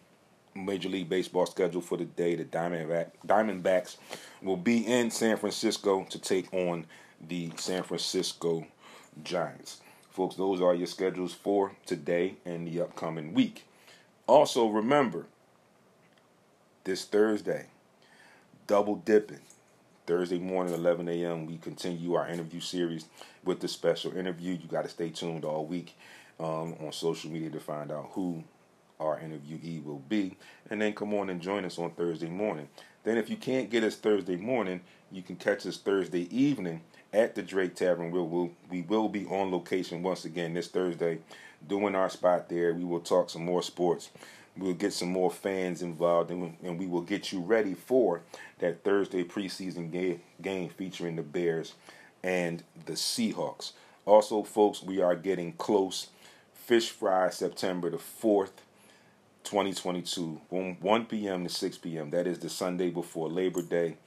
Major 0.54 0.90
League 0.90 1.10
Baseball 1.10 1.46
schedule 1.46 1.82
for 1.82 1.98
the 1.98 2.06
day, 2.06 2.36
the 2.36 2.44
Diamondback, 2.44 3.12
Diamondbacks 3.26 3.98
will 4.42 4.58
be 4.58 4.86
in 4.86 5.10
San 5.10 5.38
Francisco 5.38 6.06
to 6.10 6.20
take 6.20 6.54
on 6.54 6.86
the 7.28 7.52
San 7.56 7.84
Francisco 7.84 8.66
Giants. 9.24 9.82
Folks, 10.10 10.36
those 10.36 10.62
are 10.62 10.76
your 10.76 10.88
schedules 10.88 11.34
for 11.34 11.72
today 11.86 12.36
and 12.46 12.68
the 12.68 12.82
upcoming 12.82 13.34
week. 13.34 13.66
Also, 14.28 14.68
remember, 14.68 15.26
this 16.84 17.06
Thursday, 17.06 17.68
double 18.68 18.96
dipping. 18.96 19.40
Thursday 20.06 20.40
morning, 20.40 20.74
11 20.74 21.08
a.m., 21.10 21.46
we 21.46 21.58
continue 21.58 22.16
our 22.16 22.28
interview 22.28 22.60
series 22.60 23.06
with 23.44 23.60
the 23.60 23.68
special 23.68 24.16
interview. 24.16 24.54
You 24.54 24.68
got 24.68 24.84
to 24.84 24.90
stay 24.90 25.10
tuned 25.10 25.46
all 25.46 25.66
week 25.66 25.96
um, 26.40 26.76
on 26.82 26.92
social 26.92 27.32
media 27.32 27.50
to 27.52 27.60
find 27.60 27.92
out 27.92 28.10
who 28.14 28.44
our 29.00 29.20
interviewee 29.20 29.84
will 29.84 30.02
be. 30.10 30.38
And 30.70 30.82
then 30.82 30.94
come 30.94 31.14
on 31.14 31.30
and 31.30 31.42
join 31.42 31.66
us 31.66 31.78
on 31.80 31.92
Thursday 31.92 32.30
morning. 32.30 32.68
Then, 33.04 33.18
if 33.18 33.30
you 33.30 33.38
can't 33.38 33.70
get 33.70 33.84
us 33.84 33.96
Thursday 33.96 34.36
morning, 34.36 34.82
you 35.12 35.22
can 35.22 35.36
catch 35.36 35.66
us 35.66 35.78
Thursday 35.78 36.28
evening 36.36 36.82
at 37.14 37.36
the 37.36 37.42
Drake 37.42 37.76
Tavern. 37.76 38.12
We'll, 38.12 38.28
we'll, 38.28 38.52
we 38.70 38.82
will 38.82 39.10
be 39.10 39.26
on 39.26 39.52
location 39.52 40.04
once 40.04 40.26
again 40.26 40.54
this 40.54 40.68
Thursday 40.68 41.20
doing 41.68 41.96
our 41.96 42.10
spot 42.10 42.50
there. 42.50 42.74
We 42.74 42.84
will 42.84 43.00
talk 43.00 43.30
some 43.30 43.46
more 43.46 43.62
sports. 43.62 44.10
We'll 44.58 44.74
get 44.74 44.94
some 44.94 45.10
more 45.10 45.32
fans 45.32 45.82
involved, 45.82 46.30
and, 46.30 46.58
and 46.62 46.78
we 46.78 46.86
will 46.86 47.02
get 47.02 47.32
you 47.32 47.40
ready 47.40 47.74
for 47.74 48.22
that 48.60 48.84
Thursday 48.84 49.24
preseason 49.24 49.92
game, 49.92 50.22
game 50.42 50.70
featuring 50.70 51.16
the 51.16 51.22
Bears 51.22 51.74
and 52.24 52.64
the 52.86 52.94
Seahawks. 52.94 53.72
Also, 54.06 54.44
folks, 54.44 54.84
we 54.84 55.02
are 55.02 55.16
getting 55.16 55.54
close. 55.54 56.08
Fish 56.54 56.90
Fry, 56.90 57.30
September 57.30 57.90
the 57.90 57.98
4th, 57.98 58.52
2022, 59.44 60.42
1 60.50 61.06
p.m. 61.06 61.44
to 61.44 61.50
6 61.50 61.78
p.m. 61.80 62.10
That 62.10 62.28
is 62.28 62.40
the 62.40 62.50
Sunday 62.50 62.90
before 62.90 63.30
Labor 63.30 63.62
Day. 63.62 63.98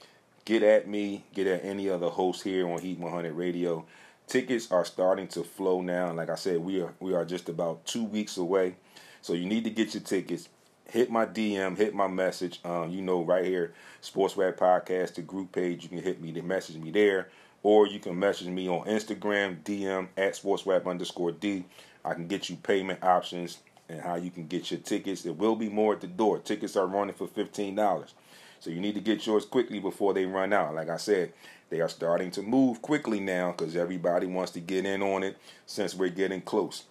Get 0.45 0.63
at 0.63 0.87
me, 0.87 1.25
get 1.35 1.47
at 1.47 1.65
any 1.65 1.89
other 1.89 2.09
host 2.09 2.43
here 2.43 2.69
on 2.69 2.81
Heat 2.81 2.99
100 2.99 3.33
Radio. 3.33 3.87
Tickets 4.27 4.71
are 4.71 4.85
starting 4.85 5.27
to 5.29 5.43
flow 5.43 5.81
now. 5.81 6.13
Like 6.13 6.31
I 6.31 6.35
said, 6.35 6.59
we 6.59 6.81
are 6.83 6.93
we 7.01 7.15
are 7.15 7.25
just 7.25 7.49
about 7.49 7.85
two 7.87 8.05
weeks 8.05 8.37
away 8.37 8.77
so 9.25 9.33
you 9.33 9.47
need 9.47 9.65
to 9.65 9.71
get 9.71 9.95
your 9.95 10.03
tickets. 10.03 10.51
Hit 10.85 11.11
my 11.11 11.25
DM, 11.25 11.79
hit 11.79 11.95
my 11.95 12.07
message. 12.07 12.61
Um, 12.63 12.91
you 12.91 13.01
know, 13.01 13.23
right 13.23 13.43
here, 13.43 13.73
Sports 14.03 14.37
Rap 14.37 14.59
Podcast, 14.59 15.15
the 15.15 15.23
group 15.23 15.51
page. 15.51 15.83
You 15.83 15.89
can 15.89 16.03
hit 16.03 16.21
me, 16.21 16.31
to 16.33 16.43
message 16.43 16.77
me 16.77 16.91
there, 16.91 17.31
or 17.63 17.87
you 17.87 18.01
can 18.01 18.19
message 18.19 18.49
me 18.49 18.69
on 18.69 18.87
Instagram, 18.87 19.63
DM 19.63 20.09
at 20.19 20.37
Sports 20.37 20.67
underscore 20.67 21.33
D. 21.33 21.65
I 22.05 22.13
can 22.13 22.27
get 22.27 22.51
you 22.51 22.57
payment 22.57 23.03
options 23.03 23.61
and 23.89 24.03
how 24.03 24.17
you 24.17 24.31
can 24.31 24.47
get 24.47 24.71
your 24.71 24.81
tickets. 24.81 25.25
It 25.25 25.39
will 25.39 25.57
be 25.57 25.71
more 25.71 25.95
at 25.95 26.03
the 26.03 26.07
door. 26.07 26.39
Tickets 26.39 26.77
are 26.77 26.87
running 26.87 27.15
for 27.15 27.27
fifteen 27.27 27.77
dollars. 27.77 28.13
So 28.61 28.69
you 28.69 28.79
need 28.79 28.95
to 28.97 29.01
get 29.01 29.27
yours 29.27 29.47
quickly 29.47 29.79
before 29.79 30.13
they 30.13 30.27
run 30.27 30.53
out. 30.53 30.75
Like 30.75 30.91
I 30.91 30.99
said, 30.99 31.33
they 31.71 31.81
are 31.81 31.89
starting 31.89 32.31
to 32.33 32.43
move 32.43 32.83
quickly 32.83 33.21
now 33.21 33.53
because 33.53 33.75
everybody 33.75 34.27
wants 34.27 34.53
to 34.53 34.61
get 34.61 34.85
in 34.85 35.01
on 35.01 35.23
it 35.23 35.39
since 35.65 35.95
we're 35.95 36.11
getting 36.11 36.43
close. 36.43 36.85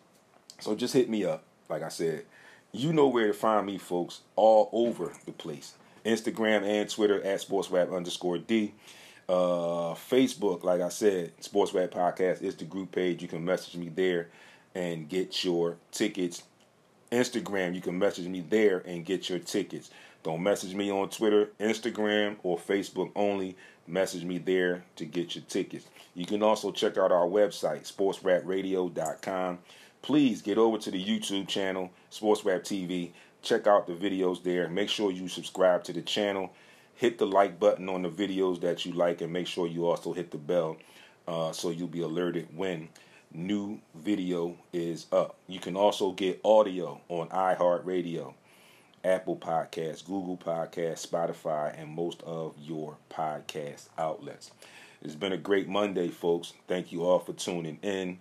So 0.60 0.74
just 0.74 0.96
hit 0.96 1.12
me 1.12 1.26
up 1.26 1.44
like 1.70 1.84
I 1.84 1.90
said, 1.90 2.26
you 2.72 2.92
know 2.92 3.08
where 3.08 3.28
to 3.28 3.34
find 3.34 3.66
me, 3.66 3.78
folks, 3.78 4.22
all 4.36 4.70
over 4.72 5.14
the 5.26 5.32
place. 5.32 5.74
Instagram 6.06 6.64
and 6.64 6.90
Twitter 6.90 7.22
at 7.24 7.40
SportsRap 7.40 7.96
underscore 7.96 8.38
D. 8.38 8.74
Uh, 9.30 9.94
Facebook, 9.94 10.64
like 10.64 10.82
I 10.82 10.90
said, 10.90 11.32
Sports 11.40 11.74
Rap 11.74 11.92
Podcast 11.92 12.42
is 12.42 12.56
the 12.56 12.66
group 12.66 12.92
page. 12.92 13.22
You 13.22 13.28
can 13.28 13.46
message 13.46 13.76
me 13.76 13.90
there 13.90 14.28
and 14.76 15.08
get 15.08 15.46
your 15.46 15.78
tickets. 15.92 16.44
Instagram, 17.12 17.74
you 17.74 17.82
can 17.82 17.98
message 17.98 18.28
me 18.28 18.42
there 18.42 18.80
and 18.86 19.06
get 19.06 19.30
your 19.30 19.40
tickets. 19.40 19.92
Don't 20.24 20.42
message 20.42 20.74
me 20.74 20.92
on 20.92 21.10
Twitter, 21.10 21.52
Instagram, 21.60 22.38
or 22.44 22.58
Facebook 22.58 23.12
only. 23.16 23.56
Message 23.86 24.24
me 24.24 24.38
there 24.40 24.84
to 24.96 25.06
get 25.06 25.36
your 25.36 25.44
tickets. 25.46 25.86
You 26.16 26.26
can 26.26 26.42
also 26.42 26.72
check 26.72 26.98
out 26.98 27.12
our 27.12 27.28
website, 27.28 27.92
sportsrapradio.com 27.92 29.60
please 30.04 30.42
get 30.42 30.60
over 30.60 30.78
to 30.78 30.92
the 30.92 31.04
YouTube 31.04 31.48
channel, 31.48 31.90
Sports 32.12 32.46
Rap 32.46 32.62
TV. 32.62 33.12
Check 33.42 33.66
out 33.66 33.88
the 33.88 33.94
videos 33.94 34.44
there. 34.44 34.70
Make 34.70 34.90
sure 34.90 35.12
you 35.12 35.28
subscribe 35.28 35.84
to 35.86 35.94
the 35.94 36.02
channel. 36.02 36.52
Hit 36.94 37.18
the 37.18 37.26
like 37.26 37.60
button 37.60 37.90
on 37.90 38.04
the 38.04 38.10
videos 38.10 38.62
that 38.62 38.86
you 38.86 38.92
like, 38.92 39.22
and 39.22 39.34
make 39.34 39.48
sure 39.48 39.66
you 39.66 39.88
also 39.88 40.14
hit 40.14 40.30
the 40.30 40.38
bell 40.38 40.78
uh, 41.28 41.52
so 41.52 41.72
you'll 41.72 41.88
be 41.88 42.02
alerted 42.02 42.48
when 42.56 42.90
new 43.34 43.80
video 43.96 44.56
is 44.72 45.08
up. 45.12 45.38
You 45.48 45.60
can 45.60 45.76
also 45.76 46.12
get 46.12 46.40
audio 46.44 47.02
on 47.10 47.30
iHeartRadio, 47.30 48.34
Apple 49.04 49.38
Podcasts, 49.38 50.06
Google 50.06 50.38
Podcasts, 50.38 51.08
Spotify, 51.08 51.74
and 51.82 51.90
most 51.90 52.22
of 52.24 52.56
your 52.60 52.98
podcast 53.10 53.88
outlets. 53.98 54.52
It's 55.02 55.16
been 55.16 55.34
a 55.34 55.38
great 55.38 55.68
Monday, 55.68 56.10
folks. 56.10 56.54
Thank 56.68 56.92
you 56.92 57.04
all 57.04 57.20
for 57.20 57.34
tuning 57.34 57.80
in 57.82 58.20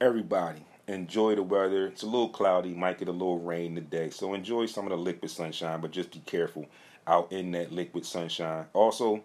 everybody 0.00 0.62
enjoy 0.88 1.34
the 1.34 1.42
weather. 1.42 1.86
It's 1.86 2.02
a 2.02 2.06
little 2.06 2.28
cloudy, 2.28 2.74
might 2.74 2.98
get 2.98 3.08
a 3.08 3.12
little 3.12 3.40
rain 3.40 3.74
today. 3.74 4.10
So 4.10 4.34
enjoy 4.34 4.66
some 4.66 4.84
of 4.84 4.90
the 4.90 4.96
liquid 4.96 5.30
sunshine, 5.30 5.80
but 5.80 5.90
just 5.90 6.12
be 6.12 6.20
careful 6.20 6.66
out 7.06 7.32
in 7.32 7.52
that 7.52 7.72
liquid 7.72 8.04
sunshine. 8.04 8.66
Also, 8.72 9.22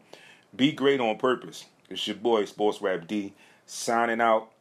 be 0.55 0.71
great 0.71 0.99
on 0.99 1.17
purpose. 1.17 1.65
It's 1.89 2.05
your 2.07 2.15
boy, 2.15 2.45
Sports 2.45 2.81
Rap 2.81 3.07
D, 3.07 3.33
signing 3.65 4.21
out. 4.21 4.51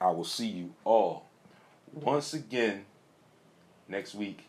I 0.00 0.10
will 0.10 0.24
see 0.24 0.46
you 0.46 0.72
all 0.84 1.26
once 1.92 2.32
again 2.32 2.84
next 3.88 4.14
week, 4.14 4.46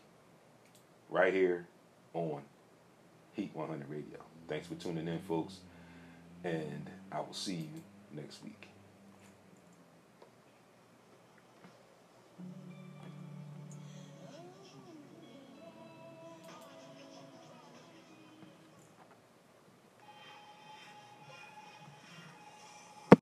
right 1.10 1.34
here 1.34 1.66
on 2.14 2.40
Heat 3.34 3.50
100 3.52 3.88
Radio. 3.88 4.18
Thanks 4.48 4.66
for 4.66 4.74
tuning 4.74 5.08
in, 5.08 5.18
folks, 5.20 5.58
and 6.42 6.88
I 7.10 7.20
will 7.20 7.34
see 7.34 7.54
you 7.56 7.82
next 8.14 8.42
week. 8.42 8.71